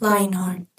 [0.00, 0.69] Lionheart.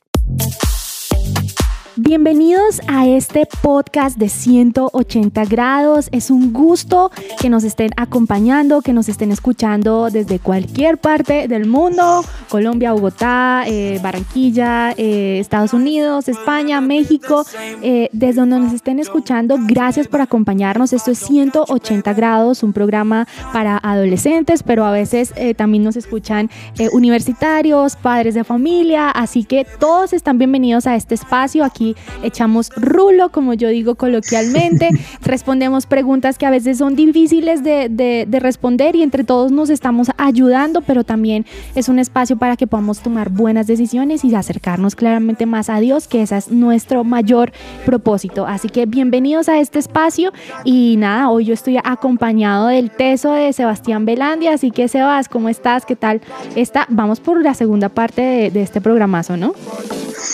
[2.11, 6.09] Bienvenidos a este podcast de 180 grados.
[6.11, 7.09] Es un gusto
[7.39, 12.25] que nos estén acompañando, que nos estén escuchando desde cualquier parte del mundo.
[12.49, 17.45] Colombia, Bogotá, eh, Barranquilla, eh, Estados Unidos, España, México.
[17.81, 20.91] eh, desde donde nos estén escuchando, gracias por acompañarnos.
[20.91, 26.49] Esto es 180 grados, un programa para adolescentes, pero a veces también nos escuchan
[26.91, 29.09] universitarios, padres de familia.
[29.09, 31.63] Así que todos están bienvenidos a este espacio.
[31.63, 34.89] Aquí echamos rulo, como yo digo coloquialmente,
[35.21, 39.69] respondemos preguntas que a veces son difíciles de, de- de responder y entre todos nos
[39.69, 44.95] estamos ayudando, pero también es un espacio para que podamos tomar buenas decisiones y acercarnos
[44.95, 47.51] claramente más a Dios, que ese es nuestro mayor
[47.85, 48.45] propósito.
[48.47, 50.31] Así que bienvenidos a este espacio
[50.63, 55.49] y nada, hoy yo estoy acompañado del teso de Sebastián Belandia, así que Sebas, ¿cómo
[55.49, 55.85] estás?
[55.85, 56.21] ¿Qué tal?
[56.55, 59.53] Está, vamos por la segunda parte de, de este programazo, ¿no?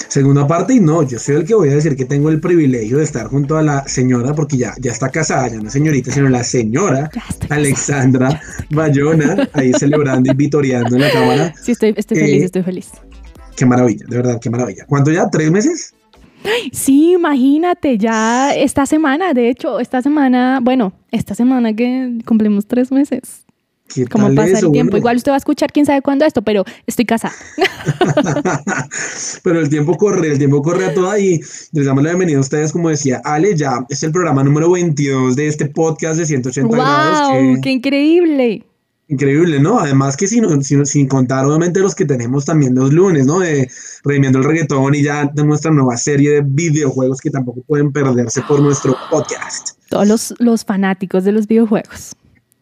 [0.09, 2.97] Segunda parte, y no, yo soy el que voy a decir que tengo el privilegio
[2.97, 6.29] de estar junto a la señora, porque ya, ya está casada, ya no señorita, sino
[6.29, 7.09] la señora
[7.49, 8.41] Alexandra
[8.71, 11.53] Bayona, ahí celebrando y vitoreando en la cámara.
[11.61, 12.91] Sí, estoy, estoy Eh, feliz, estoy feliz.
[13.55, 14.85] Qué maravilla, de verdad, qué maravilla.
[14.87, 15.29] ¿Cuánto ya?
[15.29, 15.93] ¿Tres meses?
[16.71, 22.91] Sí, imagínate, ya esta semana, de hecho, esta semana, bueno, esta semana que cumplimos tres
[22.91, 23.46] meses.
[23.93, 24.65] ¿Qué ¿Cómo tal pasa eso?
[24.67, 24.91] el tiempo?
[24.91, 27.33] Bueno, Igual usted va a escuchar quién sabe cuándo esto, pero estoy casada.
[29.43, 31.39] Pero el tiempo corre, el tiempo corre a toda y
[31.71, 35.35] les damos la bienvenida a ustedes, como decía Ale, ya es el programa número 22
[35.35, 37.29] de este podcast de 180 grados.
[37.31, 37.55] ¡Wow!
[37.55, 38.63] que- ¡Qué increíble!
[39.09, 39.79] Increíble, ¿no?
[39.79, 43.39] Además que sin, sin, sin contar obviamente los que tenemos también los lunes, ¿no?
[43.39, 43.69] De
[44.03, 48.41] Redimiendo el Reggaetón y ya de nuestra nueva serie de videojuegos que tampoco pueden perderse
[48.41, 49.77] por nuestro podcast.
[49.89, 52.15] Todos los, los fanáticos de los videojuegos.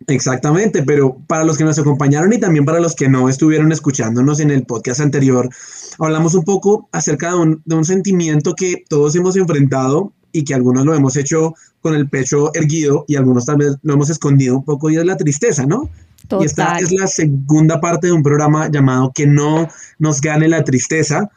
[0.08, 4.40] Exactamente, pero para los que nos acompañaron y también para los que no estuvieron escuchándonos
[4.40, 5.50] en el podcast anterior,
[6.00, 10.54] hablamos un poco acerca de un, de un sentimiento que todos hemos enfrentado y que
[10.54, 14.58] algunos lo hemos hecho con el pecho erguido y algunos tal vez lo hemos escondido
[14.58, 15.90] un poco y es la tristeza, ¿no?
[16.40, 19.68] Y esta es la segunda parte de un programa llamado Que no
[20.00, 21.30] nos gane la tristeza.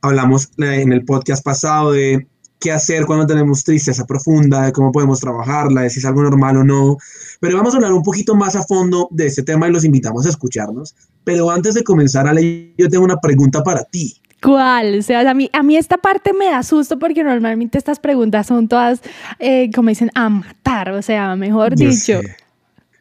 [0.00, 2.26] Hablamos eh, en el podcast pasado de
[2.60, 6.58] qué hacer cuando tenemos tristeza profunda, de cómo podemos trabajarla, de si es algo normal
[6.58, 6.96] o no.
[7.40, 10.26] Pero vamos a hablar un poquito más a fondo de este tema y los invitamos
[10.26, 10.94] a escucharnos.
[11.24, 14.20] Pero antes de comenzar, Ale, yo tengo una pregunta para ti.
[14.42, 14.98] ¿Cuál?
[14.98, 18.46] O sea, a mí, a mí esta parte me da susto porque normalmente estas preguntas
[18.46, 19.00] son todas,
[19.38, 20.92] eh, como dicen, a matar.
[20.92, 22.36] O sea, mejor Yo dicho, sé.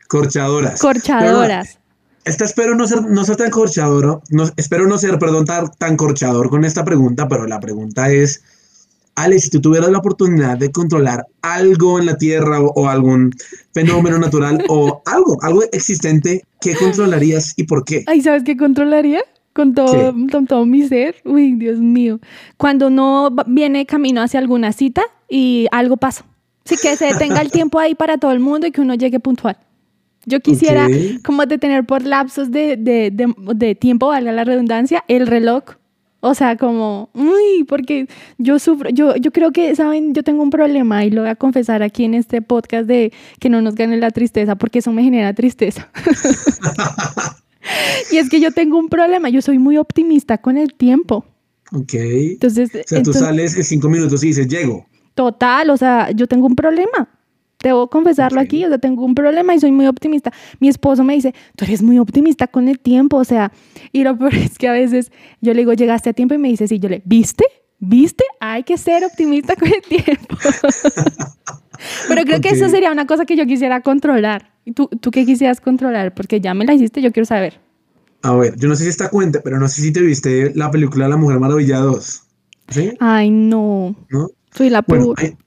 [0.07, 0.79] Corchadoras.
[0.79, 1.77] corchadoras.
[2.25, 5.95] Esta espero no ser, no ser tan corchador, no, espero no ser, perdón, tan, tan
[5.95, 8.43] corchador con esta pregunta, pero la pregunta es,
[9.23, 13.31] Ale, si tú tuvieras la oportunidad de controlar algo en la Tierra o, o algún
[13.73, 18.03] fenómeno natural o algo, algo existente, ¿qué controlarías y por qué?
[18.07, 19.21] Ay, ¿sabes qué controlaría?
[19.53, 21.15] Con todo, con todo mi ser.
[21.25, 22.19] Uy, Dios mío.
[22.55, 26.23] Cuando uno viene camino hacia alguna cita y algo pasa.
[26.63, 29.19] Sí, que se detenga el tiempo ahí para todo el mundo y que uno llegue
[29.19, 29.57] puntual.
[30.25, 30.87] Yo quisiera
[31.25, 35.63] como detener por lapsos de, de, de, de tiempo, valga la redundancia, el reloj.
[36.21, 38.07] O sea, como, uy, porque
[38.37, 40.13] yo sufro, yo, yo creo que, ¿saben?
[40.13, 43.49] Yo tengo un problema y lo voy a confesar aquí en este podcast de que
[43.49, 45.89] no nos gane la tristeza, porque eso me genera tristeza.
[48.11, 51.25] Y es que yo tengo un problema, yo soy muy optimista con el tiempo.
[51.71, 51.93] Ok.
[51.93, 54.87] Entonces, O sea, tú entonces, sales en cinco minutos y dices, llego.
[55.13, 57.09] total, o sea, yo tengo un problema.
[57.61, 60.31] Debo confesarlo aquí, o sea, tengo un problema y soy muy optimista.
[60.59, 63.51] Mi esposo me dice, tú eres muy optimista con el tiempo, o sea,
[63.91, 65.11] y lo peor es que a veces
[65.41, 67.43] yo le digo, llegaste a tiempo y me dice, sí, yo le, ¿viste?
[67.79, 68.23] ¿Viste?
[68.39, 70.35] Hay que ser optimista con el tiempo.
[72.09, 74.51] Pero creo que eso sería una cosa que yo quisiera controlar.
[74.65, 76.13] ¿Y tú, tú qué quisieras controlar?
[76.13, 77.59] Porque ya me la hiciste, yo quiero saber.
[78.21, 80.69] A ver, yo no sé si esta cuenta, pero no sé si te viste la
[80.71, 82.23] película La Mujer Maravilla 2.
[82.69, 82.93] ¿Sí?
[82.99, 83.95] Ay, no.
[84.09, 84.29] ¿No?
[84.53, 85.37] Soy la Bueno, hay,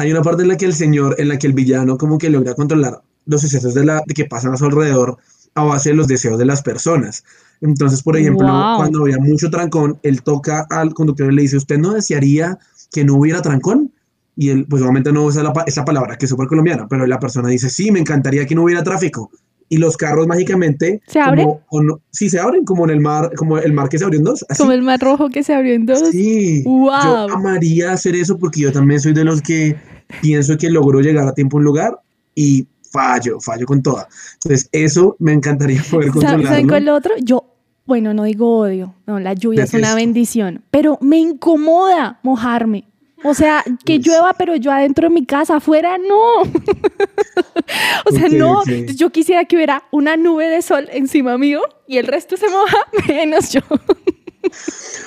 [0.00, 2.30] hay una parte en la que el señor, en la que el villano como que
[2.30, 5.18] logra controlar los sucesos de, la, de que pasan a su alrededor
[5.54, 7.22] a base de los deseos de las personas.
[7.60, 8.76] Entonces, por ejemplo, Wow.
[8.78, 12.58] cuando había mucho trancón, él toca al conductor y le dice, ¿usted no desearía
[12.90, 13.92] que no hubiera trancón?
[14.36, 17.18] Y él, pues obviamente no usa la esa palabra que es súper colombiana, pero la
[17.18, 19.30] persona dice, sí, me encantaría que no hubiera tráfico.
[19.70, 21.48] Y los carros mágicamente ¿Se abren?
[21.68, 24.18] Como, no- sí, se abren como en el mar, como el mar que se abrió
[24.18, 24.44] en dos.
[24.48, 24.58] así.
[24.60, 26.00] Como el mar rojo que se abrió en dos.
[26.10, 26.90] Sí, Wow.
[27.02, 29.76] yo amaría hacer eso porque yo también soy de los que
[30.20, 31.98] pienso que logro llegar a tiempo a un lugar
[32.34, 34.08] y fallo, fallo con toda.
[34.34, 37.14] Entonces, eso me encantaría poder ¿Sabe- ¿Saben cuál lo otro?
[37.22, 37.54] Yo,
[37.86, 42.84] bueno, no digo odio, no, la lluvia es una bendición, pero me incomoda mojarme.
[43.22, 43.98] O sea, que Uy.
[44.02, 46.42] llueva, pero yo adentro de mi casa, afuera no.
[48.06, 48.62] o sea, no,
[48.94, 52.78] yo quisiera que hubiera una nube de sol encima mío y el resto se moja,
[53.08, 53.60] menos yo.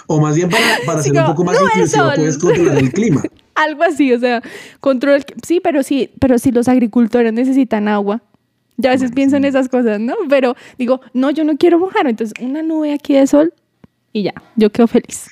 [0.08, 2.14] O más bien para, para Sí, ser un poco más "No, el inclusivo, sol".
[2.16, 3.22] puedes controlar el clima.
[3.56, 4.42] Algo así, o sea,
[4.80, 5.24] control.
[5.46, 8.22] Sí, pero sí, pero sí los agricultores necesitan agua.
[8.78, 10.16] Yo a veces pienso en esas cosas, ¿no?
[10.30, 13.54] Pero digo, no, yo no quiero mojar, entonces una nube aquí de sol
[14.12, 15.28] y ya, yo quedo feliz.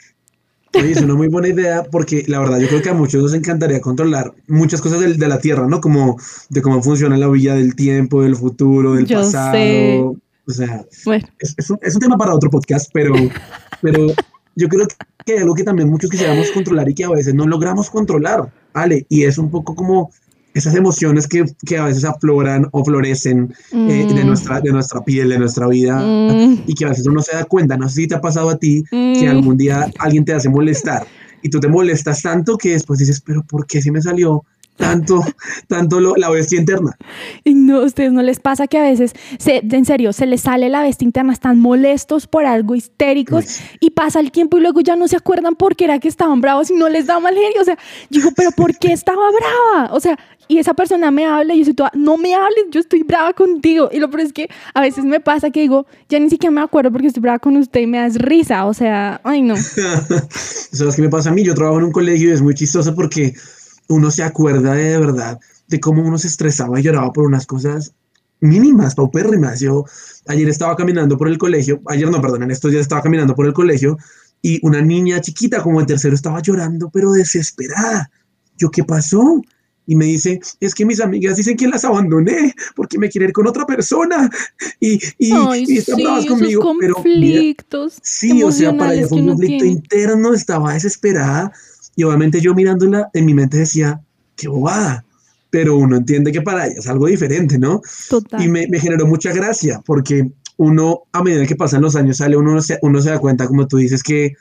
[0.74, 3.34] Oye, es una muy buena idea porque la verdad yo creo que a muchos nos
[3.34, 5.82] encantaría controlar muchas cosas del- de, la Tierra, ¿no?
[5.82, 6.18] Como
[6.50, 9.52] de cómo funciona la villa del tiempo, del futuro, del Yo pasado.
[9.54, 10.02] sé.
[10.48, 13.14] O sea, Bueno, es, es un, es un tema para otro podcast, pero,
[13.82, 14.08] pero
[14.56, 14.88] yo creo
[15.26, 18.52] que hay algo que también muchos quisiéramos controlar y que a veces no logramos controlar,
[18.74, 20.12] Ale, y es un poco como
[20.54, 24.28] esas emociones que, que a veces afloran o florecen eh, de, Mm.
[24.28, 27.36] nuestra, de nuestra piel, de nuestra vida, mm, y que a veces uno no se
[27.36, 27.78] da cuenta.
[27.78, 30.50] No sé si te ha pasado a ti que mm, algún día alguien te hace
[30.50, 31.08] molestar
[31.42, 34.44] y tú te molestas tanto que después dices, pero ¿por qué si me salió
[34.82, 35.22] tanto,
[35.68, 36.98] tanto lo- la bestia interna?
[37.46, 40.68] no, a ustedes no les pasa que a veces, se, en serio, se les sale
[40.70, 44.96] la bestia interna, están molestos por algo, histéricos, y pasa el tiempo y luego ya
[44.96, 47.62] no se acuerdan por qué era que estaban bravos y no les da mal genio.
[47.62, 47.78] O sea,
[48.10, 49.94] digo, pero ¿por qué estaba brava?
[49.94, 50.18] O sea,
[50.48, 53.32] y esa persona me habla y yo soy toda, no me hables, yo estoy brava
[53.34, 53.90] contigo.
[53.92, 56.60] Y lo peor es que a veces me pasa que digo, ya ni siquiera me
[56.62, 58.66] acuerdo porque estoy brava con usted y me das risa.
[58.66, 59.54] O sea, ay no.
[60.72, 61.44] Eso es que me pasa a mí.
[61.44, 63.34] Yo trabajo en un colegio y es muy chistoso porque
[63.90, 65.40] uno se acuerda de, de verdad
[65.72, 67.94] de cómo uno se estresaba y lloraba por unas cosas
[68.42, 69.62] mínimas, paupérrimas.
[69.62, 69.86] Yo
[70.28, 73.48] ayer estaba caminando por el colegio, ayer no, perdón, en estos días estaba caminando por
[73.48, 73.98] el colegio
[74.42, 78.12] y una niña chiquita como de tercero estaba llorando, pero desesperada.
[78.58, 79.42] Yo, ¿qué pasó?
[79.88, 83.34] Y me dice, es que mis amigas dicen que las abandoné porque me quieren ir
[83.34, 84.30] con otra persona
[84.80, 86.62] y, y, Ay, y están sí, bravas conmigo.
[86.62, 87.98] Pero mira, conflictos.
[88.04, 91.52] Sí, o sea, para ella fue un conflicto interno, estaba desesperada
[91.96, 94.02] y obviamente yo mirándola en mi mente decía,
[94.36, 95.06] qué bobada,
[95.50, 97.82] pero uno entiende que para ella es algo diferente, ¿no?
[98.10, 98.42] Total.
[98.42, 102.38] Y me, me generó mucha gracia porque uno, a medida que pasan los años, sale,
[102.38, 104.34] uno se, uno se da cuenta, como tú dices, que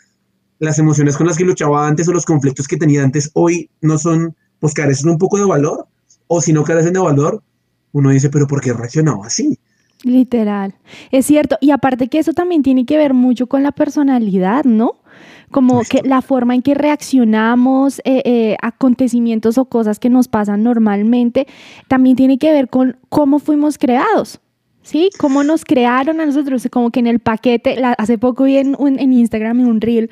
[0.58, 3.98] las emociones con las que luchaba antes o los conflictos que tenía antes hoy no
[3.98, 5.86] son, pues carecen un poco de valor,
[6.26, 7.42] o si no carecen de valor,
[7.92, 9.58] uno dice, pero ¿por qué reaccionaba así?
[10.02, 10.74] Literal.
[11.10, 11.56] Es cierto.
[11.60, 14.99] Y aparte que eso también tiene que ver mucho con la personalidad, ¿no?
[15.50, 20.62] Como que la forma en que reaccionamos, eh, eh, acontecimientos o cosas que nos pasan
[20.62, 21.46] normalmente,
[21.88, 24.40] también tiene que ver con cómo fuimos creados.
[24.90, 25.08] ¿Sí?
[25.18, 28.74] Cómo nos crearon a nosotros, como que en el paquete, la- hace poco vi en,
[28.76, 30.10] un- en Instagram en un reel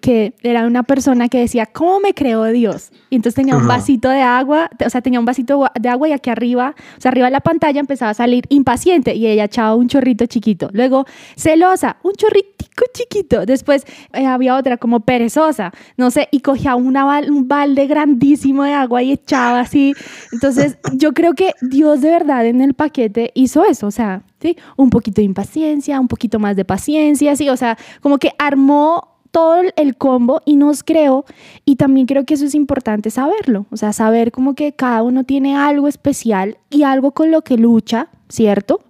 [0.00, 2.90] que era una persona que decía, ¿cómo me creó Dios?
[3.08, 6.12] Y entonces tenía un vasito de agua, o sea, tenía un vasito de agua y
[6.12, 9.76] aquí arriba, o sea, arriba de la pantalla empezaba a salir impaciente y ella echaba
[9.76, 10.70] un chorrito chiquito.
[10.72, 11.06] Luego,
[11.36, 13.46] celosa, un chorritico chiquito.
[13.46, 18.72] Después eh, había otra como perezosa, no sé, y cogía una un balde grandísimo de
[18.72, 19.94] agua y echaba así.
[20.32, 24.56] Entonces, yo creo que Dios de verdad en el paquete hizo eso, o sea, ¿sí?
[24.76, 29.16] Un poquito de impaciencia, un poquito más de paciencia, sí, o sea, como que armó
[29.30, 31.26] todo el combo y nos creó
[31.64, 35.24] y también creo que eso es importante saberlo, o sea, saber como que cada uno
[35.24, 38.80] tiene algo especial y algo con lo que lucha, ¿cierto?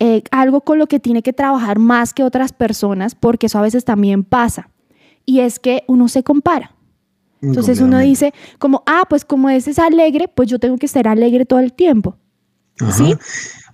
[0.00, 3.62] Eh, algo con lo que tiene que trabajar más que otras personas, porque eso a
[3.62, 4.70] veces también pasa.
[5.24, 6.74] Y es que uno se compara.
[7.40, 11.06] Entonces uno dice como, ah, pues como ese es alegre, pues yo tengo que ser
[11.06, 12.16] alegre todo el tiempo.
[12.80, 12.92] Ajá.
[12.92, 13.14] ¿Sí?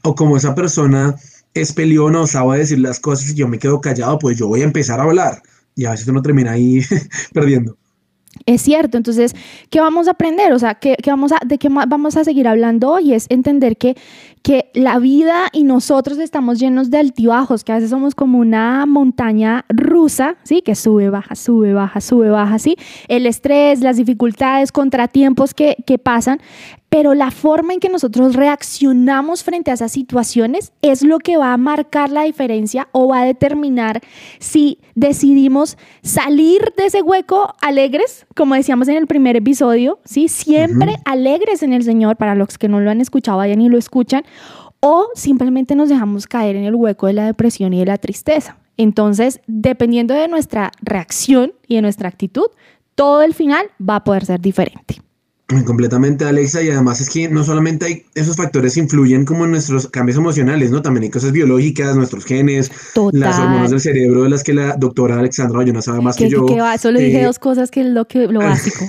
[0.03, 1.15] O como esa persona
[1.55, 4.63] es peleona o sabe decir las cosas y yo me quedo callado, pues yo voy
[4.63, 5.43] a empezar a hablar.
[5.75, 6.81] Y a veces uno termina ahí
[7.33, 7.77] perdiendo.
[8.47, 9.35] Es cierto, entonces,
[9.71, 10.53] ¿qué vamos a aprender?
[10.53, 13.13] O sea, ¿qué, qué vamos a, ¿de qué vamos a seguir hablando hoy?
[13.13, 13.97] Es entender que,
[14.43, 18.87] que la vida y nosotros estamos llenos de altibajos, que a veces somos como una
[18.87, 20.63] montaña rusa, ¿sí?
[20.63, 22.77] Que sube, baja, sube, baja, sube, baja, ¿sí?
[23.09, 26.41] El estrés, las dificultades, contratiempos que, que pasan,
[26.91, 31.53] pero la forma en que nosotros reaccionamos frente a esas situaciones es lo que va
[31.53, 34.01] a marcar la diferencia o va a determinar
[34.41, 40.29] si decidimos salir de ese hueco alegres, como decíamos en el primer episodio, ¿sí?
[40.29, 43.79] Siempre alegres en el Señor, para los que no lo han escuchado, vayan y lo
[43.79, 44.25] escuchan,
[44.81, 48.57] o simplemente nos dejamos caer en el hueco de la depresión y de la tristeza.
[48.77, 52.47] Entonces, dependiendo de nuestra reacción y de nuestra actitud,
[52.95, 55.03] todo el final va a poder ser diferente.
[55.67, 59.89] Completamente, Alexa, y además es que no solamente hay esos factores influyen como en nuestros
[59.89, 60.81] cambios emocionales, ¿no?
[60.81, 62.71] También hay cosas biológicas, nuestros genes,
[63.13, 66.47] las hormonas del cerebro, de las que la doctora Alexandra no sabe más que, yo.
[66.47, 68.85] Que va, solo dije eh, dos cosas que es lo, que, lo básico.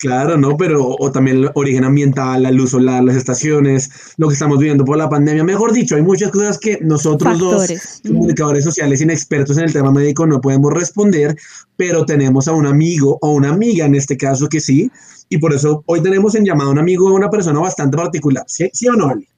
[0.00, 0.56] Claro, ¿no?
[0.56, 4.82] Pero o también el origen ambiental, la luz solar, las estaciones, lo que estamos viviendo
[4.82, 5.44] por la pandemia.
[5.44, 7.70] Mejor dicho, hay muchas cosas que nosotros dos,
[8.06, 11.36] comunicadores sociales inexpertos en el tema médico, no podemos responder,
[11.76, 14.90] pero tenemos a un amigo o una amiga en este caso que sí,
[15.28, 18.44] y por eso hoy tenemos en llamada a un amigo o una persona bastante particular.
[18.48, 19.28] ¿Sí, ¿Sí o no, Ali?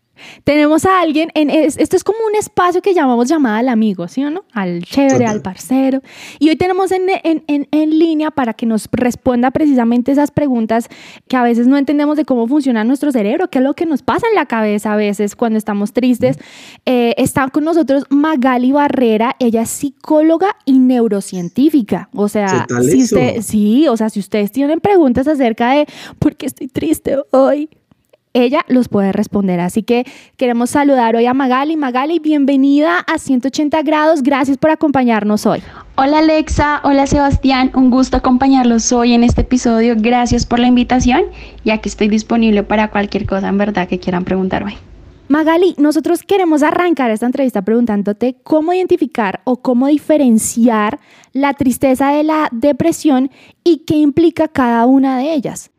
[0.45, 4.25] Tenemos a alguien, en, esto es como un espacio que llamamos llamada al amigo, ¿sí
[4.25, 4.45] o no?
[4.53, 6.03] Al chévere, al parcero.
[6.39, 10.89] Y hoy tenemos en, en, línea para que nos responda precisamente esas preguntas
[11.29, 14.03] que a veces no entendemos de cómo funciona nuestro cerebro, qué es lo que nos
[14.03, 16.39] pasa en la cabeza a veces cuando estamos tristes.
[16.87, 22.09] Eh, está con nosotros Magali Barrera, ella es psicóloga y neurocientífica.
[22.15, 25.87] O sea, si usted, sí, o sea, si ustedes tienen preguntas acerca de
[26.19, 27.69] por qué estoy triste hoy,
[28.35, 29.61] ella los puede responder.
[29.61, 30.05] Así que
[30.37, 31.77] queremos saludar hoy a Magali.
[31.77, 34.23] Magali, bienvenida a 180 grados.
[34.23, 35.63] Gracias por acompañarnos hoy.
[35.97, 39.95] Hola Alexa, hola Sebastián, un gusto acompañarlos hoy en este episodio.
[39.99, 41.25] Gracias por la invitación,
[41.65, 44.75] ya que estoy disponible para cualquier cosa en verdad que quieran preguntar hoy.
[45.29, 51.01] Magali, nosotros queremos arrancar esta entrevista preguntándote cómo identificar o cómo diferenciar
[51.33, 53.31] la tristeza de la depresión
[53.65, 55.72] y qué implica cada una de ellas.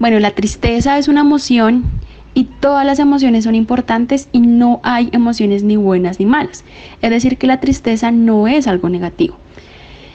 [0.00, 1.84] Bueno, la tristeza es una emoción
[2.32, 6.64] y todas las emociones son importantes y no hay emociones ni buenas ni malas.
[7.02, 9.36] Es decir, que la tristeza no es algo negativo.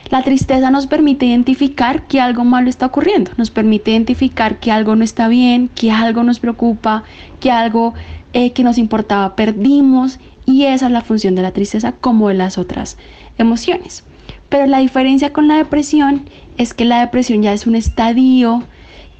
[0.09, 4.95] La tristeza nos permite identificar que algo malo está ocurriendo, nos permite identificar que algo
[4.95, 7.03] no está bien, que algo nos preocupa,
[7.39, 7.93] que algo
[8.33, 12.33] eh, que nos importaba perdimos y esa es la función de la tristeza como de
[12.33, 12.97] las otras
[13.37, 14.03] emociones.
[14.49, 16.27] Pero la diferencia con la depresión
[16.57, 18.63] es que la depresión ya es un estadio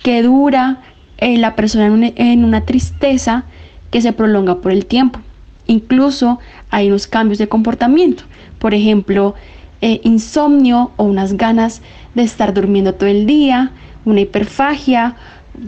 [0.06, 0.84] que dura
[1.18, 3.46] eh, la persona en una, tristeza
[3.90, 5.20] que se prolonga por el tiempo.
[5.66, 6.38] Incluso
[6.70, 8.24] hay unos cambios de comportamiento.
[8.60, 9.34] Por ejemplo,
[9.82, 11.82] eh, insomnio o unas ganas
[12.14, 13.72] de estar durmiendo todo el día,
[14.06, 15.16] una hiperfagia,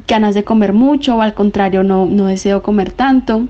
[0.07, 3.47] ganas de comer mucho o al contrario no, no deseo comer tanto,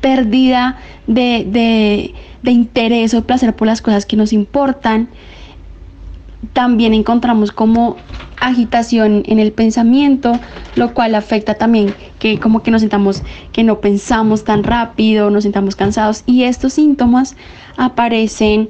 [0.00, 5.08] pérdida de, de, de interés o placer por las cosas que nos importan,
[6.52, 7.96] también encontramos como
[8.40, 10.38] agitación en el pensamiento,
[10.76, 13.22] lo cual afecta también que como que nos sentamos
[13.52, 17.36] que no pensamos tan rápido, nos sentamos cansados y estos síntomas
[17.76, 18.68] aparecen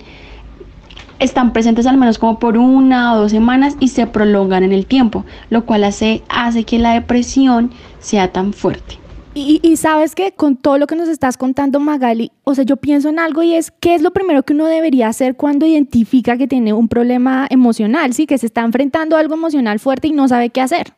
[1.19, 4.87] están presentes al menos como por una o dos semanas y se prolongan en el
[4.87, 9.04] tiempo, lo cual hace, hace que la depresión sea tan fuerte.
[9.37, 13.09] Y, sabes que con todo lo que nos estás contando, Magali, o sea, yo pienso
[13.09, 16.47] en algo y es, ¿qué es lo primero que uno debería hacer cuando identifica que
[16.47, 20.29] tiene un problema emocional, sí, que se está enfrentando a algo emocional fuerte y no
[20.29, 20.93] sabe qué hacer?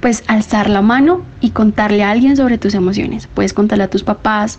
[0.00, 3.26] Pues alzar la mano y contarle a alguien sobre tus emociones.
[3.26, 4.58] Puedes contarle a tus papás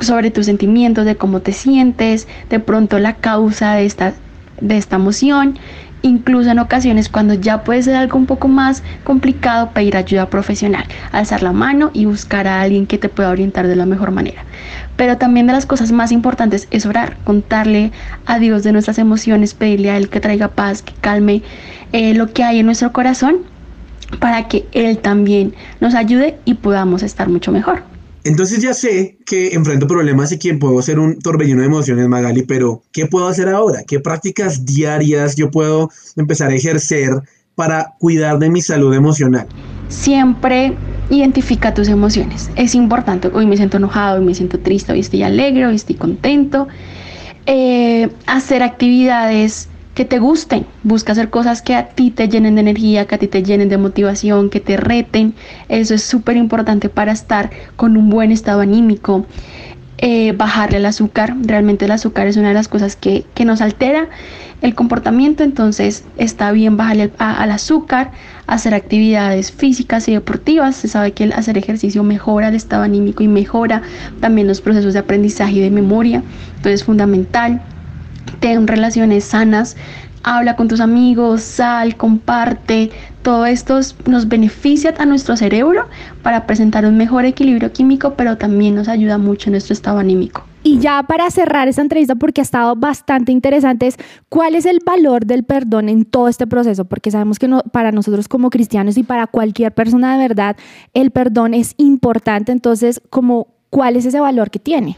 [0.00, 4.12] sobre tus sentimientos, de cómo te sientes, de pronto la causa de esta,
[4.60, 5.58] de esta emoción
[6.04, 10.84] incluso en ocasiones cuando ya puede ser algo un poco más complicado, pedir ayuda profesional,
[11.12, 14.44] alzar la mano y buscar a alguien que te pueda orientar de la mejor manera.
[14.96, 17.90] Pero también de las cosas más importantes es orar, contarle
[18.26, 21.42] a Dios de nuestras emociones, pedirle a Él que traiga paz, que calme
[21.92, 23.38] eh, lo que hay en nuestro corazón
[24.20, 27.93] para que Él también nos ayude y podamos estar mucho mejor.
[28.24, 32.42] Entonces ya sé que enfrento problemas y que puedo ser un torbellino de emociones, Magali,
[32.42, 33.82] pero ¿qué puedo hacer ahora?
[33.86, 37.10] ¿Qué prácticas diarias yo puedo empezar a ejercer
[37.54, 39.46] para cuidar de mi salud emocional?
[39.88, 40.74] Siempre
[41.10, 42.50] identifica tus emociones.
[42.56, 43.28] Es importante.
[43.28, 46.66] Hoy me siento enojado, hoy me siento triste, hoy estoy alegre, hoy estoy contento.
[47.44, 50.66] Eh, hacer actividades que te gusten.
[50.82, 53.68] Busca hacer cosas que a ti te llenen de energía, que a ti te llenen
[53.68, 55.34] de motivación, que te reten.
[55.68, 59.24] Eso es súper importante para estar con un buen estado anímico.
[59.98, 61.34] Eh, bajarle el azúcar.
[61.40, 64.08] Realmente el azúcar es una de las cosas que, nos altera
[64.60, 65.44] el comportamiento.
[65.44, 68.10] Entonces está bien bajarle al azúcar,
[68.48, 70.74] hacer actividades físicas y deportivas.
[70.74, 73.82] Se sabe que el hacer ejercicio mejora el estado anímico y mejora
[74.20, 76.22] también los procesos de aprendizaje y de memoria.
[76.56, 77.62] Entonces es fundamental
[78.40, 79.76] ten relaciones sanas,
[80.24, 82.90] habla con tus amigos, sal, comparte.
[83.22, 85.86] Todo esto nos beneficia a nuestro cerebro
[86.22, 90.44] para presentar un mejor equilibrio químico, pero también nos ayuda mucho en nuestro estado anímico.
[90.66, 93.98] Y ya para cerrar esta entrevista, porque ha estado bastante interesante, es
[94.30, 98.28] cuál es el valor del perdón en todo este proceso, porque sabemos que para nosotros
[98.28, 100.56] como cristianos y para cualquier persona de verdad,
[100.94, 102.50] el perdón es importante.
[102.50, 104.96] Entonces, como, ¿cuál es ese valor que tiene?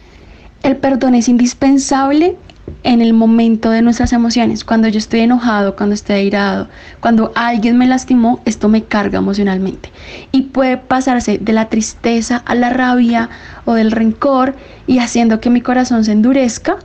[0.62, 2.37] El perdón es indispensable
[2.82, 4.64] en el momento de nuestras emociones.
[4.64, 6.68] Cuando yo estoy enojado, cuando estoy airado,
[7.00, 9.90] cuando alguien me lastimó, esto me carga emocionalmente.
[10.32, 13.28] Y puede pasarse de la tristeza a la rabia
[13.64, 14.54] o del rencor
[14.87, 16.78] y haciendo que mi corazón se endurezca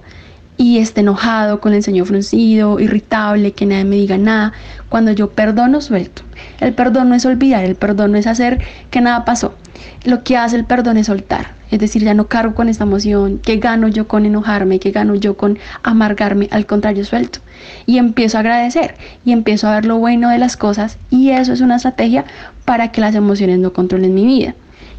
[0.58, 4.54] y esté enojado, con el ceño fruncido, irritable, que nadie me diga nada.
[4.90, 6.22] Cuando yo perdono, suelto.
[6.60, 9.56] El perdón no es olvidar, el perdón no es hacer que nada pasó.
[10.04, 11.62] Lo que hace el perdón es soltar.
[11.72, 14.80] Es decir, ya no cargo con esta emoción, ¿qué gano yo con enojarme?
[14.80, 16.50] ¿Qué gano yo con amargarme?
[16.52, 17.40] Al contrario, suelto.
[17.86, 21.54] Y empiezo a agradecer y empiezo a ver lo bueno de las cosas y eso
[21.54, 22.26] es una estrategia
[22.66, 24.54] para que las emociones no controlen mi vida.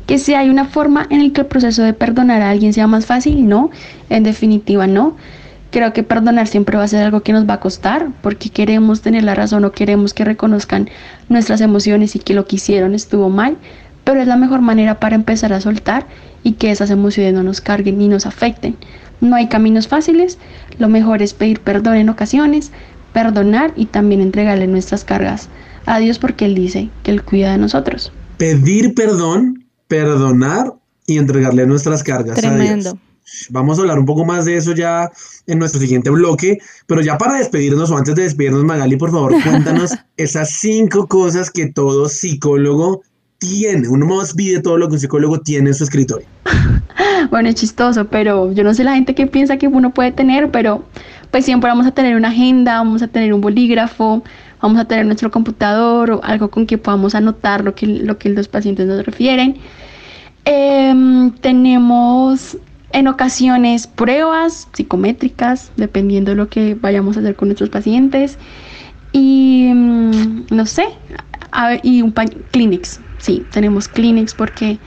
[0.06, 2.86] Que si hay una forma en la que el proceso de perdonar a alguien sea
[2.86, 3.70] más fácil, no,
[4.08, 5.16] en definitiva no.
[5.72, 9.00] Creo que perdonar siempre va a ser algo que nos va a costar porque queremos
[9.00, 10.90] tener la razón o queremos que reconozcan
[11.30, 13.56] nuestras emociones y que lo que hicieron estuvo mal,
[14.04, 16.06] pero es la mejor manera para empezar a soltar
[16.42, 18.76] y que esas emociones no nos carguen ni nos afecten.
[19.22, 20.38] No hay caminos fáciles,
[20.78, 22.70] lo mejor es pedir perdón en ocasiones,
[23.14, 25.48] perdonar y también entregarle nuestras cargas
[25.86, 28.12] a Dios porque Él dice que Él cuida de nosotros.
[28.36, 30.74] Pedir perdón, perdonar
[31.06, 32.90] y entregarle nuestras cargas Tremendo.
[32.90, 33.11] a Dios.
[33.50, 35.10] Vamos a hablar un poco más de eso ya
[35.46, 39.32] en nuestro siguiente bloque, pero ya para despedirnos o antes de despedirnos, Magali, por favor,
[39.42, 43.02] cuéntanos esas cinco cosas que todo psicólogo
[43.38, 46.26] tiene, uno más pide todo lo que un psicólogo tiene en su escritorio.
[47.30, 50.50] bueno, es chistoso, pero yo no sé la gente que piensa que uno puede tener,
[50.50, 50.84] pero
[51.32, 54.22] pues siempre vamos a tener una agenda, vamos a tener un bolígrafo,
[54.60, 58.28] vamos a tener nuestro computador o algo con que podamos anotar lo que, lo que
[58.28, 59.56] los pacientes nos refieren.
[60.44, 62.56] Em, tenemos
[62.92, 68.38] en ocasiones pruebas psicométricas, dependiendo de lo que vayamos a hacer con nuestros pacientes.
[69.12, 70.86] Y mm, no sé,
[71.82, 72.12] y un
[72.50, 74.80] clinics, sí, tenemos clinics porque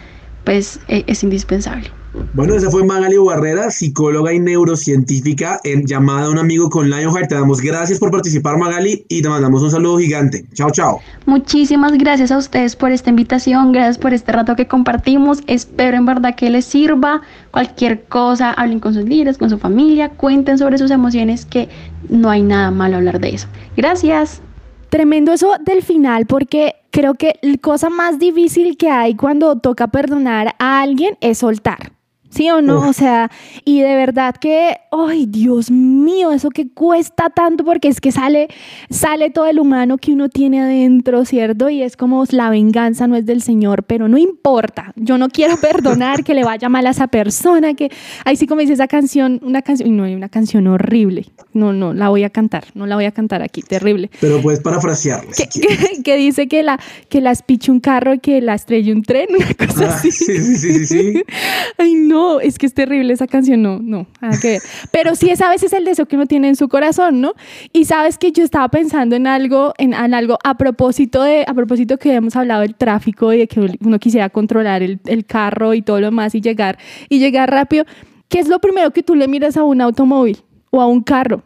[0.44, 1.92] pues e, es indispensable.
[2.34, 7.30] Bueno, esa fue Magali Barrera, psicóloga y neurocientífica en llamada a un amigo con Lionheart.
[7.30, 10.46] Te damos gracias por participar, Magali, y te mandamos un saludo gigante.
[10.54, 11.00] Chao, chao.
[11.26, 15.42] Muchísimas gracias a ustedes por esta invitación, gracias por este rato que compartimos.
[15.48, 18.52] Espero en verdad que les sirva cualquier cosa.
[18.52, 21.70] Hablen con sus líderes, con su familia, cuenten sobre sus emociones, que
[22.10, 23.48] no hay nada malo hablar de eso.
[23.76, 24.42] Gracias.
[24.90, 29.88] Tremendo eso del final porque creo que la cosa más difícil que hay cuando toca
[29.88, 31.95] perdonar a alguien es soltar.
[32.36, 32.90] ¿Sí o no?
[32.90, 33.32] O sea,
[33.64, 38.50] y de verdad que, ay, Dios mío, eso que cuesta tanto porque es que sale,
[38.90, 41.70] sale todo el humano que uno tiene adentro, ¿cierto?
[41.70, 44.92] Y es como la venganza no es del Señor, pero no importa.
[44.98, 47.90] Yo no quiero perdonar que le vaya mal a esa persona, que,
[48.26, 51.28] ahí sí como dice esa canción, una canción, no, hay una canción horrible.
[51.54, 54.12] No, no, la voy a cantar, no la voy a cantar aquí, terrible.
[54.20, 55.32] Pero puedes parafrasearla.
[56.04, 59.28] que, dice que la, que la espiche un carro y que la estrelle un tren,
[59.30, 60.12] una cosa ah, así.
[60.12, 61.24] Sí, sí, sí, sí.
[61.78, 64.62] Ay, no es que es terrible esa canción, no, no, nada que ver.
[64.92, 67.34] Pero sí es a veces el deseo que uno tiene en su corazón, ¿no?
[67.74, 71.98] Y sabes que yo estaba pensando en algo, en, algo a propósito de, a propósito
[71.98, 76.00] que hemos hablado del tráfico y de que uno quisiera controlar el, carro y todo
[76.00, 76.78] lo más y llegar,
[77.10, 77.86] y llegar rápido.
[78.30, 81.44] ¿Qué es lo primero que tú le miras a un automóvil o a un carro?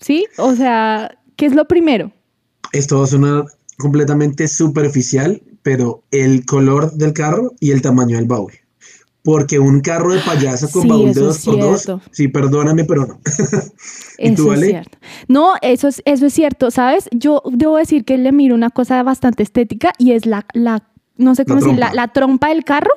[0.00, 0.26] ¿Sí?
[0.38, 2.12] O sea, ¿qué es lo primero?
[2.72, 3.44] Esto va a
[3.78, 8.52] completamente superficial, pero el color del carro y el tamaño del baúl
[9.24, 13.18] porque un carro de payaso con baúl de dos por dos, sí, perdóname, pero no.
[14.18, 14.98] eso es cierto.
[15.28, 17.08] No, eso es, eso es cierto, ¿sabes?
[17.10, 21.34] Yo debo decir que le miro una cosa bastante estética y es la, la no
[21.34, 22.90] sé cómo decir, la, la trompa del carro.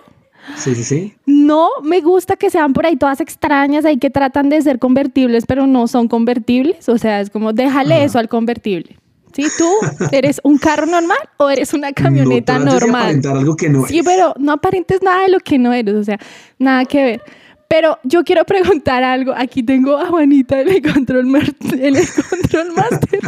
[0.57, 1.13] Sí, sí, sí.
[1.25, 5.45] No me gusta que sean por ahí todas extrañas, ahí que tratan de ser convertibles,
[5.45, 6.89] pero no son convertibles.
[6.89, 8.97] O sea, es como déjale eso al convertible.
[9.37, 9.45] ¿Sí?
[9.55, 9.71] ¿Tú
[10.11, 13.21] eres un carro normal o eres una camioneta no normal?
[13.23, 16.17] algo que no Sí, pero no aparentes nada de lo que no eres, o sea,
[16.57, 17.21] nada que ver.
[17.67, 19.33] Pero yo quiero preguntar algo.
[19.37, 23.19] Aquí tengo a Juanita en el control, en el control master.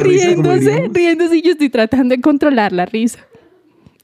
[0.02, 3.18] riéndose, riéndose y yo estoy tratando de controlar la risa.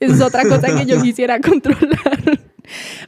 [0.01, 2.41] Esa es otra cosa que yo quisiera controlar.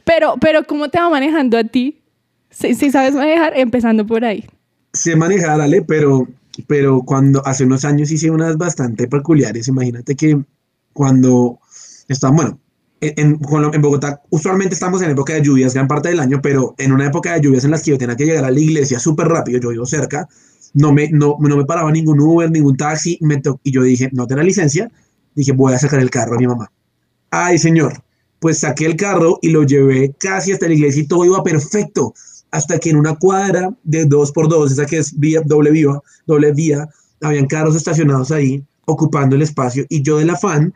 [0.03, 2.01] Pero, pero ¿cómo te va manejando a ti?
[2.49, 4.45] Si, si sabes manejar, empezando por ahí.
[4.93, 6.27] Sé manejar, Ale, pero
[6.67, 9.67] pero cuando hace unos años hice unas bastante peculiares.
[9.67, 10.39] Imagínate que
[10.93, 11.59] cuando
[12.07, 12.59] estaba, bueno,
[13.01, 13.39] en,
[13.73, 17.07] en, Bogotá usualmente estamos en época de lluvias gran parte del año, pero en una
[17.07, 19.59] época de lluvias en las que yo tenía que llegar a la iglesia súper rápido,
[19.59, 20.27] yo vivo cerca,
[20.73, 24.25] no me, no, no me paraba ningún Uber, ningún taxi, me y yo dije, no
[24.25, 24.89] tengo licencia,
[25.35, 26.71] dije, voy a sacar el carro a mi mamá.
[27.29, 28.03] Ay, señor,
[28.39, 32.13] pues saqué el carro y lo llevé casi hasta la iglesia y todo iba perfecto
[32.53, 35.99] hasta que en una cuadra de dos por dos, esa que es vía, doble vía,
[36.27, 36.87] doble vía,
[37.19, 40.71] habían carros estacionados ahí ocupando el espacio y yo del afán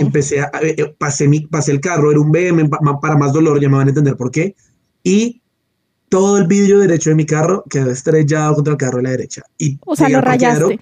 [0.00, 3.60] empecé a, eh, eh, pasé, mi, pasé el carro, era un BM para más dolor,
[3.60, 4.56] ya me van a entender por qué,
[5.04, 5.42] y
[6.08, 9.42] todo el vidrio derecho de mi carro quedó estrellado contra el carro de la derecha.
[9.58, 10.80] Y o sea, lo rayaste.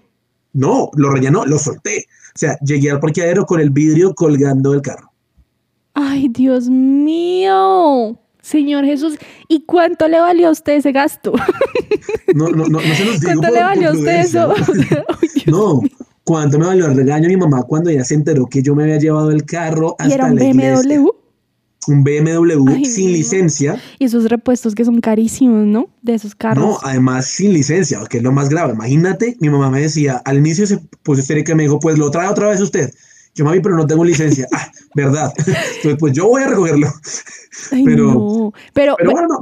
[0.52, 2.06] No, lo rellenó, lo solté.
[2.34, 5.10] O sea, llegué al parqueadero con el vidrio colgando del carro.
[5.94, 8.18] Ay, Dios mío.
[8.42, 11.32] Señor Jesús, ¿y cuánto le valió a usted ese gasto?
[12.32, 13.32] No, no, no, no se los digo.
[13.32, 14.54] ¿Cuánto le valió a usted eso?
[15.46, 15.80] no,
[16.22, 18.84] ¿cuánto me valió el regaño a mi mamá cuando ella se enteró que yo me
[18.84, 21.08] había llevado el carro hasta ¿Y era un BMW?
[21.88, 23.80] Un BMW sin licencia.
[23.98, 25.88] Y esos repuestos que son carísimos, ¿no?
[26.02, 26.64] De esos carros.
[26.64, 28.74] No, además sin licencia, que es lo más grave.
[28.74, 32.28] Imagínate, mi mamá me decía, al inicio se puso que me dijo, pues lo trae
[32.28, 32.92] otra vez usted.
[33.34, 34.46] Yo, mami, pero no tengo licencia.
[34.52, 35.32] ah, verdad.
[35.38, 36.88] Entonces, pues yo voy a recogerlo.
[37.84, 39.38] pero, pero, pero bueno,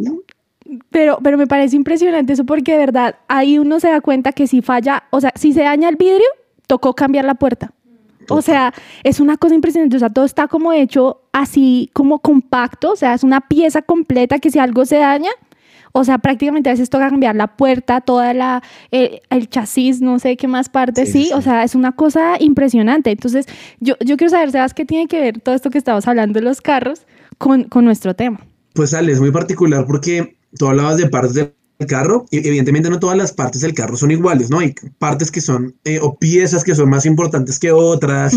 [0.90, 4.46] Pero, pero me parece impresionante eso porque de verdad ahí uno se da cuenta que
[4.46, 6.28] si falla, o sea, si se daña el vidrio,
[6.66, 7.72] tocó cambiar la puerta.
[8.30, 8.74] O sea,
[9.04, 9.96] es una cosa impresionante.
[9.96, 12.92] O sea, todo está como hecho así como compacto.
[12.92, 15.30] O sea, es una pieza completa que si algo se daña,
[15.92, 20.36] o sea, prácticamente a veces toca cambiar la puerta, toda la, el, chasis, no sé
[20.36, 23.10] qué más parte, sí, O sea, es una cosa impresionante.
[23.10, 23.46] Entonces,
[23.80, 26.44] yo, yo quiero saber, Sebas, qué tiene que ver todo esto que estamos hablando de
[26.44, 27.02] los carros
[27.38, 28.40] con, con nuestro tema.
[28.74, 31.52] Pues, Ale, es muy particular porque tú hablabas de partes del
[31.86, 34.58] carro y evidentemente no todas las partes del carro son iguales, ¿no?
[34.58, 38.36] Hay partes que son, eh, o piezas que son más importantes que otras,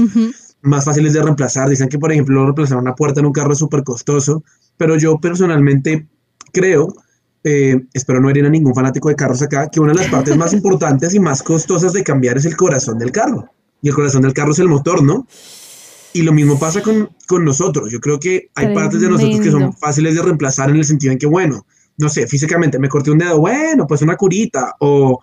[0.61, 1.69] más fáciles de reemplazar.
[1.69, 4.43] Dicen que, por ejemplo, reemplazar una puerta en un carro es súper costoso,
[4.77, 6.07] pero yo personalmente
[6.51, 6.95] creo
[7.43, 10.37] eh, espero no herir a ningún fanático de carros acá, que una de las partes
[10.37, 13.49] más importantes y más costosas de cambiar es el corazón del carro.
[13.81, 15.27] Y el corazón del carro es el motor, ¿no?
[16.13, 17.91] Y lo mismo pasa con, con nosotros.
[17.91, 21.13] Yo creo que hay partes de nosotros que son fáciles de reemplazar en el sentido
[21.13, 21.65] en que, bueno,
[21.97, 25.19] no sé, físicamente me corté un dedo, bueno, pues una curita, o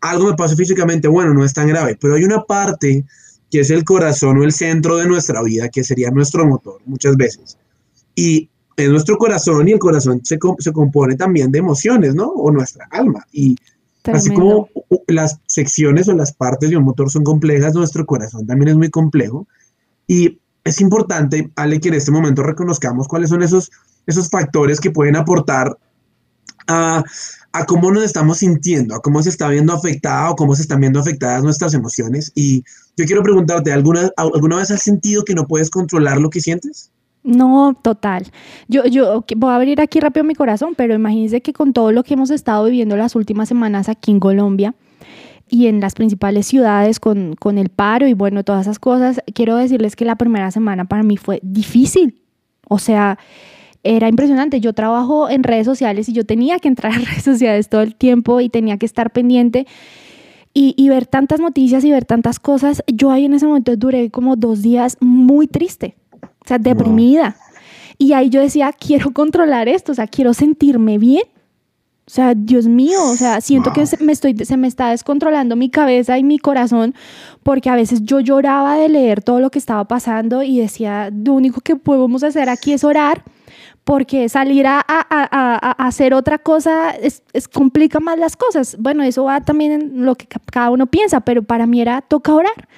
[0.00, 3.04] algo me pasó físicamente, bueno, no es tan grave, pero hay una parte
[3.50, 7.16] que es el corazón o el centro de nuestra vida, que sería nuestro motor muchas
[7.16, 7.58] veces.
[8.14, 12.28] Y es nuestro corazón y el corazón se, se compone también de emociones, ¿no?
[12.28, 13.26] O nuestra alma.
[13.32, 13.56] Y
[14.04, 14.68] así como
[15.06, 18.90] las secciones o las partes de un motor son complejas, nuestro corazón también es muy
[18.90, 19.46] complejo.
[20.06, 23.70] Y es importante, Ale, que en este momento reconozcamos cuáles son esos,
[24.06, 25.76] esos factores que pueden aportar
[26.68, 27.02] a,
[27.52, 30.80] a cómo nos estamos sintiendo, a cómo se está viendo afectada o cómo se están
[30.80, 32.32] viendo afectadas nuestras emociones.
[32.34, 32.64] Y
[32.96, 36.90] yo quiero preguntarte, ¿alguna, ¿alguna vez has sentido que no puedes controlar lo que sientes?
[37.24, 38.26] No, total.
[38.68, 42.02] Yo, yo voy a abrir aquí rápido mi corazón, pero imagínense que con todo lo
[42.02, 44.74] que hemos estado viviendo las últimas semanas aquí en Colombia
[45.48, 49.56] y en las principales ciudades con, con el paro y bueno, todas esas cosas, quiero
[49.56, 52.22] decirles que la primera semana para mí fue difícil.
[52.68, 53.18] O sea,
[53.84, 54.60] era impresionante.
[54.60, 57.94] Yo trabajo en redes sociales y yo tenía que entrar a redes sociales todo el
[57.94, 59.66] tiempo y tenía que estar pendiente.
[60.54, 64.10] Y, y, ver tantas noticias y ver tantas cosas, yo ahí en ese momento duré
[64.10, 65.96] como dos días muy triste,
[66.44, 67.36] o sea, deprimida.
[67.98, 71.22] Y ahí yo decía, quiero controlar esto, o sea, quiero sentirme bien.
[72.04, 75.54] O sea, Dios mío, o sea, siento que se me, estoy, se me está descontrolando
[75.54, 76.94] mi cabeza y mi corazón
[77.44, 81.32] porque a veces yo lloraba de leer todo lo que estaba pasando y decía, lo
[81.34, 83.22] único que podemos hacer aquí es orar
[83.84, 88.76] porque salir a, a, a, hacer otra cosa es, es, complica más las cosas.
[88.78, 92.34] Bueno, eso va también en lo que cada uno piensa, pero para mí era toca
[92.34, 92.68] orar.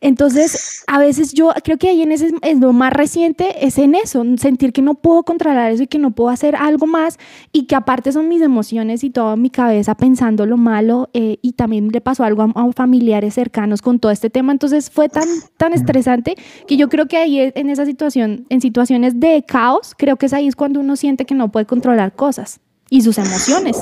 [0.00, 3.94] Entonces, a veces yo creo que ahí en ese es lo más reciente es en
[3.94, 7.18] eso, sentir que no puedo controlar eso y que no puedo hacer algo más
[7.52, 11.52] y que aparte son mis emociones y toda mi cabeza pensando lo malo eh, y
[11.52, 14.52] también le pasó algo a, familiares cercanos con todo este tema.
[14.52, 19.18] Entonces fue tan, tan estresante que yo creo que ahí en esa situación, en situaciones
[19.18, 22.60] de caos, creo que es ahí es cuando uno siente que no puede controlar cosas
[22.90, 23.78] y sus emociones.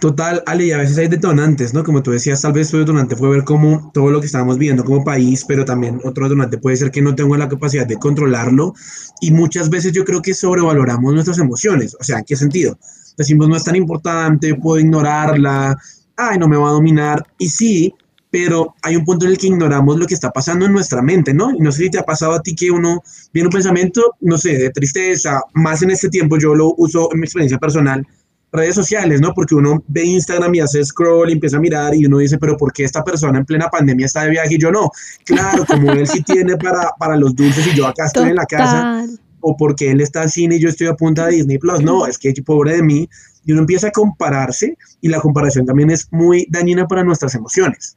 [0.00, 1.84] Total, Ale, y a veces hay detonantes, ¿no?
[1.84, 4.84] Como tú decías, tal vez su detonante fue ver cómo todo lo que estábamos viendo
[4.84, 8.74] como país, pero también otro detonante puede ser que no tengo la capacidad de controlarlo
[9.20, 11.96] y muchas veces yo creo que sobrevaloramos nuestras emociones.
[11.98, 12.78] O sea, ¿en qué sentido?
[13.16, 15.76] Decimos, no es tan importante, puedo ignorarla,
[16.16, 17.26] ay, no me va a dominar.
[17.38, 17.94] Y sí,
[18.30, 21.32] pero hay un punto en el que ignoramos lo que está pasando en nuestra mente,
[21.32, 21.52] ¿no?
[21.52, 24.36] Y no sé si te ha pasado a ti que uno viene un pensamiento, no
[24.36, 28.06] sé, de tristeza, más en este tiempo, yo lo uso en mi experiencia personal,
[28.56, 29.32] redes sociales, ¿no?
[29.34, 32.56] Porque uno ve Instagram y hace scroll y empieza a mirar y uno dice, pero
[32.56, 34.90] ¿por qué esta persona en plena pandemia está de viaje y yo no?
[35.24, 38.46] Claro, como él sí tiene para, para los dulces y yo acá estoy en la
[38.46, 39.04] casa,
[39.40, 42.06] o porque él está al cine y yo estoy a punta de Disney Plus, no,
[42.06, 43.08] es que pobre de mí,
[43.44, 47.96] y uno empieza a compararse y la comparación también es muy dañina para nuestras emociones.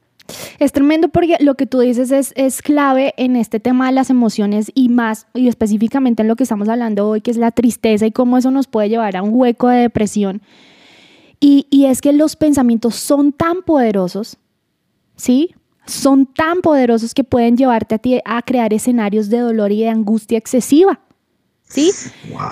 [0.60, 4.10] Es tremendo porque lo que tú dices es, es clave en este tema de las
[4.10, 8.06] emociones y más, y específicamente en lo que estamos hablando hoy, que es la tristeza
[8.06, 10.42] y cómo eso nos puede llevar a un hueco de depresión.
[11.40, 14.38] Y, y es que los pensamientos son tan poderosos,
[15.16, 15.56] ¿sí?
[15.86, 19.90] Son tan poderosos que pueden llevarte a ti a crear escenarios de dolor y de
[19.90, 21.00] angustia excesiva,
[21.64, 21.92] ¿sí?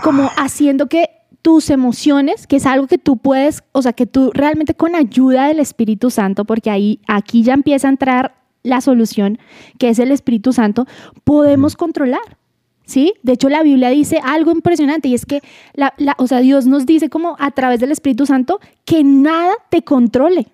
[0.03, 4.31] Como haciendo que tus emociones, que es algo que tú puedes, o sea, que tú
[4.33, 9.39] realmente con ayuda del Espíritu Santo, porque ahí aquí ya empieza a entrar la solución,
[9.79, 10.85] que es el Espíritu Santo,
[11.23, 12.37] podemos controlar.
[12.85, 13.15] ¿Sí?
[13.21, 15.41] De hecho, la Biblia dice algo impresionante y es que,
[15.73, 19.81] la, o sea, Dios nos dice como a través del Espíritu Santo que nada te
[19.81, 20.47] controle.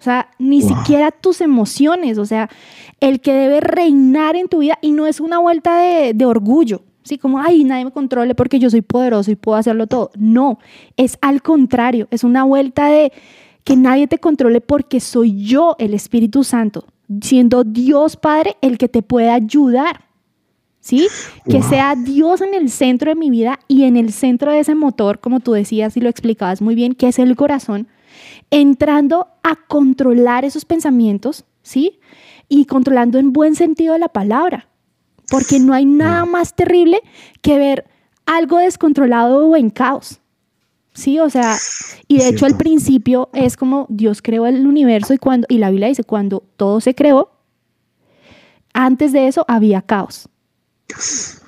[0.00, 2.50] O sea, ni siquiera tus emociones, o sea,
[2.98, 6.82] el que debe reinar en tu vida y no es una vuelta de, de orgullo,
[7.06, 7.18] ¿sí?
[7.18, 10.10] Como, ay, nadie me controle porque yo soy poderoso y puedo hacerlo todo.
[10.18, 10.58] No,
[10.96, 13.12] es al contrario, es una vuelta de
[13.64, 16.84] que nadie te controle porque soy yo, el Espíritu Santo,
[17.20, 20.04] siendo Dios Padre el que te puede ayudar.
[20.80, 21.08] ¿Sí?
[21.50, 24.76] Que sea Dios en el centro de mi vida y en el centro de ese
[24.76, 27.88] motor, como tú decías y lo explicabas muy bien, que es el corazón,
[28.50, 31.98] entrando a controlar esos pensamientos, ¿sí?
[32.48, 34.68] Y controlando en buen sentido la palabra,
[35.30, 37.00] porque no hay nada más terrible
[37.42, 37.86] que ver
[38.26, 40.20] algo descontrolado o en caos.
[40.92, 41.56] Sí, o sea,
[42.08, 45.70] y de hecho al principio es como Dios creó el universo y cuando y la
[45.70, 47.32] Biblia dice cuando todo se creó,
[48.72, 50.28] antes de eso había caos.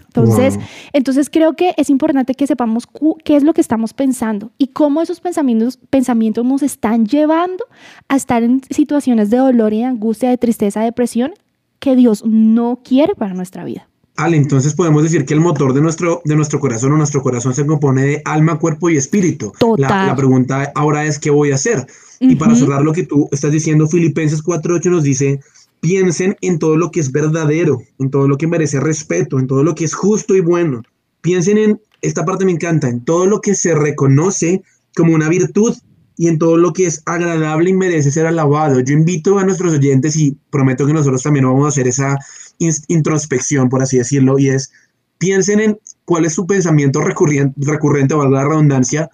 [0.09, 0.59] Entonces,
[0.93, 2.85] entonces creo que es importante que sepamos
[3.25, 7.65] qué es lo que estamos pensando y cómo esos pensamientos, pensamientos nos están llevando
[8.09, 11.33] a estar en situaciones de dolor y de angustia, de tristeza, de depresión
[11.79, 13.89] que Dios no quiere para nuestra vida.
[14.17, 17.55] Ale, entonces podemos decir que el motor de nuestro, de nuestro corazón o nuestro corazón
[17.55, 19.53] se compone de alma, cuerpo y espíritu.
[19.77, 21.87] La, pregunta ahora es, ¿qué voy a hacer?
[22.19, 25.39] Y para cerrar lo que tú estás diciendo, Filipenses 4.8 nos dice,
[25.79, 29.63] piensen en todo lo que es verdadero, en todo lo que merece respeto, en todo
[29.63, 30.83] lo que es justo y bueno.
[31.21, 34.63] Piensen en, esta parte me encanta, en todo lo que se reconoce
[34.97, 35.77] como una virtud
[36.19, 38.81] y en todo lo que es agradable y merece ser alabado.
[38.81, 42.19] Yo invito a nuestros oyentes y prometo que nosotros también vamos a hacer esa
[42.59, 44.73] introspección, por así decirlo, y es
[45.19, 49.09] piensen en cuál es su pensamiento recurrente, recurrente valga la redundancia,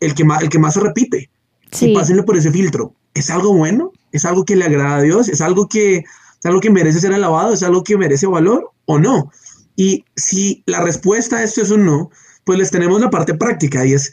[0.00, 1.30] el que más, el que más se repite.
[1.70, 1.90] Sí.
[1.90, 2.94] Y pásenlo por ese filtro.
[3.12, 3.92] ¿Es algo bueno?
[4.12, 5.28] ¿Es algo que le agrada a Dios?
[5.28, 7.52] ¿Es algo que, es algo que merece ser alabado?
[7.52, 9.30] ¿Es algo que merece valor o no?
[9.76, 12.10] Y si la respuesta a esto es un no,
[12.44, 14.12] pues les tenemos la parte práctica y es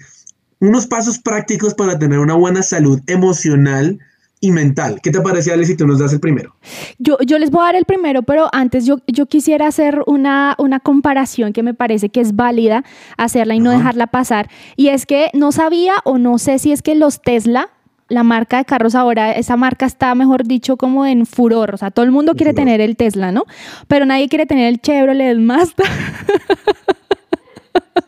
[0.66, 4.00] unos pasos prácticos para tener una buena salud emocional
[4.42, 5.00] y mental.
[5.02, 6.56] ¿Qué te parece, Ale, si tú nos das el primero?
[7.00, 10.56] Yo, yo les voy a dar el primero, pero antes yo, yo quisiera hacer una,
[10.60, 12.84] una comparación que me parece que es válida
[13.18, 14.50] hacerla y no dejarla pasar.
[14.76, 17.70] Y es que no sabía o no sé si es que los Tesla,
[18.08, 21.74] la marca de carros ahora, esa marca está, mejor dicho, como en furor.
[21.74, 23.46] O sea, todo el mundo quiere tener el Tesla, ¿no?
[23.88, 25.86] Pero nadie quiere tener el Chevrolet, el Mazda.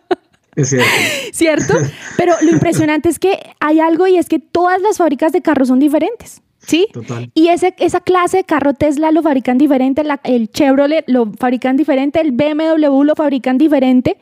[0.58, 0.90] Es cierto.
[1.32, 1.74] ¿Cierto?
[2.18, 5.70] Pero lo impresionante es que hay algo y es que todas las fábricas de carros
[5.70, 6.42] son diferentes.
[6.58, 6.88] ¿Sí?
[6.92, 7.32] Total.
[7.36, 12.20] Y ese, esa clase de carro Tesla lo fabrican diferente, el Chevrolet lo fabrican diferente,
[12.20, 14.18] el BMW lo fabrican diferente,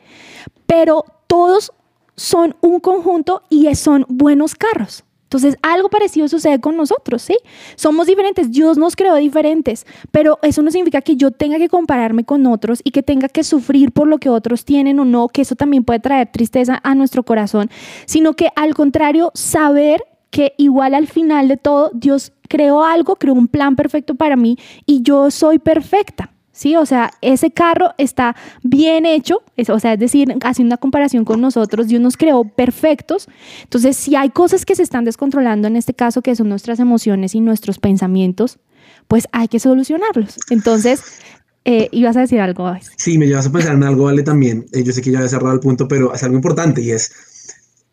[0.66, 1.72] pero todos
[2.16, 5.05] son un conjunto y son buenos carros.
[5.26, 7.36] Entonces, algo parecido sucede con nosotros, ¿sí?
[7.74, 12.22] Somos diferentes, Dios nos creó diferentes, pero eso no significa que yo tenga que compararme
[12.22, 15.42] con otros y que tenga que sufrir por lo que otros tienen o no, que
[15.42, 17.70] eso también puede traer tristeza a nuestro corazón,
[18.06, 23.34] sino que al contrario, saber que igual al final de todo, Dios creó algo, creó
[23.34, 26.30] un plan perfecto para mí y yo soy perfecta.
[26.56, 26.74] ¿Sí?
[26.74, 31.40] O sea, ese carro está bien hecho, o sea, es decir, haciendo una comparación con
[31.40, 33.28] nosotros, Dios nos creó perfectos.
[33.62, 37.34] Entonces, si hay cosas que se están descontrolando en este caso, que son nuestras emociones
[37.34, 38.58] y nuestros pensamientos,
[39.06, 40.38] pues hay que solucionarlos.
[40.50, 41.20] Entonces,
[41.64, 42.72] eh, ibas a decir algo.
[42.96, 44.66] Sí, me llevas a pensar en algo, Vale, también.
[44.72, 47.12] Eh, yo sé que ya he cerrado el punto, pero es algo importante y es,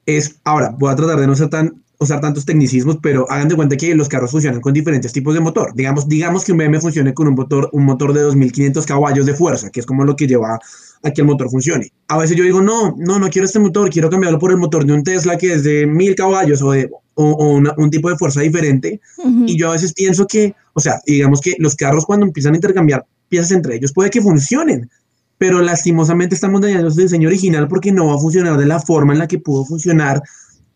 [0.06, 3.56] es, ahora, voy a tratar de no ser tan usar tantos tecnicismos, pero hagan de
[3.56, 5.74] cuenta que los carros funcionan con diferentes tipos de motor.
[5.76, 9.34] Digamos, digamos que un BM funcione con un motor, un motor de 2500 caballos de
[9.34, 10.60] fuerza, que es como lo que lleva
[11.04, 11.92] a que el motor funcione.
[12.08, 14.86] A veces yo digo, no, no, no quiero este motor, quiero cambiarlo por el motor
[14.86, 18.42] de un Tesla que es de 1000 caballos o, de, o, un tipo de fuerza
[18.42, 19.02] diferente.
[19.46, 22.58] Y yo a veces pienso que, o sea, digamos que los carros cuando empiezan a
[22.58, 24.90] intercambiar piezas entre ellos puede que funcionen,
[25.38, 29.14] pero lastimosamente estamos dañando su diseño original porque no va a funcionar de la forma
[29.14, 30.22] en la que pudo funcionar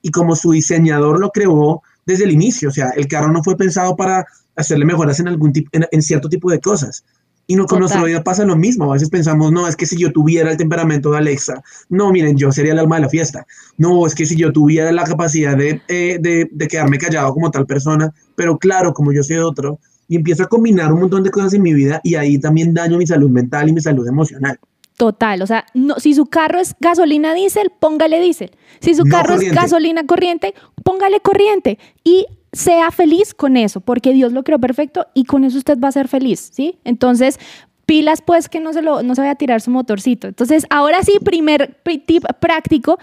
[0.07, 2.69] y como su diseñador lo creó desde el inicio.
[2.69, 6.29] O sea, el carro no fue pensado para hacerle mejoras en, algún tipo, en, cierto
[6.29, 7.03] tipo de cosas.
[7.45, 8.89] Y no, con nuestra vida pasa lo mismo.
[8.89, 12.37] A veces pensamos, no, es que si yo tuviera el temperamento de Alexa, no, miren,
[12.37, 13.45] yo sería el alma de la fiesta.
[13.77, 17.51] No, es que si yo tuviera la capacidad de, eh, de, de quedarme callado como
[17.51, 21.31] tal persona, pero claro, como yo soy otro, y empiezo a combinar un montón de
[21.31, 24.57] cosas en mi vida y ahí también daño mi salud mental y mi salud emocional.
[24.97, 28.49] Total, o sea, no, si su carro es gasolina diésel, póngale diésel.
[28.79, 34.33] Si su carro es gasolina corriente, póngale corriente y sea feliz con eso, porque Dios
[34.33, 36.79] lo creó perfecto y con eso usted va a ser feliz, ¿sí?
[36.83, 37.39] Entonces,
[37.85, 40.27] pilas pues que no se, lo, no se vaya a tirar su motorcito.
[40.27, 42.97] Entonces, ahora sí, primer tip práctico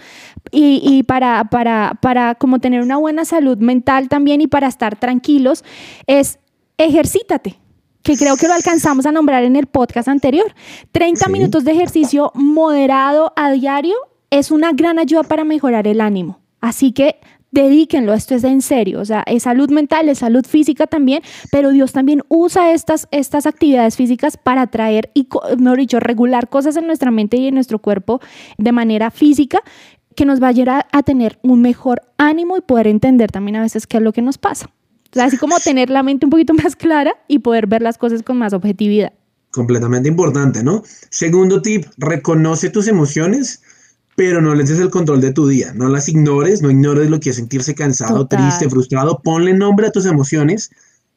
[0.51, 4.97] y, y para, para, para como tener una buena salud mental también y para estar
[4.97, 5.63] tranquilos
[6.07, 6.39] es
[6.77, 7.57] ejercítate
[8.05, 10.53] que creo que lo alcanzamos a nombrar en el podcast anterior.
[10.91, 13.95] 30 minutos de ejercicio moderado a diario
[14.29, 16.39] es una gran ayuda para mejorar el ánimo.
[16.61, 20.85] Así que dedíquenlo, esto es en serio, o sea, es salud mental, es salud física
[20.85, 26.47] también, pero Dios también usa estas, estas actividades físicas para traer y, mejor dicho, regular
[26.47, 28.19] cosas en nuestra mente y en nuestro cuerpo
[28.59, 29.63] de manera física
[30.15, 33.61] que nos va a llevar a tener un mejor ánimo y poder entender también a
[33.61, 34.69] veces qué es lo que nos pasa.
[35.15, 37.97] O sea, así como tener la mente un poquito más clara y poder ver las
[37.97, 39.13] cosas con más objetividad.
[39.51, 40.83] Completamente importante, ¿no?
[41.09, 43.61] Segundo tip, reconoce tus emociones
[44.15, 47.19] pero no les des el control de tu día, no las ignores, no ignores lo
[47.19, 50.71] que es sentirse cansado, triste, frustrado, ponle nombre a tus emociones,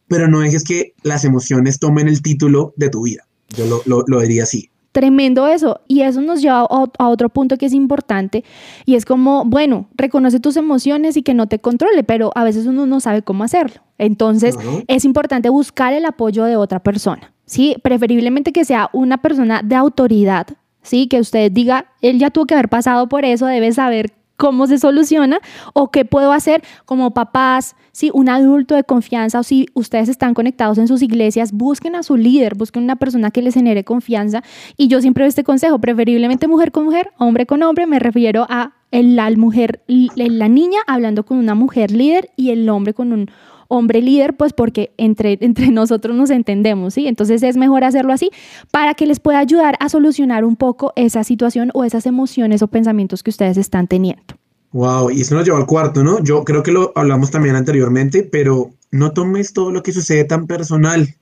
[0.09, 3.25] pero no dejes que las emociones tomen el título de tu vida.
[3.51, 4.71] Yo lo, diría así.
[4.93, 5.81] Tremendo eso.
[5.87, 8.45] Y eso nos lleva a otro punto que es importante
[8.85, 12.67] y es como, bueno, reconoce tus emociones y que no te controle, pero a veces
[12.67, 13.83] uno no sabe cómo hacerlo.
[13.99, 17.33] Entonces es importante buscar el apoyo de otra persona.
[17.45, 20.47] Sí, preferiblemente que sea una persona de autoridad,
[20.83, 21.07] ¿sí?
[21.07, 24.79] Que usted diga, él ya tuvo que haber pasado por eso, debe saber cómo se
[24.79, 25.41] soluciona
[25.75, 30.33] o qué puedo hacer como papás, si un adulto de confianza o si ustedes están
[30.33, 34.43] conectados en sus iglesias, busquen a su líder, busquen una persona que les genere confianza.
[34.77, 38.47] Y yo siempre doy este consejo, preferiblemente mujer con mujer, hombre con hombre, me refiero
[38.49, 43.31] a la mujer, la niña hablando con una mujer líder y el hombre con un
[43.69, 47.07] hombre líder, pues porque entre, entre nosotros nos entendemos, ¿sí?
[47.07, 48.31] Entonces es mejor hacerlo así
[48.71, 52.69] para que les pueda ayudar a solucionar un poco esa situación o esas emociones o
[52.69, 54.25] pensamientos que ustedes están teniendo.
[54.73, 56.23] Wow, y eso nos lleva al cuarto, ¿no?
[56.23, 60.47] Yo creo que lo hablamos también anteriormente, pero no tomes todo lo que sucede tan
[60.47, 61.15] personal.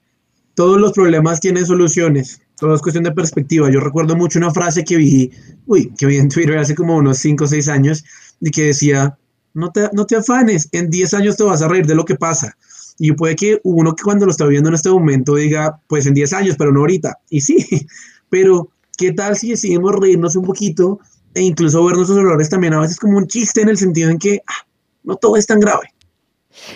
[0.55, 2.41] Todos los problemas tienen soluciones.
[2.59, 3.71] Todo es cuestión de perspectiva.
[3.71, 5.31] Yo recuerdo mucho una frase que vi,
[5.67, 8.05] uy, que vi en Twitter hace como unos 5 o 6 años,
[8.41, 9.17] y que decía,
[9.57, 12.15] no te, no te afanes, en 10 años te vas a reír de lo que
[12.15, 12.57] pasa.
[12.99, 16.15] Y puede que uno que cuando lo está viendo en este momento diga, pues en
[16.15, 17.19] 10 años, pero no ahorita.
[17.31, 17.57] Y sí,
[18.29, 21.01] pero ¿qué tal si decidimos reírnos un poquito
[21.35, 24.19] e incluso ver nuestros errores también a veces como un chiste en el sentido en
[24.19, 24.67] que ah,
[25.05, 25.93] no todo es tan grave?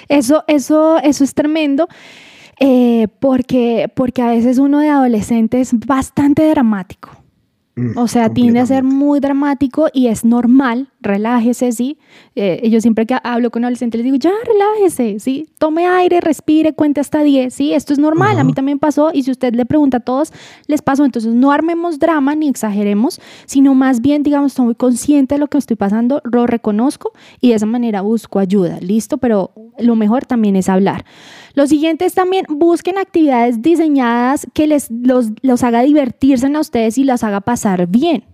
[0.09, 1.87] Eso, eso, eso es tremendo.
[2.61, 7.11] Eh, porque, porque a veces uno de adolescente es bastante dramático.
[7.77, 11.99] Mm, o sea, tiende a ser muy dramático y es normal, relájese, ¿sí?
[12.35, 15.49] Eh, yo siempre que hablo con adolescentes les digo, ya, relájese, ¿sí?
[15.59, 17.73] Tome aire, respire, cuente hasta 10, ¿sí?
[17.73, 20.33] Esto es normal, a mí también pasó y si usted le pregunta a todos,
[20.67, 21.05] les pasó.
[21.05, 25.49] Entonces, no armemos drama ni exageremos, sino más bien, digamos, estoy muy consciente de lo
[25.49, 29.19] que estoy pasando, lo reconozco y de esa manera busco ayuda, ¿listo?
[29.19, 31.05] Pero lo mejor también es hablar.
[31.55, 36.99] Lo siguiente es también busquen actividades diseñadas que les los, los haga divertirse a ustedes
[36.99, 38.25] y las haga pasar bien.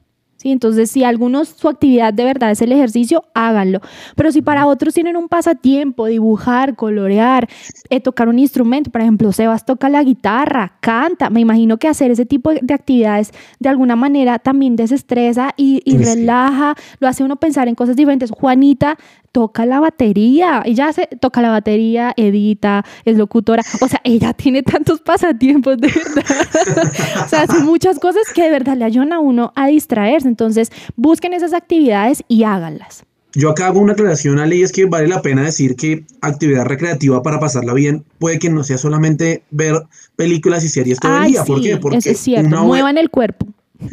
[0.46, 0.52] ¿Sí?
[0.52, 3.80] Entonces, si algunos su actividad de verdad es el ejercicio, háganlo.
[4.14, 7.48] Pero si para otros tienen un pasatiempo, dibujar, colorear,
[7.90, 12.12] eh, tocar un instrumento, por ejemplo, Sebas toca la guitarra, canta, me imagino que hacer
[12.12, 17.36] ese tipo de actividades de alguna manera también desestresa y, y relaja, lo hace uno
[17.36, 18.30] pensar en cosas diferentes.
[18.30, 18.96] Juanita
[19.36, 24.62] toca la batería, ella se toca la batería, edita, es locutora, o sea, ella tiene
[24.62, 26.24] tantos pasatiempos de verdad,
[27.22, 30.70] o sea, hace muchas cosas que de verdad le ayudan a uno a distraerse, entonces
[30.96, 33.04] busquen esas actividades y háganlas.
[33.34, 36.64] Yo acá hago una aclaración, Ale, y es que vale la pena decir que actividad
[36.64, 39.82] recreativa para pasarla bien puede que no sea solamente ver
[40.16, 41.44] películas y series todo el día.
[41.44, 41.76] ¿Por qué?
[41.76, 43.46] Porque eso es cierto, muevan el cuerpo.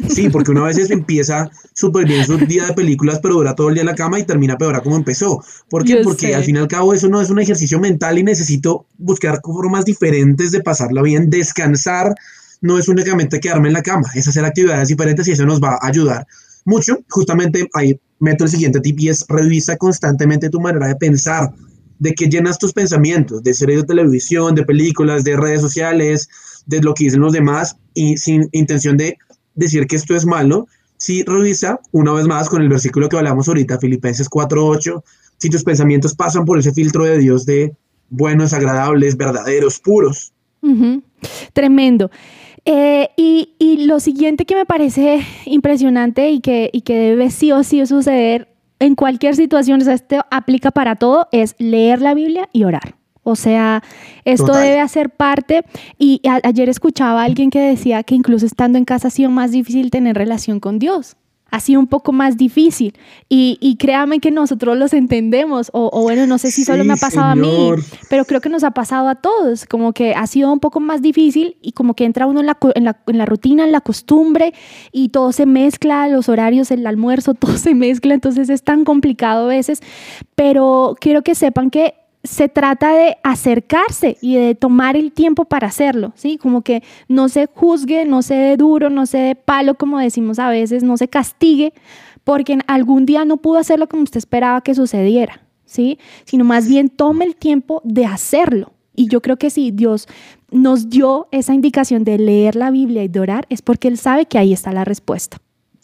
[0.08, 3.74] Sí, porque una vez empieza súper bien su día de películas, pero dura todo el
[3.74, 5.44] día en la cama y termina peor a como empezó.
[5.68, 6.00] ¿Por qué?
[6.02, 9.40] porque al fin y al cabo eso no es un ejercicio mental y necesito buscar
[9.42, 11.28] formas diferentes de pasarla bien.
[11.28, 12.14] Descansar
[12.64, 15.74] no es únicamente quedarme en la cama, es hacer actividades diferentes y eso nos va
[15.74, 16.26] a ayudar
[16.64, 16.98] mucho.
[17.10, 21.52] Justamente ahí meto el siguiente tip y es revisa constantemente tu manera de pensar,
[21.98, 26.26] de que llenas tus pensamientos, de series de televisión, de películas, de redes sociales,
[26.64, 29.18] de lo que dicen los demás y sin intención de
[29.54, 33.46] decir que esto es malo, si revisa una vez más con el versículo que hablamos
[33.46, 35.02] ahorita, Filipenses 4.8,
[35.36, 37.76] si tus pensamientos pasan por ese filtro de Dios de
[38.08, 40.32] buenos, agradables, verdaderos, puros.
[41.52, 42.10] Tremendo.
[42.64, 43.50] Eh, y,
[43.86, 48.48] lo siguiente que me parece impresionante y que, y que debe sí o sí suceder
[48.78, 52.94] en cualquier situación, o sea, esto aplica para todo, es leer la Biblia y orar.
[53.22, 53.82] O sea,
[54.24, 55.64] esto debe hacer parte.
[55.98, 59.50] Y ayer escuchaba a alguien que decía que incluso estando en casa ha sido más
[59.50, 61.16] difícil tener relación con Dios.
[61.54, 62.94] Ha sido un poco más difícil.
[63.28, 66.96] Y, y créame que nosotros los entendemos, o, bueno, no sé si solo me ha
[66.96, 67.70] pasado a mí,
[68.10, 71.00] pero creo que nos ha pasado a todos, como que ha sido un poco más
[71.00, 73.80] difícil y como que entra uno en la, en la, en la rutina, en la
[73.80, 74.52] costumbre
[74.90, 79.44] y todo se mezcla, los horarios, el almuerzo, todo se mezcla, entonces es tan complicado
[79.44, 79.80] a veces,
[80.34, 81.94] pero quiero que sepan que
[82.24, 86.38] se trata de acercarse y de tomar el tiempo para hacerlo, ¿sí?
[86.38, 90.38] Como que no se juzgue, no se dé duro, no se dé palo, como decimos
[90.38, 91.74] a veces, no se castigue,
[92.24, 95.98] porque algún día no pudo hacerlo como usted esperaba que sucediera, ¿sí?
[96.24, 98.72] Sino más bien tome el tiempo de hacerlo.
[98.96, 100.08] Y yo creo que si Dios
[100.50, 104.24] nos dio esa indicación de leer la Biblia y de orar, es porque Él sabe
[104.26, 105.36] que ahí está la respuesta.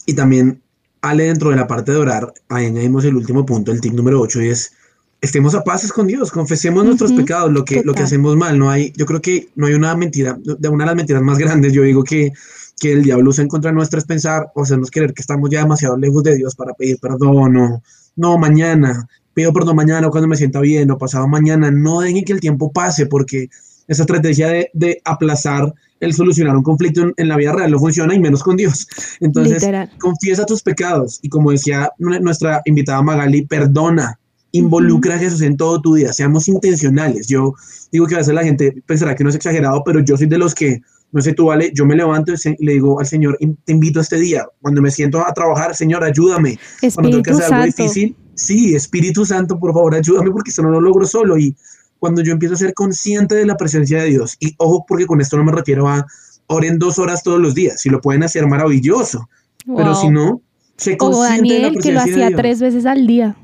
[0.06, 0.62] Y también,
[1.02, 4.20] Ale, dentro de la parte de orar, ahí añadimos el último punto, el tip número
[4.20, 4.74] 8, y es
[5.20, 8.58] estemos a paz con Dios, confesemos nuestros pecados, lo que, lo que hacemos mal.
[8.58, 11.38] No hay, yo creo que no hay una mentira, de una de las mentiras más
[11.38, 12.32] grandes, yo digo que,
[12.78, 15.60] que el diablo usa en contra nuestra es pensar o hacernos creer que estamos ya
[15.60, 17.80] demasiado lejos de Dios para pedir perdón o
[18.16, 21.70] no, mañana, pido perdón mañana cuando me sienta bien o pasado mañana.
[21.70, 23.48] No dejen que el tiempo pase porque
[23.88, 28.14] esa estrategia de, de aplazar el solucionar un conflicto en, la vida real no funciona
[28.14, 28.88] y menos con Dios.
[29.20, 29.62] Entonces,
[29.98, 34.19] confiesa tus pecados y como decía nuestra invitada Magali, perdona
[34.52, 37.28] Involucra a Jesús en todo tu día, seamos intencionales.
[37.28, 37.54] Yo
[37.92, 40.38] digo que a veces la gente pensará que no es exagerado, pero yo soy de
[40.38, 40.80] los que,
[41.12, 44.02] no sé tú, vale, yo me levanto y le digo al Señor, te invito a
[44.02, 44.46] este día.
[44.60, 46.58] Cuando me siento a trabajar, Señor, ayúdame.
[46.82, 50.62] Espíritu Cuando tengo que hacer algo difícil, sí, Espíritu Santo, por favor, ayúdame porque eso
[50.62, 51.38] no lo logro solo.
[51.38, 51.56] Y
[51.98, 55.20] cuando yo empiezo a ser consciente de la presencia de Dios, y ojo, porque con
[55.20, 56.06] esto no me refiero a
[56.46, 59.28] oren dos horas todos los días, si lo pueden hacer, maravilloso.
[59.64, 60.40] Pero si no,
[60.76, 63.36] se consciente de la presencia que lo hacía tres veces al día.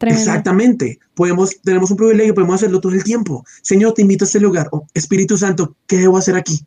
[0.00, 0.98] Exactamente.
[1.14, 3.44] Podemos, tenemos un privilegio, podemos hacerlo todo el tiempo.
[3.62, 4.68] Señor, te invito a este lugar.
[4.72, 6.60] Oh, Espíritu Santo, ¿qué debo hacer aquí?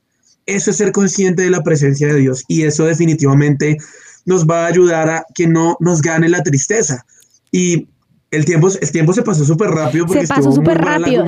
[0.46, 3.78] Eso es ser consciente de la presencia de Dios y eso definitivamente
[4.26, 7.06] nos va a ayudar a que no nos gane la tristeza.
[7.52, 7.88] Y
[8.32, 11.26] el tiempo, el tiempo se pasó súper rápido porque se pasó súper rápido.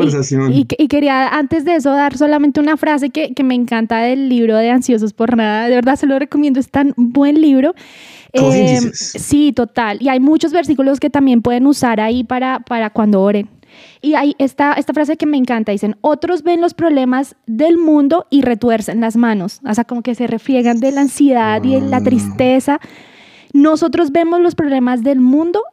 [0.49, 4.29] Y, y, quería antes de eso dar solamente una frase que, que me encanta del
[4.29, 5.67] libro de Ansiosos por Nada.
[5.67, 7.75] De verdad se lo recomiendo, es tan buen libro.
[8.33, 10.01] Eh, sí, total.
[10.01, 13.49] Y hay muchos versículos que también pueden usar ahí para, para cuando oren.
[14.01, 18.27] Y hay esta, esta frase que me encanta, dicen, otros ven los problemas del mundo
[18.29, 21.81] y retuercen las manos, o sea, como que se refriegan de la ansiedad y de
[21.81, 22.79] la tristeza.
[23.53, 25.63] Nosotros vemos los problemas del mundo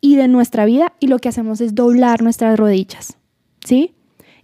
[0.00, 3.16] y de nuestra vida y lo que hacemos es doblar nuestras rodillas,
[3.64, 3.94] ¿sí?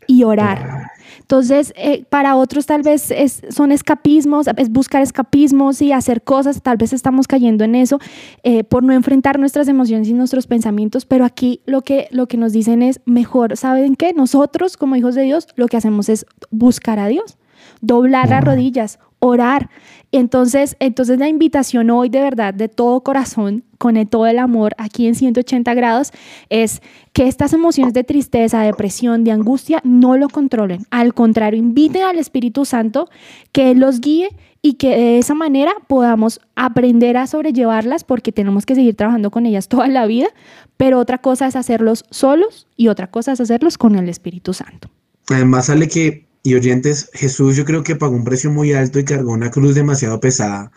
[0.07, 0.91] Y orar.
[1.27, 6.63] Entonces, eh, para otros tal vez es, son escapismos, es buscar escapismos y hacer cosas,
[6.63, 7.99] tal vez estamos cayendo en eso
[8.45, 12.37] eh, por no enfrentar nuestras emociones y nuestros pensamientos, pero aquí lo que, lo que
[12.37, 14.13] nos dicen es mejor, ¿saben qué?
[14.13, 17.39] Nosotros como hijos de Dios lo que hacemos es buscar a Dios,
[17.81, 19.71] doblar las rodillas, orar.
[20.13, 25.07] Entonces, entonces la invitación hoy de verdad, de todo corazón, con todo el amor aquí
[25.07, 26.13] en 180 grados,
[26.49, 26.81] es
[27.13, 30.87] que estas emociones de tristeza, depresión, de angustia, no lo controlen.
[30.91, 33.09] Al contrario, inviten al Espíritu Santo
[33.53, 34.31] que los guíe
[34.63, 39.47] y que de esa manera podamos aprender a sobrellevarlas porque tenemos que seguir trabajando con
[39.47, 40.29] ellas toda la vida,
[40.77, 44.89] pero otra cosa es hacerlos solos y otra cosa es hacerlos con el Espíritu Santo.
[45.29, 49.05] Además sale que y oyentes, Jesús yo creo que pagó un precio muy alto y
[49.05, 50.71] cargó una cruz demasiado pesada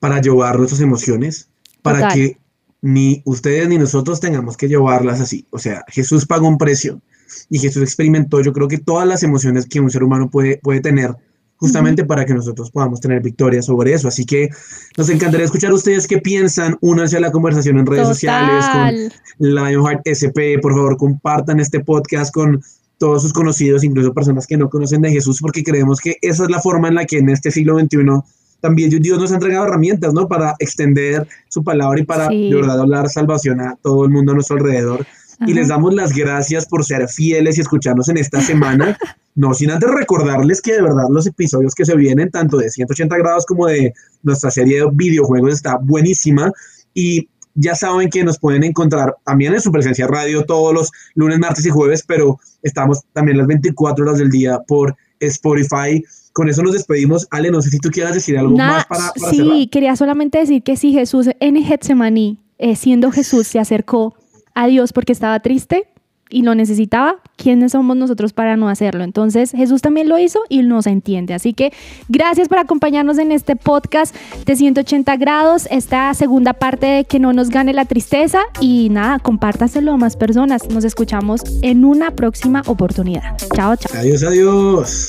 [0.00, 1.48] para llevar nuestras emociones,
[1.82, 2.38] para que
[2.82, 5.46] ni ustedes ni nosotros tengamos que llevarlas así.
[5.50, 7.00] O sea, Jesús pagó un precio
[7.48, 10.80] y Jesús experimentó, yo creo que todas las emociones que un ser humano puede, puede
[10.80, 11.14] tener,
[11.58, 14.08] justamente para que nosotros podamos tener victoria sobre eso.
[14.08, 14.48] Así que
[14.96, 16.76] nos encantaría escuchar ustedes qué piensan.
[16.80, 20.58] Únanse a la conversación en redes sociales con Lionheart SP.
[20.60, 22.60] Por favor, compartan este podcast con
[22.98, 26.50] todos sus conocidos, incluso personas que no conocen de Jesús, porque creemos que esa es
[26.50, 27.98] la forma en la que en este siglo XXI
[28.64, 30.26] también Dios nos ha entregado herramientas, ¿no?
[30.26, 34.36] Para extender su palabra y para de verdad hablar salvación a todo el mundo a
[34.36, 35.06] nuestro alrededor.
[35.46, 38.96] Y les damos las gracias por ser fieles y escucharnos en esta semana.
[39.34, 43.18] no sin antes recordarles que de verdad los episodios que se vienen, tanto de 180
[43.18, 43.92] grados como de
[44.22, 46.50] nuestra serie de videojuegos, está buenísima.
[46.94, 51.38] Y ya saben que nos pueden encontrar también en su presencia radio todos los lunes,
[51.38, 56.04] martes y jueves, pero estamos también las 24 horas del día por Spotify.
[56.32, 57.26] Con eso nos despedimos.
[57.30, 60.76] Ale, no sé si tú quieras decir algo más para, Sí, quería solamente decir que
[60.76, 64.14] si Jesús en Getsemaní, eh, siendo Jesús, se acercó
[64.54, 65.88] a Dios porque estaba triste,
[66.30, 69.04] y lo necesitaba, ¿quiénes somos nosotros para no hacerlo?
[69.04, 71.34] Entonces Jesús también lo hizo y nos entiende.
[71.34, 71.72] Así que
[72.08, 74.14] gracias por acompañarnos en este podcast
[74.44, 79.18] de 180 grados, esta segunda parte de que no nos gane la tristeza y nada,
[79.18, 80.68] compártaselo a más personas.
[80.70, 83.36] Nos escuchamos en una próxima oportunidad.
[83.54, 83.98] Chao, chao.
[83.98, 85.08] Adiós, adiós.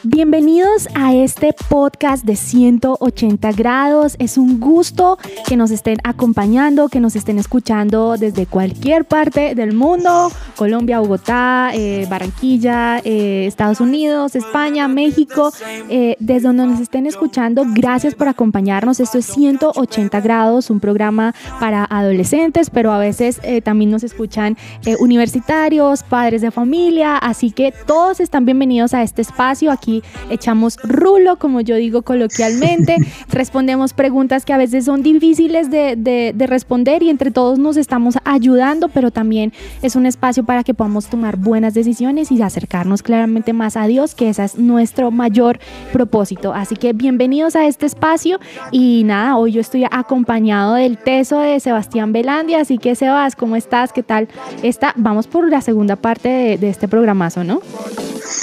[0.03, 4.15] Bienvenidos a este podcast de 180 grados.
[4.17, 9.73] Es un gusto que nos estén acompañando, que nos estén escuchando desde cualquier parte del
[9.73, 10.31] mundo.
[10.55, 15.53] Colombia, Bogotá, eh, Barranquilla, eh, Estados Unidos, España, México.
[15.87, 18.99] Eh, desde donde nos estén escuchando, gracias por acompañarnos.
[18.99, 24.57] Esto es 180 grados, un programa para adolescentes, pero a veces también nos escuchan
[24.99, 27.17] universitarios, padres de familia.
[27.17, 29.90] Así que todos están bienvenidos a este espacio aquí
[30.29, 32.97] echamos rulo, como yo digo coloquialmente,
[33.29, 38.15] respondemos preguntas que a veces son difíciles de, de, responder y entre todos nos estamos
[38.25, 43.53] ayudando, pero también es un espacio para que podamos tomar buenas decisiones y acercarnos claramente
[43.53, 45.59] más a Dios, que ese es nuestro mayor
[45.93, 46.53] propósito.
[46.53, 48.39] Así que bienvenidos a este espacio
[48.71, 53.55] y nada, hoy yo estoy acompañado del teso de Sebastián Belandia, así que Sebas, ¿cómo
[53.55, 53.93] estás?
[53.93, 54.27] ¿Qué tal?
[54.63, 57.61] Está, vamos por la segunda parte de, de este programazo, ¿no?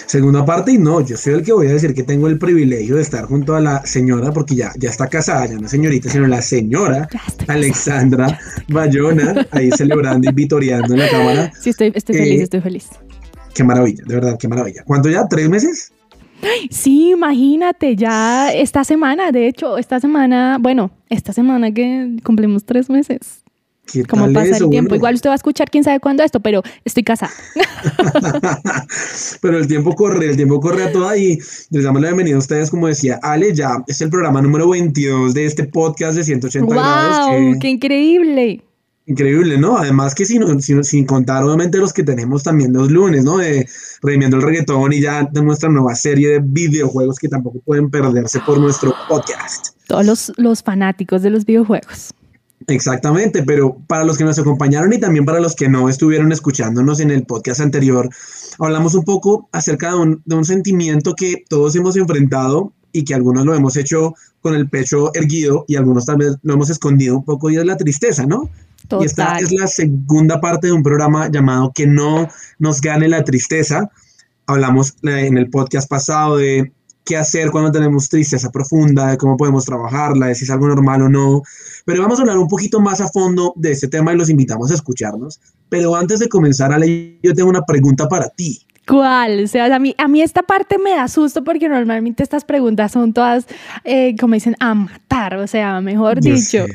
[0.06, 2.96] Segunda parte, y no, yo soy el que voy a decir que tengo el privilegio
[2.96, 6.26] de estar junto a la señora, porque ya, ya está casada, ya no señorita, sino
[6.26, 7.08] la señora
[7.46, 11.52] Alexandra Bayona, ahí celebrando y vitoreando en la cámara.
[11.60, 12.88] Sí, estoy, estoy feliz, eh, estoy feliz.
[13.54, 14.84] Qué maravilla, de verdad, qué maravilla.
[14.84, 15.26] ¿Cuánto ya?
[15.26, 15.92] ¿Tres meses?
[16.70, 22.88] Sí, imagínate, ya esta semana, de hecho, esta semana, bueno, esta semana que cumplimos tres
[22.88, 23.42] meses.
[24.08, 24.94] ¿Cómo pasa el tiempo?
[24.94, 27.32] Igual usted va a escuchar quién sabe cuándo esto, pero estoy casada.
[29.40, 31.38] pero el tiempo corre, el tiempo corre a toda y
[31.70, 35.34] les damos la bienvenida a ustedes, como decía Ale, ya es el programa número 22
[35.34, 37.28] de este podcast de 180 grados.
[37.28, 37.58] ¡Wow!
[37.60, 38.62] ¡Qué increíble!
[39.06, 39.78] Increíble, ¿no?
[39.78, 43.38] Además que sin, sin, sin, contar obviamente los que tenemos también los lunes, ¿no?
[43.38, 43.66] De
[44.02, 48.38] Redimiendo el Reggaetón y ya de nuestra nueva serie de videojuegos que tampoco pueden perderse
[48.40, 49.68] por nuestro podcast.
[49.86, 52.12] Todos los, los fanáticos de los videojuegos.
[52.68, 57.00] Exactamente, pero para los que nos acompañaron y también para los que no estuvieron escuchándonos
[57.00, 58.10] en el podcast anterior,
[58.58, 63.14] hablamos un poco acerca de un, de un sentimiento que todos hemos enfrentado y que
[63.14, 67.24] algunos lo hemos hecho con el pecho erguido y algunos vez lo hemos escondido un
[67.24, 68.50] poco y es la tristeza, ¿no?
[69.00, 73.24] Y esta es la segunda parte de un programa llamado Que no nos gane la
[73.24, 73.90] tristeza.
[74.46, 76.72] Hablamos en el podcast pasado de
[77.08, 81.00] qué hacer cuando tenemos tristeza profunda, de cómo podemos trabajarla, de si es algo normal
[81.00, 81.42] o no.
[81.86, 84.70] Pero vamos a hablar un poquito más a fondo de este tema y los invitamos
[84.70, 85.40] a escucharnos.
[85.70, 88.60] Pero antes de comenzar, Ale, yo tengo una pregunta para ti.
[88.86, 89.44] ¿Cuál?
[89.44, 92.92] O sea, a mí, a mí esta parte me da susto porque normalmente estas preguntas
[92.92, 93.46] son todas,
[93.84, 96.66] eh, como dicen, a matar, o sea, mejor dicho.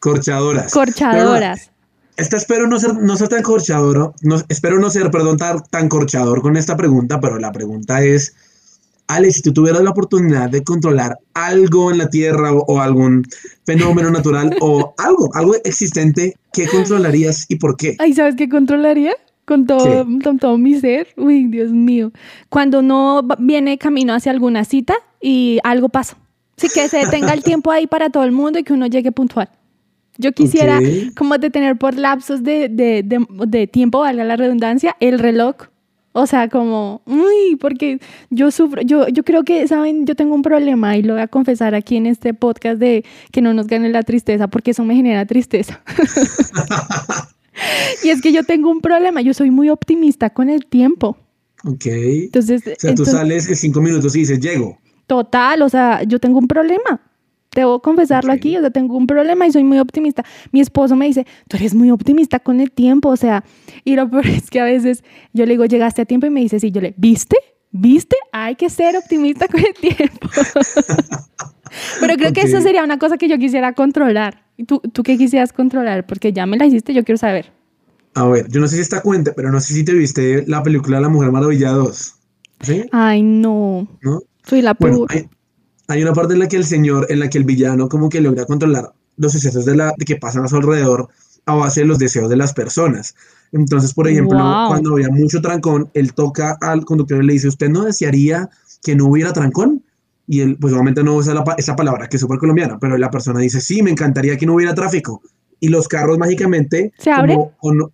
[0.00, 0.72] Corchadoras.
[0.72, 1.70] Corchadoras.
[2.16, 5.88] esta espero no ser, no ser tan corchador, no, espero no ser, perdón, tan, tan
[5.88, 8.34] corchador con esta pregunta, pero la pregunta es,
[9.06, 13.26] Ale, si tú tuvieras la oportunidad de controlar algo en la Tierra o, algún
[13.64, 17.96] fenómeno natural o algo, algo existente, ¿qué controlarías y por qué?
[17.98, 19.12] Ay, ¿sabes qué controlaría?
[19.44, 21.08] Con todo, con todo mi ser.
[21.18, 22.12] Uy, Dios mío.
[22.48, 26.16] Cuando uno viene camino hacia alguna cita y algo pasa.
[26.56, 29.12] Sí, que se detenga el tiempo ahí para todo el mundo y que uno llegue
[29.12, 29.50] puntual.
[30.16, 30.80] Yo quisiera
[31.16, 35.56] como detener por lapsos de, de, de, de tiempo, valga la redundancia, el reloj
[36.16, 37.98] o sea, como, uy, porque
[38.30, 40.06] yo sufro, yo, yo creo que, ¿saben?
[40.06, 43.42] Yo tengo un problema y lo voy a confesar aquí en este podcast de que
[43.42, 45.82] no nos gane la tristeza, porque eso me genera tristeza.
[48.04, 51.18] y es que yo tengo un problema, yo soy muy optimista con el tiempo.
[51.64, 51.86] Ok.
[51.86, 54.78] Entonces, o sea, tú sales en cinco minutos y dices, llego.
[55.08, 57.00] Total, o sea, yo tengo un problema.
[57.54, 60.24] Debo confesarlo aquí, o sea, tengo un problema y soy muy optimista.
[60.52, 63.44] Mi esposo me dice, tú eres muy optimista con el tiempo, o sea,
[63.84, 66.40] y lo peor es que a veces yo le digo, llegaste a tiempo y me
[66.40, 67.36] dice, sí, yo le, ¿viste?
[67.70, 68.16] ¿Viste?
[68.32, 70.28] Hay que ser optimista con el tiempo.
[72.00, 74.44] Pero creo que eso sería una cosa que yo quisiera controlar.
[74.56, 76.06] ¿Y tú, tú qué quisieras controlar?
[76.06, 77.52] Porque ya me la hiciste, yo quiero saber.
[78.14, 80.62] A ver, yo no sé si está cuenta, pero no sé si te viste la
[80.62, 82.14] película La Mujer Maravilla 2.
[82.60, 82.84] ¿Sí?
[82.92, 83.88] Ay, no.
[84.02, 84.20] ¿No?
[84.44, 85.26] Soy la bueno, hay
[85.88, 88.44] una parte en la que el señor, en la que el villano como que logra
[88.46, 91.08] controlar los sucesos de, la, de que pasan a su alrededor
[91.46, 93.14] a base de los deseos de las personas.
[93.52, 97.68] Entonces, por ejemplo, cuando había mucho trancón, él toca al conductor y le dice, ¿usted
[97.68, 98.48] no desearía
[98.82, 99.84] que no hubiera trancón?
[100.26, 103.40] Y él, pues obviamente no usa esa palabra, que es súper colombiana, pero la persona
[103.40, 105.22] dice, sí, me encantaría que no hubiera tráfico.
[105.60, 106.92] Y los carros mágicamente...
[106.98, 107.40] ¿Se abren?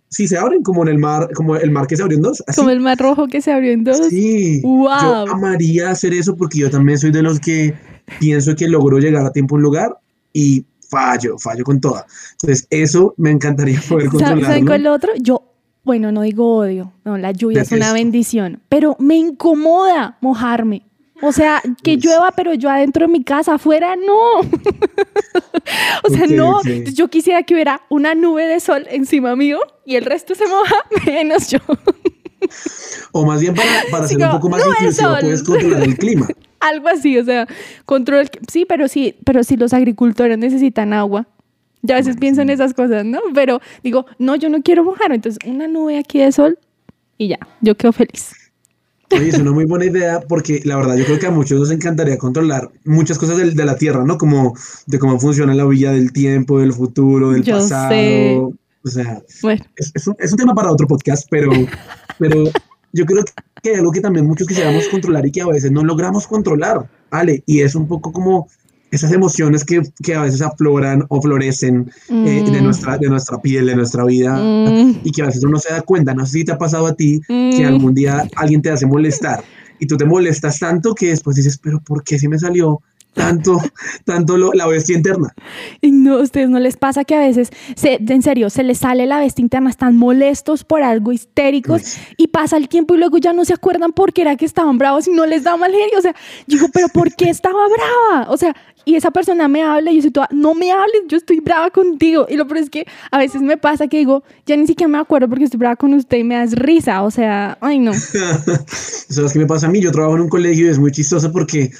[0.09, 2.43] sí, se abren, como en el mar, como el mar que se abrió en dos.
[2.55, 4.07] Como el mar rojo que se abrió en dos.
[4.09, 4.61] Sí.
[4.61, 4.87] Wow.
[5.01, 7.73] Yo amaría hacer eso porque yo también soy de los que
[8.19, 9.97] pienso que logró llegar a tiempo a un lugar
[10.33, 12.05] y fallo, fallo con toda.
[12.33, 14.45] Entonces, eso me encantaría poder controlarlo.
[14.45, 15.13] ¿Sabes con el otro?
[15.19, 15.43] Yo,
[15.83, 20.83] bueno, no digo odio, no, la lluvia es una bendición, pero me incomoda mojarme.
[21.21, 24.39] O sea, que llueva, pero yo adentro de mi casa, afuera, no.
[26.03, 26.61] o sea, no.
[26.93, 30.75] Yo quisiera que hubiera una nube de sol encima mío y el resto se moja,
[31.05, 31.59] menos yo.
[33.11, 36.27] o más bien para, para ser un poco más inclusivo, puedes controlar el clima.
[36.59, 37.47] Algo así, o sea,
[37.85, 38.29] control.
[38.51, 41.27] Sí, pero sí, pero si los agricultores necesitan agua.
[41.83, 43.19] Ya a veces pienso en esas cosas, ¿no?
[43.33, 45.11] Pero digo, no, yo no quiero mojar.
[45.11, 46.59] Entonces, una nube aquí de sol
[47.17, 48.40] y ya, yo quedo feliz.
[49.11, 51.71] Oye, es una muy buena idea porque la verdad yo creo que a muchos nos
[51.71, 54.17] encantaría controlar muchas cosas de, de la Tierra, ¿no?
[54.17, 54.55] Como
[54.85, 58.53] de cómo funciona la villa del tiempo, del futuro, del pasado.
[58.83, 59.21] O sea,
[59.75, 61.51] es, un, es, un, tema para otro podcast, pero,
[62.17, 62.45] pero
[62.93, 63.23] yo creo
[63.61, 66.89] que hay algo que también muchos quisiéramos controlar y que a veces no logramos controlar,
[67.11, 67.43] ¿vale?
[67.45, 68.47] Y es un poco como
[68.91, 72.63] esas emociones que, que a veces afloran o florecen eh, de, mm.
[72.63, 74.99] nuestra, de nuestra piel, de nuestra vida, mm.
[75.03, 76.95] y que a veces uno se da cuenta, no sé si te ha pasado a
[76.95, 77.67] ti, que mm.
[77.67, 79.43] algún día alguien te hace molestar
[79.79, 82.81] y tú te molestas tanto que después dices, pero ¿por qué si me salió
[83.13, 83.57] tanto,
[84.05, 85.33] tanto la bestia interna.
[85.81, 88.79] Y no, a ustedes no les pasa que a veces, se, en serio, se les
[88.79, 93.17] sale la bestia interna, están molestos por algo, histéricos, y pasa el tiempo y luego
[93.17, 95.71] ya no se acuerdan por qué era que estaban bravos y no les da mal
[95.71, 95.97] genio.
[95.97, 96.15] O sea,
[96.47, 98.31] digo, pero ¿por qué estaba brava?
[98.31, 98.55] O sea,
[98.85, 101.69] y esa persona me habla y yo soy toda, no me hables, yo estoy brava
[101.69, 102.25] contigo.
[102.29, 104.97] Y lo peor es que a veces me pasa que digo, ya ni siquiera me
[104.97, 107.03] acuerdo porque estoy brava con usted y me das risa.
[107.03, 107.93] O sea, ay no.
[108.67, 109.81] ¿Sabes qué me pasa a mí?
[109.81, 111.71] Yo trabajo en un colegio y es muy chistoso porque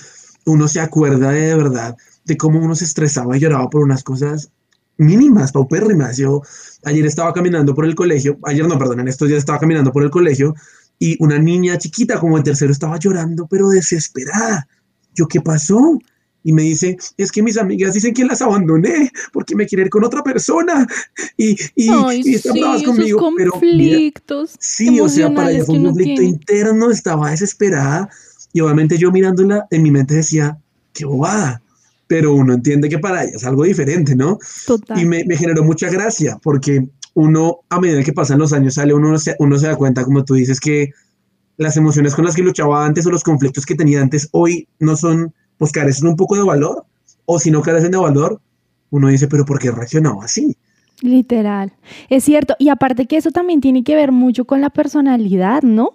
[0.45, 4.51] uno se acuerda de, verdad de cómo uno se estresaba y lloraba por unas cosas
[4.97, 6.17] mínimas, paupérrimas.
[6.17, 6.41] Yo
[6.83, 10.03] ayer estaba caminando por el colegio, ayer no, perdón, en estos días estaba caminando por
[10.03, 10.53] el colegio
[10.99, 14.67] y una niña chiquita como el tercero estaba llorando, pero desesperada.
[15.15, 15.99] Yo, ¿qué pasó?
[16.43, 19.89] Y me dice, es que mis amigas dicen que las abandoné porque me quieren ir
[19.91, 20.87] con otra persona
[21.37, 23.19] y, y, están bravas conmigo.
[23.19, 28.09] Conflictos sí, o sea, para ella fue un conflicto interno, estaba desesperada
[28.53, 30.57] y obviamente yo mirándola, en mi mente decía,
[30.93, 31.61] qué bobada.
[32.07, 34.37] Pero uno entiende que para ella es algo diferente, ¿no?
[34.65, 34.99] Total.
[34.99, 39.17] Y me, generó mucha gracia, porque uno, a medida que pasan los años, sale, uno
[39.17, 40.91] se, uno se da cuenta, como tú dices, que
[41.57, 44.97] las emociones con las que luchaba antes o los conflictos que tenía antes hoy no
[44.97, 46.85] son, pues carecen un poco de valor.
[47.25, 48.41] O si no carecen de valor,
[48.89, 50.57] uno dice, pero ¿por qué reaccionaba así?
[51.01, 51.73] Literal.
[52.09, 52.55] Es cierto.
[52.59, 55.93] Y aparte que eso también tiene que ver mucho con la personalidad, ¿no?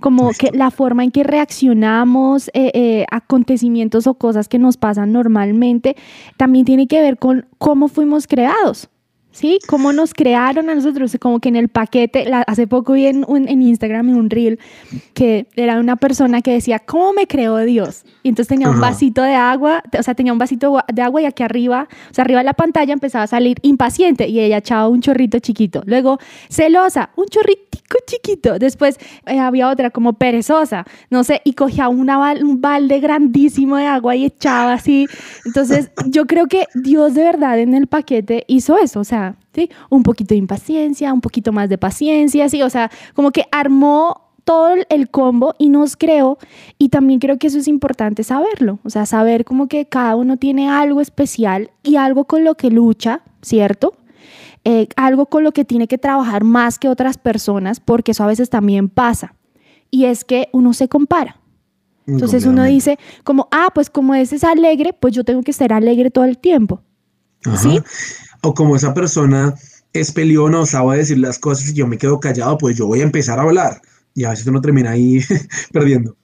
[0.00, 5.12] Como que la forma en que reaccionamos eh, eh, acontecimientos o cosas que nos pasan
[5.12, 5.96] normalmente
[6.36, 8.88] también tiene que ver con cómo fuimos creados.
[9.32, 9.58] ¿Sí?
[9.66, 13.62] Cómo nos crearon a nosotros, como que en el paquete, hace poco vi en, en
[13.62, 14.58] Instagram en un reel
[15.14, 18.04] que era una persona que decía, ¿cómo me creó Dios?
[18.22, 21.24] Y entonces tenía un vasito de agua, o sea, tenía un vasito de agua y
[21.24, 24.88] aquí arriba, o sea, arriba de la pantalla empezaba a salir impaciente y ella echaba
[24.88, 25.82] un chorrito chiquito.
[25.86, 26.18] Luego,
[26.48, 28.58] celosa, un chorritico chiquito.
[28.58, 33.86] Después eh, había otra como perezosa, no sé, y cogía una, un balde grandísimo de
[33.86, 35.06] agua y echaba así.
[35.44, 39.21] Entonces, yo creo que Dios de verdad en el paquete hizo eso, o sea,
[39.54, 39.70] ¿sí?
[39.90, 44.32] Un poquito de impaciencia, un poquito más de paciencia, sí, o sea, como que armó
[44.44, 46.38] todo el combo y nos creó
[46.78, 50.36] y también creo que eso es importante saberlo, o sea, saber como que cada uno
[50.36, 53.94] tiene algo especial y algo con lo que lucha, ¿cierto?
[54.64, 58.28] Eh, algo con lo que tiene que trabajar más que otras personas, porque eso a
[58.28, 59.34] veces también pasa.
[59.90, 61.40] Y es que uno se compara.
[62.06, 65.72] Entonces uno dice como, ah, pues como ese es alegre, pues yo tengo que ser
[65.72, 66.82] alegre todo el tiempo.
[67.56, 67.80] ¿Sí?
[68.42, 69.54] O como esa persona
[69.92, 73.00] es peleona o sabe decir las cosas y yo me quedo callado, pues yo voy
[73.00, 73.80] a empezar a hablar.
[74.14, 75.20] Y a veces uno termina ahí
[75.72, 76.16] perdiendo.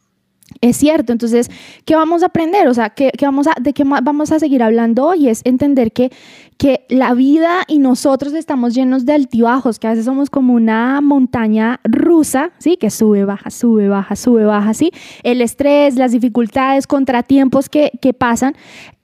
[0.61, 1.51] Es cierto, entonces,
[1.85, 2.69] ¿qué vamos a aprender?
[2.69, 5.29] O sea, ¿qué, vamos a, ¿de qué vamos a seguir hablando hoy?
[5.29, 6.11] Es entender que,
[6.57, 11.01] que la vida y nosotros estamos llenos de altibajos, que a veces somos como una
[11.01, 12.77] montaña rusa, ¿sí?
[12.77, 14.91] Que sube, baja, sube, baja, sube, baja, ¿sí?
[15.23, 18.57] El estrés, las dificultades, contratiempos que, que pasan,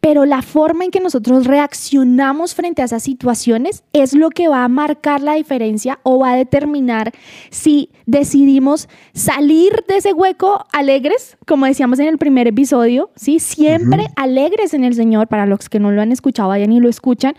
[0.05, 4.62] pero la forma en que nosotros reaccionamos frente a esas situaciones es lo que va
[4.62, 7.12] a marcar la diferencia o va a determinar
[7.48, 13.38] si decidimos salir de ese hueco alegres, como decíamos en el primer episodio, ¿sí?
[13.38, 16.90] Siempre alegres en el Señor, para los que no lo han escuchado, vayan y lo
[16.90, 17.34] escuchan,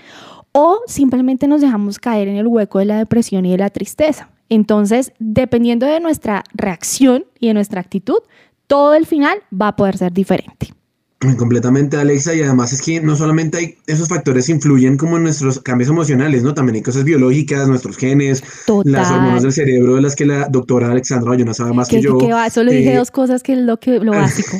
[0.51, 4.31] o simplemente nos dejamos caer en el hueco de la depresión y de la tristeza.
[4.49, 8.23] Entonces, dependiendo de nuestra reacción y de nuestra actitud,
[8.65, 10.73] todo el final va a poder ser diferente.
[11.19, 15.59] Completamente, Alexa, y además es que no solamente hay esos factores influyen como en nuestros
[15.61, 16.53] cambios emocionales, ¿no?
[16.53, 18.43] También hay cosas biológicas, nuestros genes,
[18.83, 22.17] las hormonas del cerebro de las que la doctora Alexandra no sabe más que yo.
[22.17, 24.57] Que va, solo dije eh, dos cosas que es lo, que, lo básico.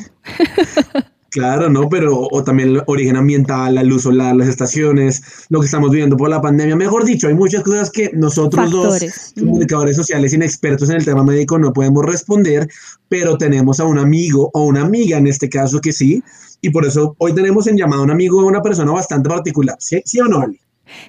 [1.35, 1.89] Claro, ¿no?
[1.89, 6.15] Pero o también el origen ambiental, la luz solar, las estaciones, lo que estamos viviendo
[6.15, 6.77] por la pandemia.
[6.77, 9.03] Mejor dicho, hay muchas cosas que nosotros dos,
[9.37, 12.69] comunicadores sociales inexpertos en el tema médico, no podemos responder,
[13.09, 16.23] pero tenemos a un amigo o una amiga en este caso que sí,
[16.61, 19.75] y por eso hoy tenemos en llamado a un amigo a una persona bastante particular.
[19.77, 20.45] ¿Sí, ¿Sí o no?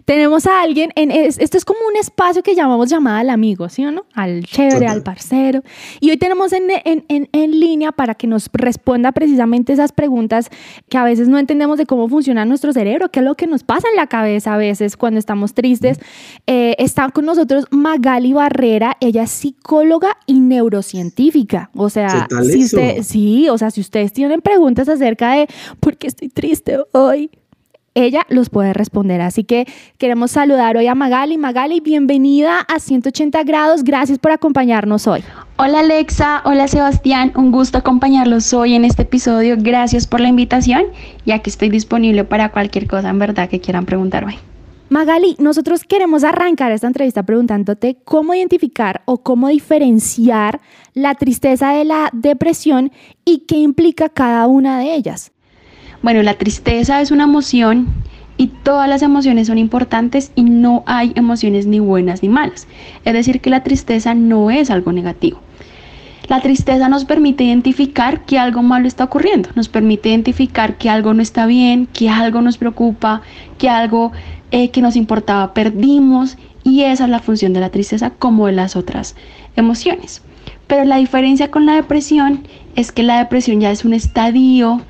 [0.05, 3.85] Tenemos a alguien, en, esto es como un espacio que llamamos llamada al amigo, ¿sí
[3.85, 4.07] o no?
[4.14, 5.62] Al chévere, al parcero.
[6.01, 10.51] Y hoy tenemos en, en, línea para que nos responda precisamente esas preguntas
[10.89, 13.62] que a veces no entendemos de cómo funciona nuestro cerebro, qué es lo que nos
[13.62, 15.99] pasa en la cabeza a veces cuando estamos tristes.
[16.47, 21.70] Eh, está con nosotros Magali Barrera, ella es psicóloga y neurocientífica.
[21.74, 25.49] O sea, si usted, sí, o sea, si ustedes tienen preguntas acerca de
[25.81, 27.31] por qué estoy triste hoy,
[27.97, 29.20] ella los puede responder.
[29.22, 29.66] Así que
[29.99, 31.38] queremos saludar hoy a Magali.
[31.38, 33.82] Magali, bienvenida a 180 grados.
[33.82, 35.24] Gracias por acompañarnos hoy.
[35.57, 39.57] Hola Alexa, hola Sebastián, un gusto acompañarlos hoy en este episodio.
[39.59, 40.84] Gracias por la invitación
[41.24, 44.38] y aquí estoy disponible para cualquier cosa en verdad que quieran preguntarme.
[44.88, 50.61] Magali, nosotros queremos arrancar esta entrevista preguntándote cómo identificar o cómo diferenciar
[50.94, 52.92] la tristeza de la depresión
[53.24, 55.32] y qué implica cada una de ellas.
[56.07, 57.89] Bueno, la tristeza es una emoción
[58.37, 62.69] y todas las emociones son importantes y no hay emociones ni buenas ni malas.
[63.05, 65.41] Es decir, que la tristeza no es algo negativo.
[66.29, 71.13] La tristeza nos permite identificar que algo malo está ocurriendo, nos permite identificar que algo
[71.13, 73.23] no está bien, que algo nos preocupa,
[73.59, 74.13] que algo
[74.53, 78.53] eh, que nos importaba perdimos y esa es la función de la tristeza como de
[78.53, 79.17] las otras
[79.57, 80.23] emociones.
[80.69, 82.47] Pero la diferencia con la depresión
[82.77, 84.83] es que la depresión ya es un estadio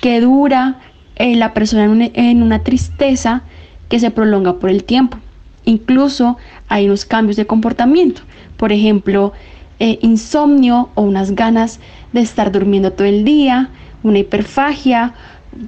[0.00, 0.80] que dura
[1.16, 1.84] eh, la persona
[2.14, 3.42] en una, tristeza
[3.88, 5.18] que se prolonga por el tiempo.
[5.64, 6.36] Incluso
[6.68, 8.22] hay unos cambios de comportamiento.
[8.56, 9.32] Por ejemplo,
[9.80, 11.80] eh, insomnio o unas ganas
[12.12, 13.70] de estar durmiendo todo el día,
[14.02, 15.14] una hiperfagia,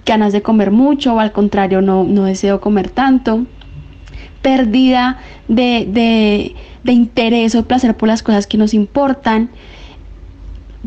[0.05, 3.47] ganas de comer mucho o al contrario no, no deseo comer tanto,
[4.43, 5.19] pérdida
[5.49, 6.55] de,
[6.85, 9.51] de interés o placer por las cosas que nos importan,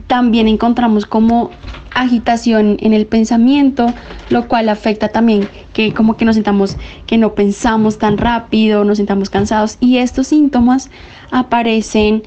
[0.07, 1.51] también encontramos como
[1.93, 3.93] agitación en el pensamiento,
[4.29, 8.97] lo cual afecta también que como que nos sintamos que no pensamos tan rápido, nos
[8.97, 10.89] sintamos cansados y estos síntomas
[11.31, 12.23] aparecen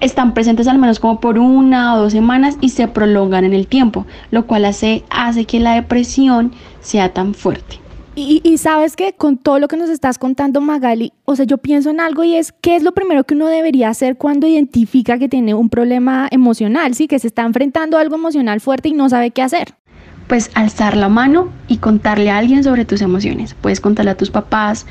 [0.00, 3.66] están presentes al menos como por una o dos semanas y se prolongan en el
[3.66, 7.80] tiempo, lo cual hace, hace que la depresión sea tan fuerte.
[8.20, 11.90] Y, sabes que con todo lo que nos estás contando, Magali, o sea, yo pienso
[11.90, 15.28] en algo y es, ¿qué es lo primero que uno debería hacer cuando identifica que
[15.28, 19.08] tiene un problema emocional, sí, que se está enfrentando a algo emocional fuerte y no
[19.08, 19.74] sabe qué hacer?
[20.26, 23.54] Pues alzar la mano y contarle a alguien sobre tus emociones.
[23.54, 24.84] Puedes contarle a tus papás,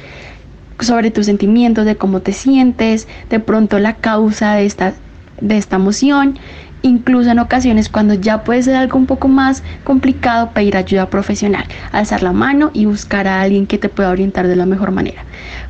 [0.79, 4.93] sobre tus sentimientos, de cómo te sientes, de pronto la causa de esta,
[5.41, 6.39] de esta emoción.
[6.83, 11.65] Incluso en ocasiones cuando ya puede ser algo un poco más complicado, pedir ayuda profesional,
[11.91, 15.23] alzar la mano y buscar a alguien que te pueda orientar de la mejor manera.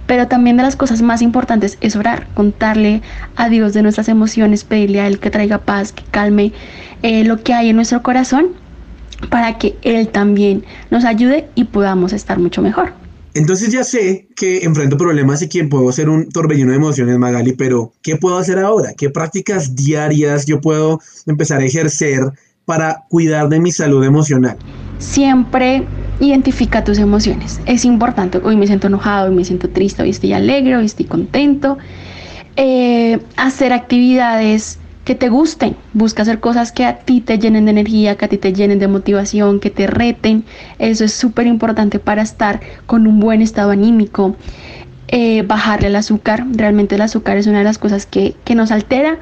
[0.06, 3.02] Pero también de las cosas más importantes es orar, contarle
[3.36, 6.54] a Dios de nuestras emociones, pedirle a Él que traiga paz, que calme
[7.04, 8.48] eh, lo que hay en nuestro corazón
[9.30, 13.07] para que Él también nos ayude y podamos estar mucho mejor.
[13.38, 17.54] Entonces ya sé que enfrento problemas y que puedo ser un torbellino de emociones, Magali,
[17.54, 18.94] pero ¿qué puedo hacer ahora?
[18.98, 22.22] ¿Qué prácticas diarias yo puedo empezar a ejercer
[22.66, 24.58] para cuidar de mi salud emocional?
[24.98, 25.88] Siempre
[26.20, 27.62] identifica tus emociones.
[27.68, 28.40] Es importante.
[28.40, 31.78] Hoy me siento enojado, hoy me siento triste, hoy estoy alegre, hoy estoy contento.
[32.56, 35.78] Eh, hacer actividades que te gusten.
[35.94, 38.78] Busca hacer cosas que a ti te llenen de energía, que a ti te llenen
[38.78, 40.44] de motivación, que te reten.
[40.80, 44.36] Eso es súper importante para estar con un buen estado anímico.
[45.08, 46.46] Eh, bajarle el azúcar.
[46.52, 49.18] Realmente el azúcar es una de las cosas que, nos altera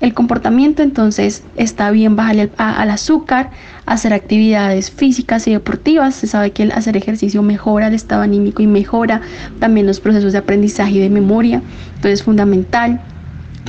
[0.00, 3.50] el comportamiento, entonces está bien bajarle al azúcar,
[3.84, 6.14] hacer actividades físicas y deportivas.
[6.14, 9.20] Se sabe que el hacer ejercicio mejora el estado anímico y mejora
[9.58, 11.60] también los procesos de aprendizaje y de memoria.
[11.96, 13.02] Entonces es fundamental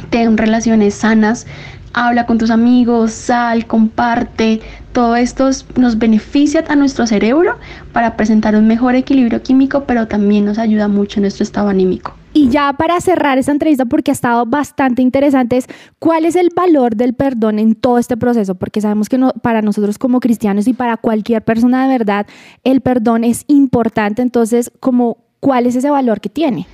[0.10, 1.46] ten relaciones sanas,
[1.94, 4.62] habla con tus amigos, sal, comparte.
[4.92, 7.58] Todo esto nos beneficia a nuestro cerebro
[7.94, 12.14] para presentar un mejor equilibrio químico, pero también nos ayuda mucho en nuestro estado anímico.
[12.34, 15.60] Y ya para cerrar esta entrevista, porque ha estado bastante interesante,
[15.98, 18.54] ¿cuál es el valor del perdón en todo este proceso?
[18.56, 22.28] Porque sabemos que para nosotros como cristianos y para cualquier persona de verdad,
[22.64, 24.22] el perdón es importante.
[24.22, 26.68] Entonces, como, ¿cuál es ese valor que tiene?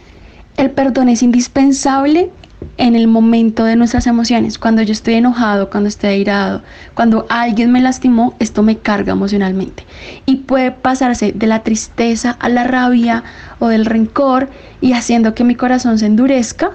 [0.58, 2.30] El perdón es indispensable
[2.78, 4.58] en el momento de nuestras emociones.
[4.58, 6.62] Cuando yo estoy enojado, cuando estoy airado,
[6.96, 9.86] cuando alguien me lastimó, esto me carga emocionalmente.
[10.26, 13.24] Y puede pasarse de la tristeza a la rabia
[13.60, 14.50] o del rencor
[14.82, 16.72] y haciendo que mi corazón se endurezca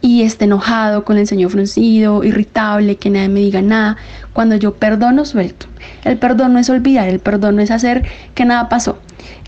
[0.00, 3.96] y esté enojado, con el ceño fruncido, irritable, que nadie me diga nada.
[4.32, 5.66] Cuando yo perdono, suelto.
[6.04, 8.98] El perdón no es olvidar, el perdón no es hacer que nada pasó.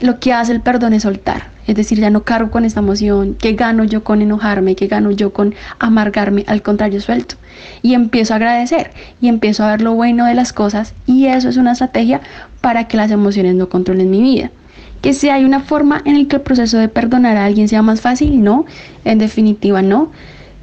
[0.01, 3.37] Lo que hace el perdón es soltar, es decir, ya no cargo con esta emoción,
[3.39, 4.75] ¿qué gano yo con enojarme?
[4.75, 6.45] ¿Qué gano yo con amargarme?
[6.49, 7.37] Al contrario, suelto.
[7.83, 8.91] Y empiezo a agradecer
[9.21, 12.21] y empiezo a ver lo bueno de las cosas y eso es una estrategia
[12.61, 14.51] para que las emociones no controlen mi vida.
[15.03, 17.83] Que si hay una forma en la que el proceso de perdonar a alguien sea
[17.83, 18.67] más fácil, no,
[19.05, 20.11] en definitiva no.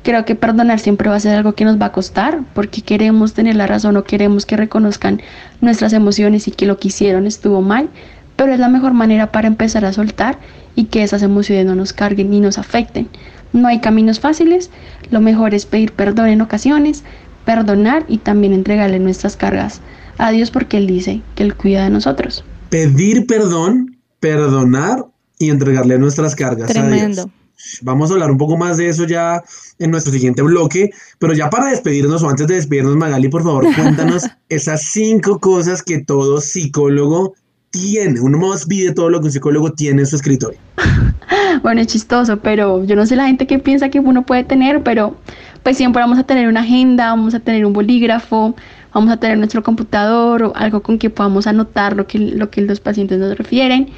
[0.07, 3.33] Creo que perdonar siempre va a ser algo que nos va a costar porque queremos
[3.33, 5.21] tener la razón o queremos que reconozcan
[5.59, 7.89] nuestras emociones y que lo que hicieron estuvo mal,
[8.37, 10.39] pero es la mejor manera para empezar a soltar
[10.75, 13.09] y que esas emociones no nos carguen ni nos afecten.
[13.51, 14.71] No hay caminos fáciles,
[15.11, 17.03] lo mejor es pedir perdón en ocasiones,
[17.43, 19.81] perdonar y también entregarle nuestras cargas
[20.17, 22.45] a Dios porque Él dice que Él cuida de nosotros.
[22.69, 25.03] Pedir perdón, perdonar
[25.37, 27.27] y entregarle nuestras cargas a Dios.
[27.81, 29.41] Vamos a hablar un poco más de eso ya
[29.79, 33.65] en nuestro siguiente bloque, pero ya para despedirnos o antes de despedirnos, Magali, por favor,
[33.75, 37.33] cuéntanos esas cinco cosas que todo psicólogo
[37.69, 40.59] tiene, uno más vive todo lo que un psicólogo tiene en su escritorio.
[41.63, 44.83] bueno, es chistoso, pero yo no sé la gente que piensa que uno puede tener,
[44.83, 45.17] pero
[45.63, 48.55] pues siempre vamos a tener una agenda, vamos a tener un bolígrafo,
[48.93, 52.61] vamos a tener nuestro computador o algo con que podamos anotar lo que, lo que
[52.61, 53.89] los pacientes nos refieren.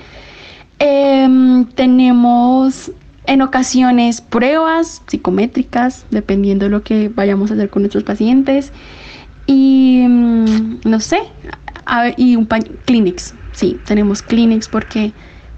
[0.79, 2.91] Em, tenemos
[3.29, 8.73] en ocasiones pruebas psicométricas, dependiendo de lo que vayamos a hacer con nuestros pacientes.
[9.45, 11.21] Y mm, no sé,
[12.17, 12.47] y un
[12.85, 15.13] clinics, sí, tenemos clinics porque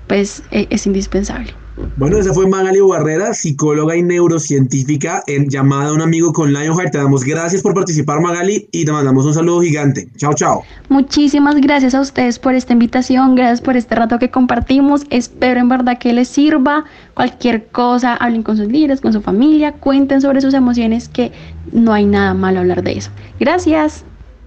[0.08, 1.61] pues e, es indispensable.
[1.98, 6.92] Bueno, esa fue Magali Barrera, psicóloga y neurocientífica en llamada a un amigo con Lionheart.
[6.92, 10.08] Te damos gracias por participar, Magali, y te mandamos un saludo gigante.
[10.18, 10.64] Chao, chao.
[10.90, 15.04] Muchísimas gracias a ustedes por esta invitación, gracias por este rato que compartimos.
[15.10, 16.86] Espero en verdad que les sirva.
[17.14, 21.32] Cualquier cosa, hablen con sus líderes, con su familia, cuenten sobre sus emociones, que
[21.72, 23.12] no hay nada malo hablar de eso.
[23.40, 24.04] Gracias.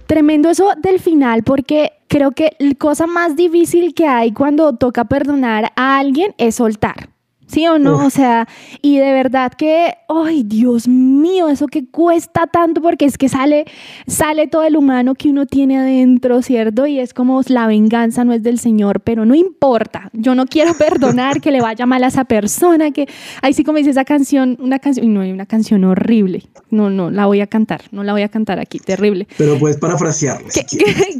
[0.07, 5.05] Tremendo eso del final porque creo que la cosa más difícil que hay cuando toca
[5.05, 7.14] perdonar a alguien es soltar.
[7.47, 8.05] ¿Sí o no?
[8.05, 8.47] O sea,
[8.81, 13.65] y de verdad que, ay, Dios mío, eso que cuesta tanto porque es que sale,
[14.07, 16.87] sale todo el humano que uno tiene adentro, ¿cierto?
[16.87, 20.09] Y es como la venganza no es del Señor, pero no importa.
[20.13, 23.07] Yo no quiero perdonar que le vaya mal a esa persona, que,
[23.41, 26.43] ahí sí como dice esa canción, una canción, no, hay una canción horrible.
[26.71, 29.27] No, no, la voy a cantar, no la voy a cantar aquí, terrible.
[29.37, 30.49] Pero puedes parafrasearla.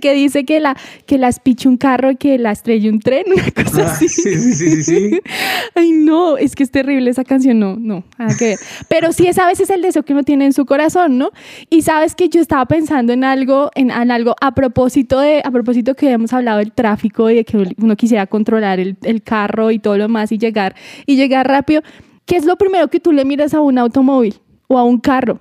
[0.02, 3.26] que, dice que la, que la espiche un carro y que la estrelle un tren,
[3.32, 4.10] una cosa ah, así.
[4.10, 5.20] Sí, sí, sí, sí.
[5.76, 8.60] Ay, no no, es que es terrible esa canción, no, no, nada que ver.
[8.90, 11.32] Pero sí es a veces el deseo que uno tiene en su corazón, ¿no?
[11.70, 15.96] Y sabes que yo estaba pensando en algo, en, algo a propósito de, a propósito
[15.96, 19.80] que hemos hablado del tráfico y de que uno quisiera controlar el, el carro y
[19.80, 21.82] todo lo más y llegar, y llegar rápido
[22.26, 25.40] ¿qué es lo primero que tú le miras a un automóvil o a un carro?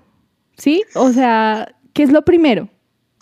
[0.56, 0.82] ¿Sí?
[0.94, 2.68] O sea, ¿qué es lo primero?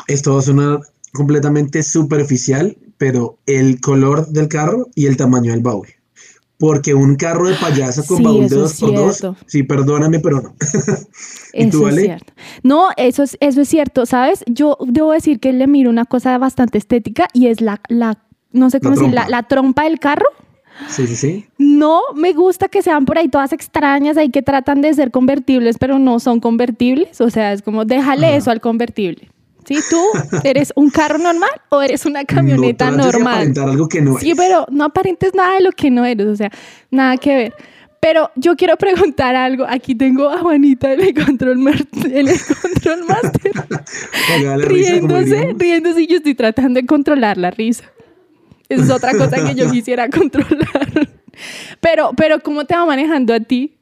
[0.08, 0.80] Esto suena
[1.12, 5.88] completamente superficial, pero el color del carro y el tamaño del baúl.
[6.62, 10.42] Porque un carro de payaso con Sí, baúl de dos por dos, sí, perdóname, pero
[10.42, 10.54] no.
[11.52, 12.32] ¿Y tú, Eso es cierto.
[12.62, 14.44] No, eso es, eso es cierto, ¿sabes?
[14.46, 18.16] Yo debo decir que le miro una cosa bastante estética y es la, la
[18.52, 19.30] no sé La cómo decir, la, trompa.
[19.36, 20.26] la trompa del carro.
[20.86, 21.46] Sí, sí, sí.
[21.58, 25.78] No me gusta que sean por ahí todas extrañas, ahí que tratan de ser convertibles,
[25.78, 27.20] pero no son convertibles.
[27.20, 28.36] O sea, es como, déjale Ajá.
[28.36, 29.31] eso al convertible.
[29.66, 29.78] ¿Sí?
[29.90, 30.02] ¿Tú
[30.44, 33.34] eres un carro normal o eres una camioneta no normal?
[33.34, 34.38] aparentar algo que no Sí, eres.
[34.38, 36.50] pero no aparentes nada de lo que no eres, o sea,
[36.90, 37.54] nada que ver.
[38.00, 39.64] Pero yo quiero preguntar algo.
[39.68, 41.58] Aquí tengo a Juanita en el control,
[42.10, 43.52] en el control master,
[44.68, 47.84] riéndose, riéndose y yo estoy tratando de controlar la risa.
[48.68, 51.08] Esa es otra cosa que yo quisiera controlar.
[51.80, 53.76] Pero, pero ¿cómo te va manejando a ti?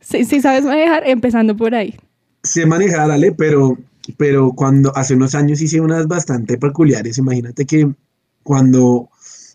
[0.00, 1.94] Si, si sabes manejar, empezando por ahí.
[2.42, 3.76] sé manejar, Ale, pero,
[4.12, 7.18] pero cuando hace unos años hice unas bastante peculiares.
[7.18, 7.90] Imagínate que
[8.42, 9.08] cuando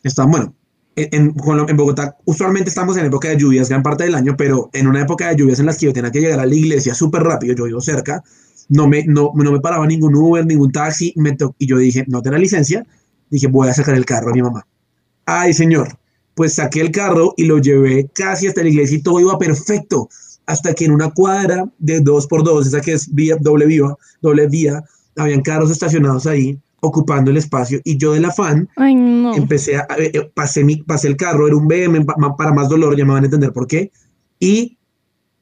[0.03, 0.55] estaba, bueno,
[0.95, 5.01] en, Bogotá usualmente estamos en época de lluvias gran parte del año, pero en una
[5.01, 7.55] época de lluvias en las que yo tenía que llegar a la iglesia súper rápido,
[7.55, 8.23] yo vivo cerca,
[8.69, 12.21] no me, no, no me paraba ningún Uber, ningún taxi, me y yo dije, no
[12.21, 12.85] tengo licencia,
[13.29, 14.65] dije, voy a sacar el carro a mi mamá.
[15.25, 15.97] Ay, señor,
[16.35, 20.09] pues saqué el carro y lo llevé casi hasta la iglesia y todo iba perfecto
[20.51, 23.95] hasta que en una cuadra de dos por dos, esa que es vía, doble vía,
[24.21, 24.83] doble vía,
[25.15, 29.35] habían carros estacionados ahí ocupando el espacio y yo del afán Ay, no.
[29.35, 32.05] empecé a, eh, eh, pasé, mi, pasé el carro, era un BM,
[32.37, 33.91] para más dolor, ya me van a entender por qué,
[34.39, 34.77] y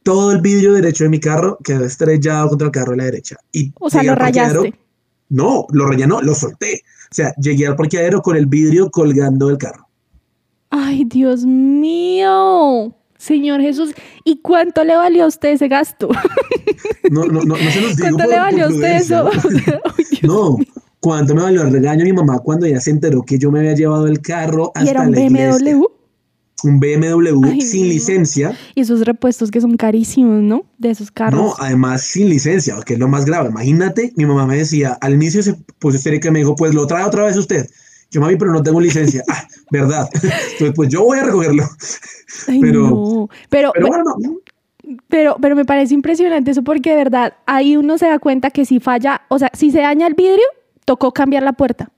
[0.03, 3.37] todo el vidrio derecho de mi carro quedó estrellado contra el carro de la derecha.
[3.51, 4.73] Y O sea, lo rayaste.
[5.29, 6.81] No, lo rayé, no, lo solté.
[7.11, 9.87] O sea, llegué al parqueadero con el vidrio colgando del carro.
[10.71, 12.95] Ay, Dios mío.
[13.19, 13.93] Señor Jesús,
[14.23, 16.09] ¿y cuánto le valió a usted ese gasto?
[17.11, 19.25] No, no, no, no se los digo ¿Cuánto por- le valió a usted eso?
[19.25, 20.21] O sea, Dios.
[20.23, 20.57] No,
[20.99, 23.59] ¿cuánto me valió el regaño a mi mamá cuando ella se enteró que yo me
[23.59, 25.73] había llevado el carro hasta ¿Y era un la iglesia?
[25.75, 25.85] BMW?
[26.63, 27.93] Un BMW Ay, sin no.
[27.93, 28.57] licencia.
[28.75, 30.65] Y esos repuestos que son carísimos, ¿no?
[30.77, 31.41] De esos carros.
[31.41, 33.49] No, además sin licencia, que es lo más grave.
[33.49, 36.85] Imagínate, mi mamá me decía, al inicio se puso histérica y me dijo, pues lo
[36.85, 37.67] trae otra vez usted.
[38.11, 39.23] Yo, mami, pero no tengo licencia.
[39.29, 40.09] ah, verdad.
[40.13, 41.63] Entonces, pues yo voy a recogerlo.
[42.47, 43.29] Ay, pero- no.
[43.49, 44.35] Pero, Pero bueno, no,
[45.07, 48.65] pero, pero me parece impresionante eso porque de verdad ahí uno se da cuenta que
[48.65, 50.45] si falla, o sea, si se daña el vidrio,
[50.85, 51.91] tocó cambiar la puerta.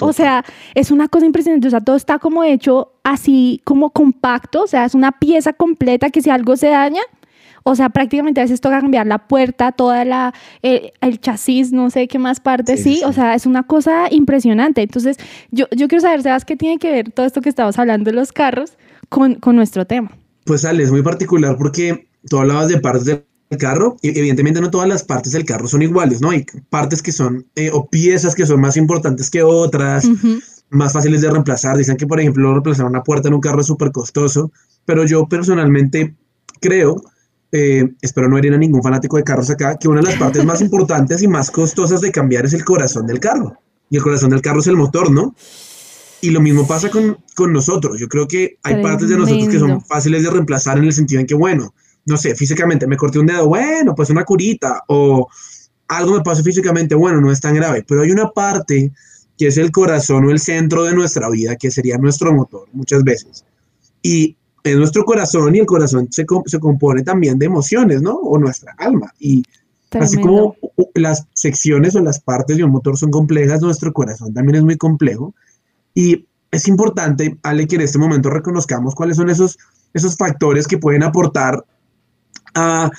[0.00, 0.44] O sea,
[0.74, 1.68] es una cosa impresionante.
[1.68, 4.62] O sea, todo está como hecho así como compacto.
[4.64, 7.02] O sea, es una pieza completa que si algo se daña,
[7.64, 11.90] o sea, prácticamente a veces toca cambiar la puerta, toda la, el, el chasis, no
[11.90, 14.82] sé qué más parte, Sí, sí, sí, O sea, es una cosa impresionante.
[14.82, 15.16] Entonces,
[15.50, 18.16] yo, yo quiero saber, Sebas, qué tiene que ver todo esto que estamos hablando de
[18.16, 18.76] los carros
[19.08, 20.10] con, con nuestro tema.
[20.44, 23.24] Pues Ale, es muy particular porque tú hablabas de partes del
[23.58, 26.30] carro y evidentemente no todas las partes del carro son iguales, ¿no?
[26.30, 30.38] Hay partes que son, eh, o piezas que son más importantes que otras, Ujú.
[30.70, 31.76] más fáciles de reemplazar.
[31.76, 34.50] Dicen que, por ejemplo, reemplazar una puerta en un carro es súper costoso,
[34.86, 36.14] pero yo personalmente
[36.60, 37.02] creo,
[37.52, 40.44] eh, espero no herir a ningún fanático de carros acá, que una de las partes
[40.44, 43.58] más importantes y más costosas de cambiar es el corazón del carro.
[43.90, 45.34] Y el corazón del carro es el motor, ¿no?
[46.22, 48.00] Y lo mismo pasa con, con nosotros.
[48.00, 49.86] Yo creo que hay partes de nosotros que son Tremendo.
[49.86, 51.74] fáciles de reemplazar en el sentido en que, bueno,
[52.06, 55.28] no sé, físicamente me corté un dedo, bueno, pues una curita, o
[55.88, 58.92] algo me pasó físicamente, bueno, no es tan grave, pero hay una parte
[59.36, 63.02] que es el corazón o el centro de nuestra vida, que sería nuestro motor muchas
[63.04, 63.44] veces.
[64.02, 68.14] Y es nuestro corazón y el corazón se, se compone también de emociones, ¿no?
[68.14, 69.12] O nuestra alma.
[69.18, 69.42] Y
[69.98, 70.22] así Tremendo.
[70.22, 74.56] como u- las secciones o las partes de un motor son complejas, nuestro corazón también
[74.56, 75.34] es muy complejo.
[75.94, 79.58] Y es importante, Ale, que en este momento reconozcamos cuáles son esos,
[79.94, 81.64] esos factores que pueden aportar
[82.54, 82.90] a,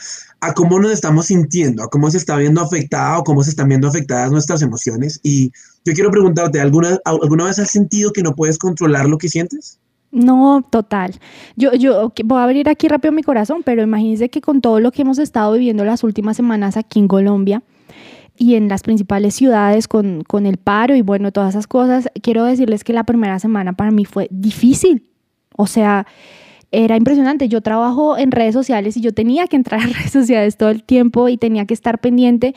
[0.42, 3.70] a cómo nos estamos sintiendo, a cómo se está viendo afectada o cómo se están
[3.70, 5.20] viendo afectadas nuestras emociones.
[5.24, 5.52] Y
[5.86, 9.80] yo quiero preguntarte, ¿alguna, ¿alguna vez has sentido que no puedes controlar lo que sientes?
[10.14, 11.16] No, total.
[11.56, 14.92] Yo, yo voy a abrir aquí rápido mi corazón, pero imagínense que con todo lo
[14.92, 17.64] que hemos estado viviendo las últimas semanas aquí en Colombia
[18.38, 22.46] y en las principales ciudades con, con el paro y bueno, todas esas cosas, quiero
[22.46, 25.10] decirles que la primera semana para mí fue difícil.
[25.58, 26.06] O sea,
[26.72, 27.50] era impresionante.
[27.50, 30.84] Yo trabajo en redes sociales y yo tenía que entrar a redes sociales todo el
[30.84, 32.54] tiempo y tenía que estar pendiente.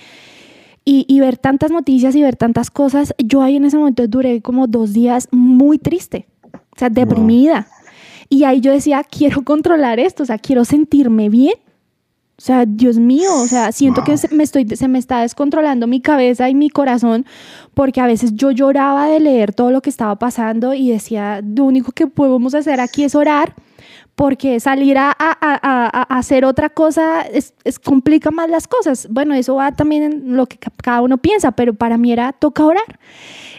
[0.85, 4.41] Y, y ver tantas noticias y ver tantas cosas, yo ahí en ese momento duré
[4.41, 6.29] como dos días muy triste,
[6.77, 7.67] o sea, deprimida.
[8.29, 11.55] Y ahí yo decía, quiero controlar esto, o sea, quiero sentirme bien.
[12.39, 14.19] O sea, Dios mío, o sea, siento que Wow.
[14.19, 17.25] se me, estoy, se me está descontrolando mi cabeza y mi corazón,
[17.73, 21.65] porque a veces yo lloraba de leer todo lo que estaba pasando y decía, lo
[21.65, 23.55] único que podemos hacer aquí es orar
[24.17, 25.11] porque salir a,
[26.09, 29.07] hacer otra cosa es, complica más las cosas.
[29.11, 32.65] Bueno, eso va también en lo que cada uno piensa, pero para mí era toca
[32.65, 32.99] orar.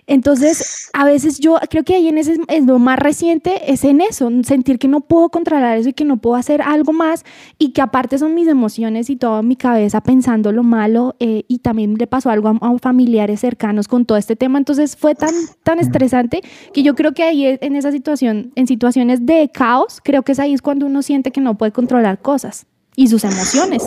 [0.10, 4.00] Entonces, a veces yo creo que ahí en ese es lo más reciente es en
[4.00, 7.26] eso, sentir que no puedo controlar eso y que no puedo hacer algo más
[7.60, 11.60] y que aparte son mis emociones y toda mi cabeza pensando lo malo eh, y
[11.60, 14.58] también le pasó algo a, familiares cercanos con todo este tema.
[14.58, 15.34] Entonces fue tan,
[15.64, 16.42] tan estresante
[16.74, 20.40] que yo creo que ahí en esa situación, en situaciones de caos, creo que es
[20.40, 23.84] ahí es cuando uno siente que no puede controlar cosas y sus emociones.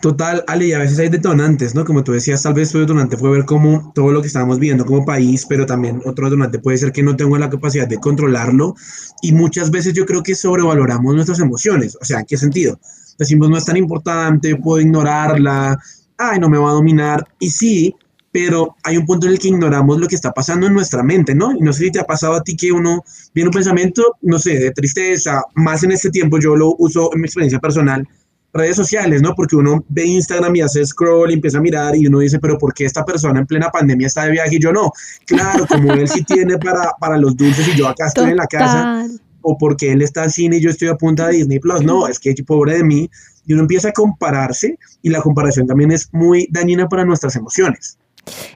[0.00, 1.84] Total, Ale, y a veces hay detonantes, ¿no?
[1.84, 4.86] Como tú decías, tal vez tu detonante fue ver cómo todo lo que estábamos viendo
[4.86, 8.74] como país, pero también otro detonante puede ser que no tengo la capacidad de controlarlo
[9.22, 11.96] y muchas veces yo creo que sobrevaloramos nuestras emociones.
[12.00, 12.78] O sea, ¿en qué sentido?
[13.18, 15.78] Decimos, no es tan importante, puedo ignorarla,
[16.16, 17.26] ay, no me va a dominar.
[17.38, 17.94] Y sí,
[18.32, 21.34] pero hay un punto en el que ignoramos lo que está pasando en nuestra mente,
[21.34, 21.52] ¿no?
[21.52, 23.02] Y no sé si te ha pasado a ti que uno
[23.34, 27.20] viene un pensamiento, no sé, de tristeza, más en este tiempo, yo lo uso en
[27.20, 28.06] mi experiencia personal,
[28.52, 29.34] redes sociales, ¿no?
[29.34, 32.58] Porque uno ve Instagram y hace scroll y empieza a mirar y uno dice, pero
[32.58, 34.92] ¿por qué esta persona en plena pandemia está de viaje y yo no?
[35.26, 38.46] Claro, como él sí tiene para, para los dulces y yo acá estoy en la
[38.46, 39.06] casa,
[39.42, 42.06] o porque él está al cine y yo estoy a punta de Disney Plus, no,
[42.06, 43.10] es que pobre de mí,
[43.46, 47.98] y uno empieza a compararse y la comparación también es muy dañina para nuestras emociones.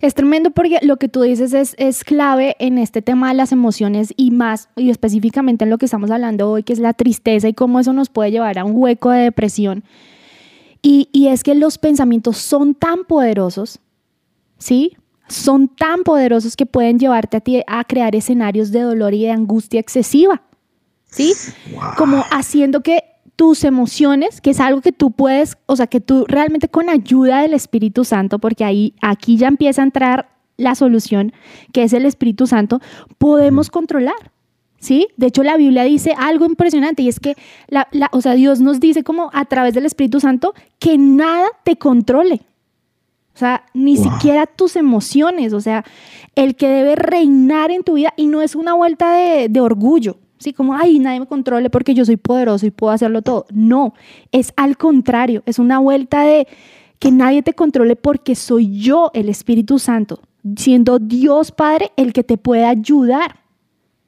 [0.00, 3.52] Es tremendo porque lo que tú dices es, es clave en este tema de las
[3.52, 7.48] emociones y más, y específicamente en lo que estamos hablando hoy, que es la tristeza
[7.48, 9.84] y cómo eso nos puede llevar a un hueco de depresión.
[10.82, 13.80] Y, y es que los pensamientos son tan poderosos,
[14.58, 14.96] ¿sí?
[15.28, 19.30] Son tan poderosos que pueden llevarte a ti a crear escenarios de dolor y de
[19.30, 20.42] angustia excesiva,
[21.06, 21.32] ¿sí?
[21.96, 26.24] Como haciendo que tus emociones, que es algo que tú puedes, o sea, que tú
[26.28, 31.32] realmente con ayuda del Espíritu Santo, porque ahí aquí ya empieza a entrar la solución,
[31.72, 32.80] que es el Espíritu Santo,
[33.18, 34.32] podemos controlar.
[34.78, 35.08] ¿Sí?
[35.16, 37.36] De hecho, la Biblia dice algo impresionante y es que,
[37.68, 41.76] la, o sea, Dios nos dice como a través del Espíritu Santo que nada te
[41.76, 42.42] controle.
[43.34, 45.84] O sea, ni siquiera tus emociones, o sea,
[46.34, 50.18] el que debe reinar en tu vida y no es una vuelta de, de orgullo,
[50.38, 53.46] Sí, como, ay, nadie me controle porque yo soy poderoso y puedo hacerlo todo.
[53.52, 53.94] No,
[54.32, 56.46] es al contrario, es una vuelta de
[56.98, 60.20] que nadie te controle porque soy yo, el Espíritu Santo,
[60.56, 63.40] siendo Dios Padre el que te puede ayudar.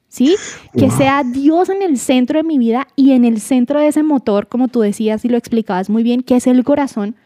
[0.09, 0.35] ¿Sí?
[0.75, 4.03] Que sea Dios en el centro de mi vida y en el centro de ese
[4.03, 7.17] motor, como tú decías y lo explicabas muy bien, que es el corazón,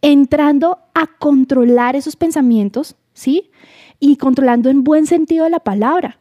[0.00, 3.50] entrando a controlar esos pensamientos, ¿sí?
[3.98, 6.19] Y controlando en buen sentido la palabra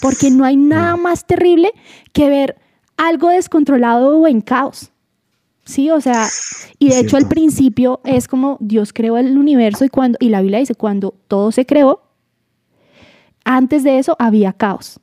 [0.00, 1.72] porque no hay nada más terrible
[2.12, 2.56] que ver
[2.96, 4.90] algo descontrolado o en caos.
[5.64, 6.26] Sí, o sea,
[6.78, 10.40] y de hecho al principio es como Dios creó el universo y cuando y la
[10.40, 12.02] Biblia dice cuando todo se creó,
[13.44, 15.00] antes de eso había caos.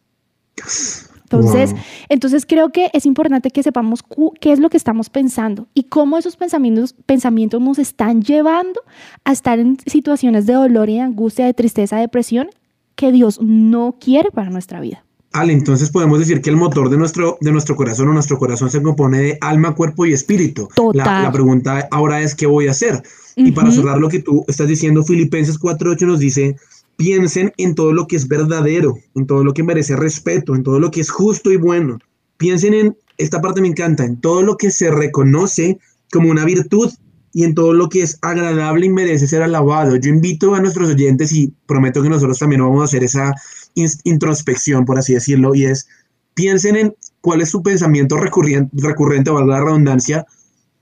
[1.23, 1.75] Entonces,
[2.07, 4.01] entonces creo que es importante que sepamos
[4.39, 8.81] qué es lo que estamos pensando y cómo esos pensamientos, pensamientos nos están llevando
[9.25, 12.49] a estar en situaciones de dolor y de angustia, de tristeza, de depresión
[12.97, 15.05] que Dios no quiere para nuestra vida.
[15.31, 18.71] Ale, entonces podemos decir que el motor de nuestro, de nuestro corazón o nuestro corazón
[18.71, 20.67] se compone de alma, cuerpo y espíritu.
[20.93, 23.03] La, la, pregunta ahora es, ¿qué voy a hacer?
[23.35, 26.55] Y para cerrar lo que tú estás diciendo, Filipenses 4.8 nos dice,
[26.95, 30.79] piensen en todo lo que es verdadero, en todo lo que merece respeto, en todo
[30.79, 31.99] lo que es justo y bueno.
[32.37, 35.77] Piensen en, esta parte me encanta, en todo lo que se reconoce
[36.11, 36.91] como una virtud
[37.34, 39.95] y en todo lo que es agradable y merece ser alabado.
[39.95, 43.34] Yo invito a nuestros oyentes y prometo que nosotros también vamos a hacer esa
[43.75, 45.88] introspección, por así decirlo, y es
[46.34, 50.25] piensen en cuál es su pensamiento recurrente, recurrente valga la redundancia,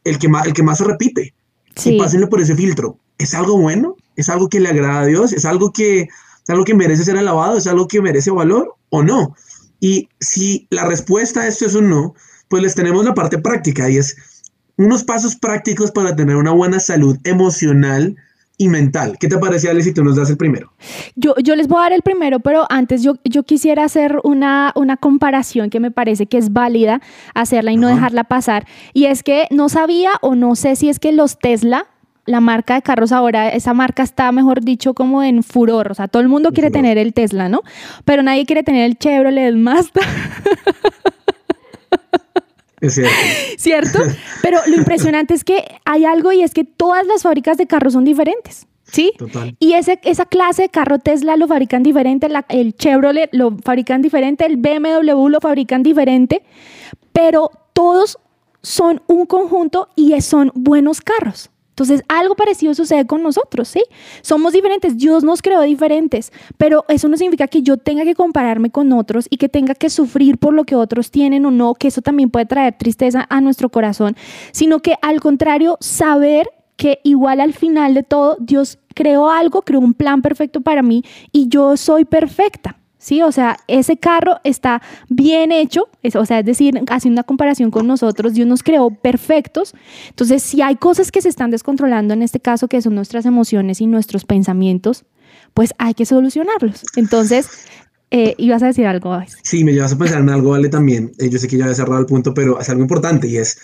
[0.03, 1.33] el que más, el que más se repite.
[1.75, 1.95] Sí.
[1.95, 2.99] Y pásenle por ese filtro.
[3.17, 3.95] ¿Es algo bueno?
[4.15, 5.31] ¿Es algo que le agrada a Dios?
[5.31, 7.57] ¿Es algo que, es algo que merece ser alabado?
[7.57, 9.33] ¿Es algo que merece valor o no?
[9.79, 12.15] Y si la respuesta a esto es un no,
[12.49, 14.15] pues les tenemos la parte práctica y es
[14.77, 18.15] unos pasos prácticos para tener una buena salud emocional
[18.57, 19.17] y mental.
[19.19, 20.71] ¿Qué te parece, Ale, si tú nos das el primero?
[21.15, 24.71] Yo, yo les voy a dar el primero, pero antes yo, yo quisiera hacer una,
[24.75, 27.01] una comparación que me parece que es válida
[27.33, 28.65] hacerla y no dejarla pasar.
[28.93, 31.87] Y es que no sabía o no sé si es que los Tesla,
[32.25, 35.91] la marca de carros ahora, esa marca está, mejor dicho, como en furor.
[35.91, 37.61] O sea, todo el mundo quiere tener el Tesla, ¿no?
[38.03, 40.01] Pero nadie quiere tener el Chevrolet, el Mazda.
[43.57, 43.99] cierto.
[44.41, 47.93] Pero lo impresionante es que hay algo y es que todas las fábricas de carros
[47.93, 48.67] son diferentes.
[48.83, 49.13] ¿Sí?
[49.17, 49.55] Total.
[49.59, 54.45] Y ese, esa clase de carro Tesla lo fabrican diferente, el Chevrolet lo fabrican diferente,
[54.45, 56.43] el BMW lo fabrican diferente,
[57.11, 58.19] pero todos
[58.61, 61.49] son un conjunto y son buenos carros.
[61.75, 63.83] Entonces, algo parecido sucede con nosotros, ¿sí?
[64.21, 68.69] Somos diferentes, Dios nos creó diferentes, pero eso no significa que yo tenga que compararme
[68.69, 71.89] con otros y que tenga que sufrir por lo que otros tienen o no, que
[71.89, 74.15] eso también puede traer tristeza a nuestro corazón,
[74.53, 79.81] sino que al contrario, saber que igual al final de todo, Dios creó algo, creó
[79.81, 81.03] un plan perfecto para mí
[81.33, 82.77] y yo soy perfecta.
[83.05, 83.21] ¿Sí?
[83.21, 87.85] O sea, ese carro está bien hecho, o sea, es decir, haciendo una comparación con
[87.85, 89.75] nosotros, Dios nos creó perfectos.
[90.09, 93.79] Entonces, si hay cosas que se están descontrolando en este caso, que son nuestras emociones
[93.79, 95.05] y nuestros pensamientos,
[95.53, 96.83] pues hay que solucionarlos.
[96.95, 97.47] Entonces,
[98.09, 99.15] eh, ibas a decir algo.
[99.43, 101.11] Sí, me llevas a pensar en algo, Vale, también.
[101.19, 103.59] Eh, yo sé que ya había cerrado el punto, pero es algo importante y es,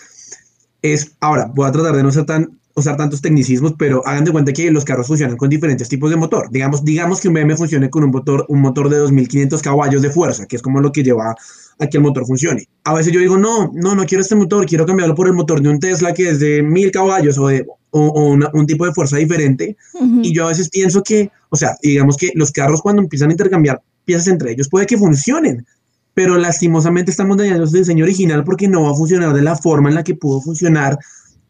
[0.82, 4.32] es, ahora, voy a tratar de no ser tan usar tantos tecnicismos, pero hagan de
[4.32, 6.50] cuenta que los carros funcionan con diferentes tipos de motor.
[6.50, 10.10] Digamos, digamos que un BM funcione con un motor, un motor de 2500 caballos de
[10.10, 11.34] fuerza, que es como lo que lleva
[11.78, 12.68] a que el motor funcione.
[12.84, 15.60] A veces yo digo, no, no, no quiero este motor, quiero cambiarlo por el motor
[15.60, 19.16] de un Tesla que es de 1000 caballos o, de, o, un tipo de fuerza
[19.16, 19.76] diferente.
[20.22, 23.32] Y yo a veces pienso que, o sea, digamos que los carros cuando empiezan a
[23.32, 25.66] intercambiar piezas entre ellos puede que funcionen,
[26.14, 29.88] pero lastimosamente estamos dañando su diseño original porque no va a funcionar de la forma
[29.88, 30.98] en la que pudo funcionar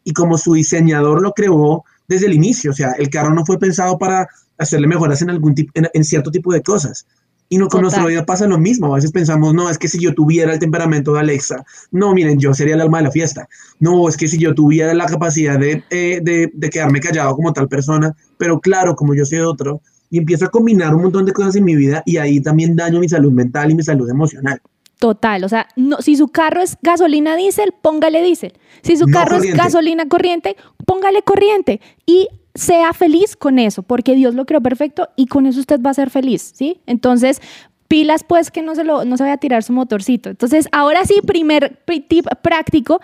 [0.04, 2.70] y como su diseñador lo creó desde el inicio.
[2.70, 6.30] O sea, el carro no fue pensado para hacerle mejoras en, algún tipo, en, cierto
[6.30, 7.06] tipo de cosas.
[7.48, 8.92] Y no, con nuestra vida pasa lo mismo.
[8.92, 12.38] A veces pensamos, no, es que si yo tuviera el temperamento de Alexa, no, miren,
[12.38, 13.46] yo sería el alma de la fiesta.
[13.78, 17.52] No, es que si yo tuviera la capacidad de, eh, de, de quedarme callado como
[17.52, 21.32] tal persona, pero claro, como yo soy otro, y empiezo a combinar un montón de
[21.32, 24.60] cosas en mi vida y ahí también daño mi salud mental y mi salud emocional.
[25.02, 28.52] Total, o sea, no, si su carro es gasolina diésel, póngale diésel.
[28.82, 30.56] Si su carro es gasolina corriente,
[30.86, 35.58] póngale corriente y sea feliz con eso, porque Dios lo creó perfecto y con eso
[35.58, 36.80] usted va a ser feliz, ¿sí?
[36.86, 37.42] Entonces,
[37.88, 40.30] pilas pues que no se, lo, no se vaya a tirar su motorcito.
[40.30, 43.00] Entonces, ahora sí, primer tip práctico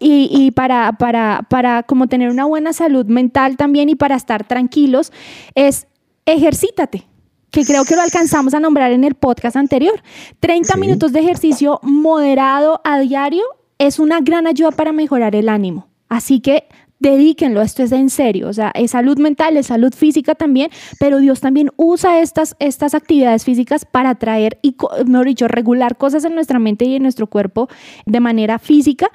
[0.00, 4.48] y, y, para, para, para como tener una buena salud mental también y para estar
[4.48, 5.12] tranquilos
[5.54, 5.86] es
[6.24, 7.06] ejercítate
[7.56, 10.02] que creo que lo alcanzamos a nombrar en el podcast anterior.
[10.40, 13.44] 30 minutos de ejercicio moderado a diario
[13.78, 15.88] es una gran ayuda para mejorar el ánimo.
[16.10, 16.68] Así que
[16.98, 20.70] dedíquenlo, esto es en serio, o sea, es salud mental, es salud física también,
[21.00, 24.76] pero Dios también usa estas, estas actividades físicas para traer y,
[25.06, 27.70] mejor dicho, regular cosas en nuestra mente y en nuestro cuerpo
[28.04, 29.08] de manera física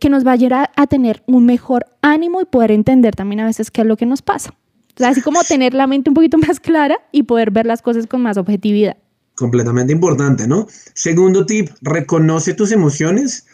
[0.00, 3.46] que nos va a ayudar a tener un mejor ánimo y poder entender también a
[3.46, 4.54] veces qué es lo que nos pasa
[5.00, 8.22] así como tener la mente un poquito más clara y poder ver las cosas con
[8.22, 8.96] más objetividad.
[9.34, 10.66] Completamente importante, ¿no?
[10.94, 13.46] Segundo tip, reconoce tus emociones,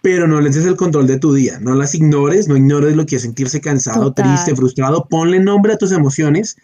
[0.00, 1.58] pero no les des el control de tu día.
[1.60, 5.06] No las ignores, no ignores lo que es sentirse cansado, triste, frustrado.
[5.08, 6.56] Ponle nombre a tus emociones,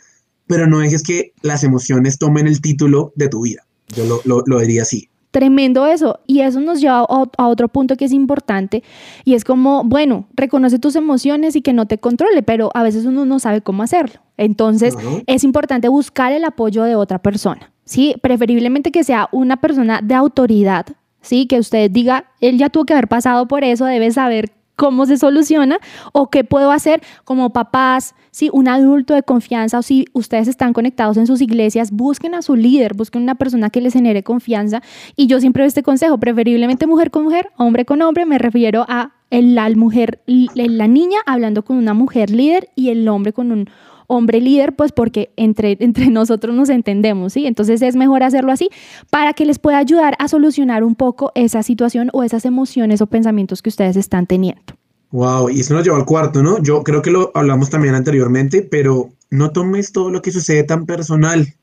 [0.47, 3.66] pero no dejes que las emociones tomen el título de tu vida.
[3.89, 5.09] Yo lo, lo, lo diría así.
[5.31, 6.19] Tremendo eso.
[6.27, 8.82] Y eso nos lleva a otro punto que es importante
[9.24, 13.05] y es como, bueno, reconoce tus emociones y que no te controle, pero a veces
[13.05, 14.20] uno no sabe cómo hacerlo.
[14.36, 14.94] Entonces
[15.27, 18.15] es importante buscar el apoyo de otra persona, ¿sí?
[18.23, 20.86] Preferiblemente que sea una persona de autoridad,
[21.20, 21.47] ¿sí?
[21.47, 24.51] Que usted diga, él ya tuvo que haber pasado por eso, debe saber
[24.81, 25.78] cómo se soluciona
[26.12, 30.73] o qué puedo hacer como papás, si un adulto de confianza o si ustedes están
[30.73, 34.81] conectados en sus iglesias, busquen a su líder, busquen una persona que les genere confianza.
[35.16, 38.86] Y yo siempre doy este consejo, preferiblemente mujer con mujer, hombre con hombre, me refiero
[38.89, 43.69] a la mujer, la niña hablando con una mujer líder y el hombre con un
[44.11, 47.47] hombre líder, pues porque entre, entre nosotros nos entendemos, ¿sí?
[47.47, 48.69] Entonces es mejor hacerlo así
[49.11, 53.07] para que les pueda ayudar a solucionar un poco esa situación o esas emociones o
[53.07, 54.62] pensamientos que ustedes están teniendo.
[55.12, 56.62] Wow, y eso nos lleva al cuarto, ¿no?
[56.62, 60.87] Yo creo que lo hablamos también anteriormente, pero no tomes todo lo que sucede tan
[60.87, 61.55] personal.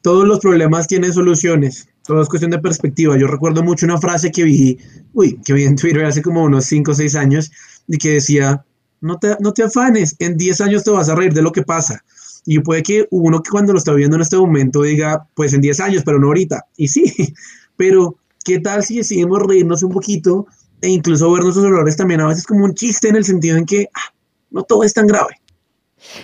[0.00, 1.88] Todos los problemas tienen soluciones.
[2.06, 3.18] Todo es cuestión de perspectiva.
[3.18, 4.78] Yo recuerdo mucho una frase que vi,
[5.12, 7.50] uy, que vi en Twitter hace como unos 5 o 6 años,
[7.88, 8.64] y que decía,
[9.00, 11.62] no te, no te afanes, en 10 años te vas a reír de lo que
[11.62, 12.02] pasa.
[12.44, 15.60] Y puede que uno que cuando lo está viendo en este momento diga, pues en
[15.60, 16.64] 10 años, pero no ahorita.
[16.76, 17.12] Y sí,
[17.76, 20.46] pero ¿qué tal si decidimos reírnos un poquito
[20.80, 23.66] e incluso ver nuestros errores también a veces como un chiste en el sentido en
[23.66, 24.14] que ah,
[24.50, 25.40] no todo es tan grave?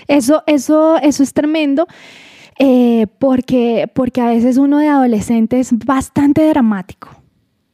[0.06, 1.86] Eso, eso, eso es tremendo.
[2.58, 7.21] Eh, porque, porque a veces uno de adolescente es bastante dramático.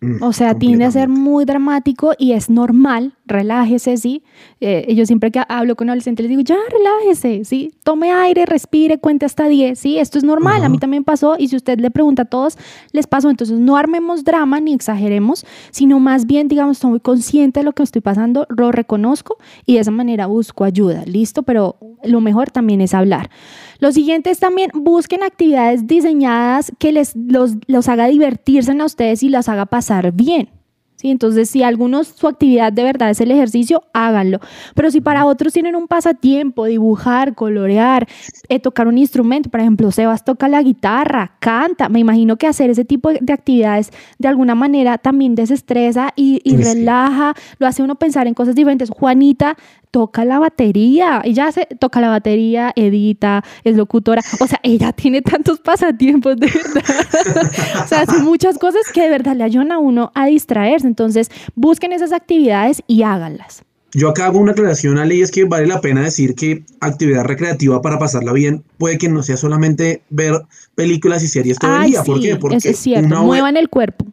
[0.01, 4.23] Mm, o sea, tiende a ser muy dramático y es normal, relájese, ¿sí?
[4.61, 7.73] Eh, yo siempre que hablo con adolescentes les digo, ya, relájese, ¿sí?
[7.83, 9.99] Tome aire, respire, cuente hasta 10, ¿sí?
[9.99, 12.57] Esto es normal, a mí también pasó y si usted le pregunta a todos,
[12.93, 13.29] les pasó.
[13.29, 17.73] Entonces, no armemos drama ni exageremos, sino más bien, digamos, estoy muy consciente de lo
[17.73, 21.43] que estoy pasando, lo reconozco y de esa manera busco ayuda, ¿listo?
[21.43, 23.31] Pero lo mejor también es hablar.
[23.79, 29.23] Lo siguiente es también busquen actividades diseñadas que les los, los haga divertirse a ustedes
[29.23, 30.51] y los haga pasar bien.
[30.99, 31.11] ¿sí?
[31.11, 34.41] Entonces, si algunos su actividad de verdad es el ejercicio, háganlo.
[34.75, 38.07] Pero si para otros tienen un pasatiempo, dibujar, colorear,
[38.49, 42.71] eh, tocar un instrumento, por ejemplo, Sebas toca la guitarra, canta, me imagino que hacer
[42.71, 48.27] ese tipo de actividades de alguna manera también desestresa y, relaja, lo hace uno pensar
[48.27, 48.91] en cosas diferentes.
[48.91, 49.57] Juanita
[49.91, 55.23] toca la batería, ella se toca la batería, edita, es locutora, o sea, ella tiene
[55.23, 59.79] tantos pasatiempos de verdad, o sea, hace muchas cosas que de verdad le ayudan a
[59.79, 63.65] uno a distraerse, entonces busquen esas actividades y háganlas.
[63.95, 67.81] Yo acá hago una aclaración, Ali, es que vale la pena decir que actividad recreativa
[67.81, 70.43] para pasarla bien puede que no sea solamente ver
[70.75, 72.03] películas y series todo el día.
[72.05, 72.37] ¿Por qué?
[72.37, 74.05] Porque es cierto, muevan el cuerpo.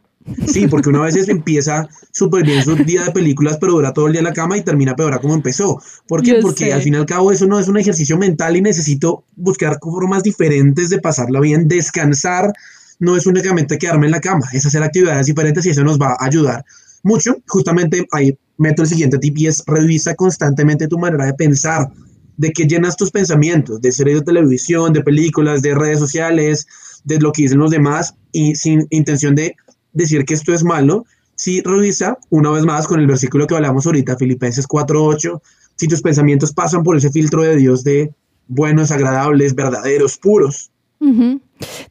[0.47, 4.13] Sí, porque una vez empieza súper bien su día de películas, pero dura todo el
[4.13, 5.81] día en la cama y termina peor a como empezó.
[6.07, 6.39] ¿Por qué?
[6.41, 9.77] porque al fin y al cabo eso no es un ejercicio mental y necesito buscar
[9.81, 11.67] formas diferentes de pasarla bien.
[11.67, 12.51] Descansar
[12.99, 16.15] no es únicamente quedarme en la cama, es hacer actividades diferentes y eso nos va
[16.19, 16.65] a ayudar
[17.03, 17.37] mucho.
[17.47, 21.91] Justamente ahí meto el siguiente tip y es revisa constantemente tu manera de pensar,
[22.37, 26.67] de que llenas tus pensamientos, de series de televisión, de películas, de redes sociales,
[27.03, 29.55] de lo que dicen los demás y sin intención de
[29.95, 31.05] decir que esto es malo,
[31.35, 35.41] si revisa una vez más con el versículo que hablamos ahorita, Filipenses 4.8,
[35.75, 38.13] si tus pensamientos pasan por ese filtro de Dios de
[38.47, 40.71] buenos, agradables, verdaderos, puros.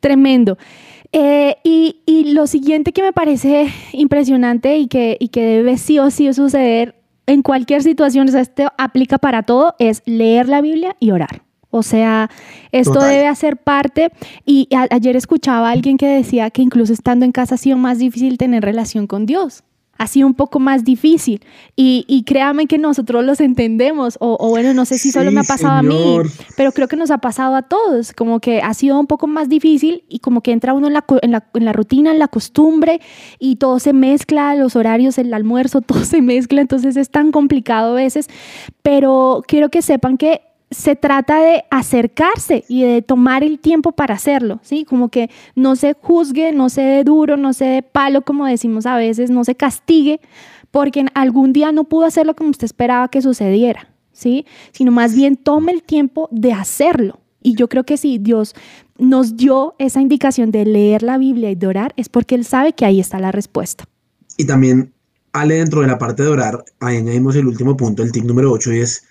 [0.01, 0.57] Tremendo.
[1.13, 6.11] Eh, y, lo siguiente que me parece impresionante y que, y que debe sí o
[6.11, 10.97] sí suceder en cualquier situación, o sea, esto aplica para todo, es leer la Biblia
[10.99, 11.43] y orar.
[11.75, 12.31] O sea,
[12.71, 14.13] esto debe hacer parte.
[14.47, 17.99] Y ayer escuchaba a alguien que decía que incluso estando en casa ha sido más
[17.99, 19.65] difícil tener relación con Dios.
[19.97, 21.41] Ha sido un poco más difícil.
[21.75, 24.19] Y, y créame que nosotros los entendemos.
[24.21, 26.19] O, bueno, no sé si solo me ha pasado a mí,
[26.57, 28.13] pero creo que nos ha pasado a todos.
[28.13, 31.05] Como que ha sido un poco más difícil y como que entra uno en la,
[31.23, 33.01] en la, en la rutina, en la costumbre
[33.41, 36.61] y todo se mezcla, los horarios, el almuerzo, todo se mezcla.
[36.61, 38.29] Entonces es tan complicado a veces.
[38.83, 44.15] Pero quiero que sepan que se trata de acercarse y de tomar el tiempo para
[44.15, 44.85] hacerlo, ¿sí?
[44.85, 48.87] Como que no se juzgue, no se dé duro, no se dé palo, como decimos
[48.87, 50.21] a veces, no se castigue,
[50.71, 54.47] porque algún día no pudo hacerlo como usted esperaba que sucediera, ¿sí?
[54.73, 57.21] Sino más bien tome el tiempo de hacerlo.
[57.43, 58.55] Y yo creo que si Dios
[58.99, 62.73] nos dio esa indicación de leer la Biblia y de orar, es porque Él sabe
[62.73, 63.85] que ahí está la respuesta.
[64.37, 64.93] Y también,
[65.33, 68.51] Ale, dentro de la parte de orar, ahí añadimos el último punto, el tip número
[68.51, 69.05] 8, y es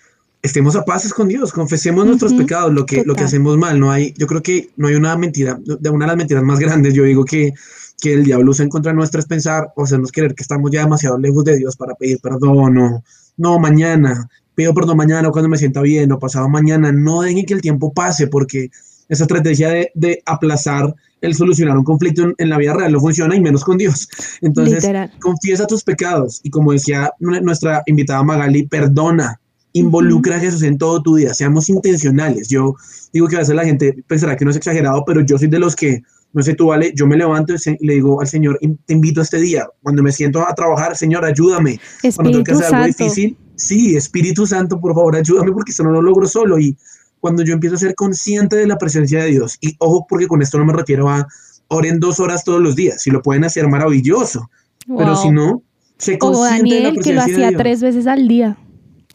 [0.44, 3.80] estemos a paz con Dios, confesemos nuestros pecados, lo que, lo que hacemos mal.
[3.80, 6.58] No hay, yo creo que no hay una mentira, de una de las mentiras más
[6.58, 7.54] grandes, yo digo que,
[7.98, 10.82] que el diablo usa en contra nuestra es pensar o hacernos creer que estamos ya
[10.82, 13.02] demasiado lejos de Dios para pedir perdón o
[13.38, 16.92] no, mañana, pido perdón mañana o cuando me sienta bien o pasado mañana.
[16.92, 18.70] No dejen que el tiempo pase porque
[19.08, 23.34] esa estrategia de, de aplazar el solucionar un conflicto en, la vida real no funciona
[23.34, 24.08] y menos con Dios.
[24.42, 24.86] Entonces,
[25.20, 29.40] confiesa tus pecados y como decía nuestra invitada Magali, perdona
[29.76, 32.48] Involucra a Jesús en todo tu día, seamos intencionales.
[32.48, 32.74] Yo
[33.12, 35.58] digo que a veces la gente pensará que no es exagerado, pero yo soy de
[35.58, 36.00] los que,
[36.32, 39.24] no sé tú, vale, yo me levanto y le digo al Señor, te invito a
[39.24, 39.66] este día.
[39.82, 41.80] Cuando me siento a trabajar, Señor, ayúdame.
[42.14, 45.90] Cuando tengo que hacer algo difícil, sí, Espíritu Santo, por favor, ayúdame porque eso no
[45.90, 46.56] lo logro solo.
[46.56, 46.76] Y
[47.18, 50.40] cuando yo empiezo a ser consciente de la presencia de Dios, y ojo, porque con
[50.40, 51.26] esto no me refiero a
[51.66, 54.48] oren dos horas todos los días, si lo pueden hacer, maravilloso.
[54.86, 55.62] Pero si no,
[55.98, 58.56] se consciente de la presencia que lo hacía tres veces al día.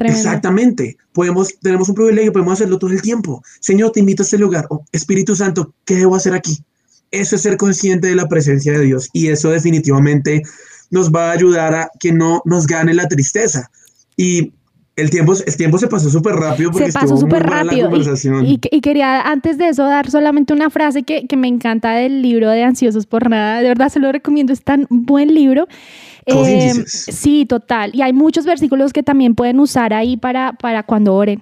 [0.08, 0.98] Exactamente.
[1.14, 3.44] Podemos, tenemos un privilegio, podemos hacerlo todo el tiempo.
[3.60, 4.68] Señor, te invito a este lugar.
[4.70, 6.64] Oh, Espíritu Santo, ¿qué debo hacer aquí?
[7.12, 10.44] Eso es ser consciente de la presencia de Dios y eso definitivamente
[10.92, 13.70] nos va a ayudar a que no nos gane la tristeza.
[14.16, 14.54] Y
[15.00, 17.90] el tiempo, el tiempo se pasó súper rápido porque se pasó súper rápido.
[18.44, 22.22] Y, y, quería antes de eso dar solamente una frase que, que me encanta del
[22.22, 23.62] libro de Ansiosos por Nada.
[23.62, 25.68] De verdad se lo recomiendo, es tan buen libro.
[26.26, 27.92] Eh, sí, total.
[27.94, 31.42] Y hay muchos versículos que también pueden usar ahí para, para cuando oren.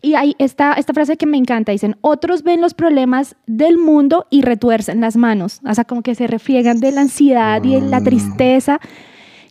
[0.00, 4.26] Y hay esta, esta frase que me encanta, dicen, otros ven los problemas del mundo
[4.30, 7.80] y retuercen las manos, o sea, como que se refriegan de la ansiedad y de
[7.82, 8.04] la ah.
[8.04, 8.80] tristeza.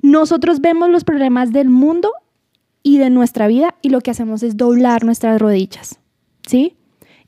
[0.02, 2.12] Nosotros vemos los problemas del mundo
[2.86, 6.00] y de nuestra vida y lo que hacemos es doblar nuestras rodillas,
[6.46, 6.78] ¿sí?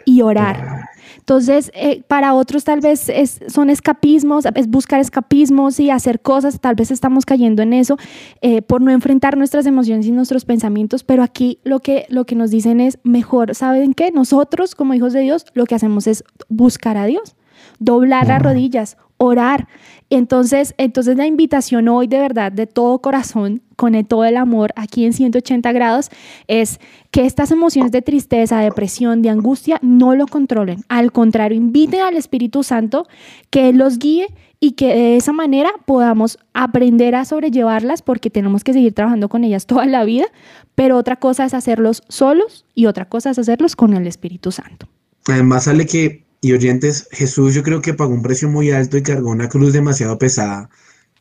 [0.05, 0.85] Y orar.
[1.17, 6.61] Entonces, eh, para otros tal vez es, son escapismos, es buscar escapismos y hacer cosas,
[6.61, 7.97] tal vez estamos cayendo en eso
[8.41, 12.35] eh, por no enfrentar nuestras emociones y nuestros pensamientos, pero aquí lo que, lo que
[12.35, 14.11] nos dicen es mejor, ¿saben qué?
[14.11, 17.35] Nosotros como hijos de Dios lo que hacemos es buscar a Dios,
[17.79, 19.67] doblar las rodillas, orar.
[20.09, 25.05] Entonces, entonces la invitación hoy de verdad, de todo corazón, con todo el amor, aquí
[25.05, 26.09] en 180 grados,
[26.47, 26.79] es
[27.11, 30.83] que estas emociones de tristeza, depresión, de angustia, no lo controlen.
[30.89, 33.07] Al contrario, inviten al Espíritu Santo
[33.49, 34.27] que los guíe
[34.59, 39.43] y que de esa manera podamos aprender a sobrellevarlas porque tenemos que seguir trabajando con
[39.43, 40.25] ellas toda la vida,
[40.73, 44.87] pero otra cosa es hacerlos solos y otra cosa es hacerlos con el Espíritu Santo.
[45.27, 49.03] Además sale que, y oyentes, Jesús yo creo que pagó un precio muy alto y
[49.03, 50.69] cargó una cruz demasiado pesada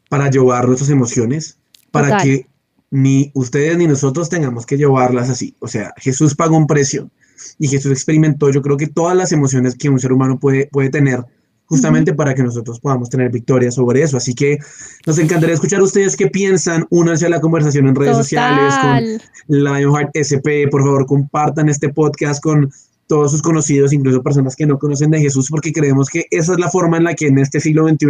[0.08, 1.58] para llevar nuestras emociones,
[1.90, 2.22] para Total.
[2.22, 2.46] que
[2.90, 5.56] ni ustedes ni nosotros tengamos que llevarlas así.
[5.58, 7.10] O sea, Jesús pagó un precio
[7.58, 10.90] y Jesús experimentó, yo creo que todas las emociones que un ser humano puede, puede
[10.90, 11.24] tener,
[11.66, 14.16] justamente para que nosotros podamos tener victoria sobre eso.
[14.16, 14.58] Así que
[15.04, 19.20] nos encantaría escuchar ustedes qué piensan, únanse a la conversación en redes sociales con.
[19.48, 22.70] Lionheart SP, por favor compartan este podcast con
[23.06, 26.58] todos sus conocidos, incluso personas que no conocen de Jesús, porque creemos que esa es
[26.58, 28.06] la forma en la que en este siglo XXI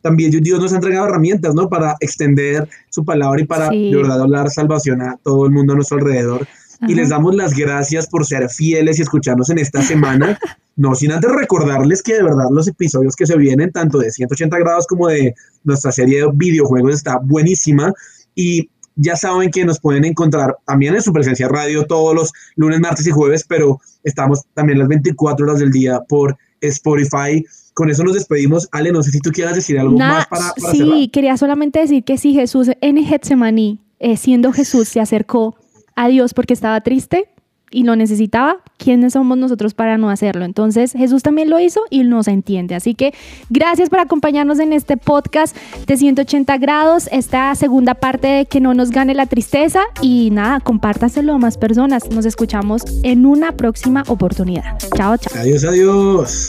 [0.00, 1.68] también Dios nos ha entregado herramientas, ¿no?
[1.68, 3.90] Para extender su palabra y para Sí.
[3.90, 6.46] de verdad hablar salvación a todo el mundo a nuestro alrededor.
[6.82, 6.94] Y Ajá.
[6.94, 10.38] les damos las gracias por ser fieles y escucharnos en esta semana.
[10.80, 14.56] No sin antes recordarles que de verdad los episodios que se vienen, tanto de 180
[14.60, 15.34] grados como de
[15.64, 17.92] nuestra serie de videojuegos, está buenísima.
[18.36, 22.80] Y ya saben que nos pueden encontrar también en su presencia radio todos los lunes,
[22.80, 27.44] martes y jueves, pero estamos también las 24 horas del día por Spotify.
[27.74, 28.68] Con eso nos despedimos.
[28.72, 31.10] Ale, no sé si tú quieras decir algo Nada, más para, para sí, cerrar.
[31.12, 35.56] quería solamente decir que si Jesús en Getsemaní, eh, siendo Jesús, se acercó
[35.94, 37.28] a Dios porque estaba triste
[37.70, 40.44] y lo necesitaba, ¿quiénes somos nosotros para no hacerlo?
[40.44, 42.74] Entonces Jesús también lo hizo y nos entiende.
[42.74, 43.14] Así que
[43.50, 48.74] gracias por acompañarnos en este podcast de 180 grados, esta segunda parte de que no
[48.74, 52.10] nos gane la tristeza y nada, compártaselo a más personas.
[52.10, 54.78] Nos escuchamos en una próxima oportunidad.
[54.96, 55.40] Chao, chao.
[55.40, 56.48] Adiós, adiós.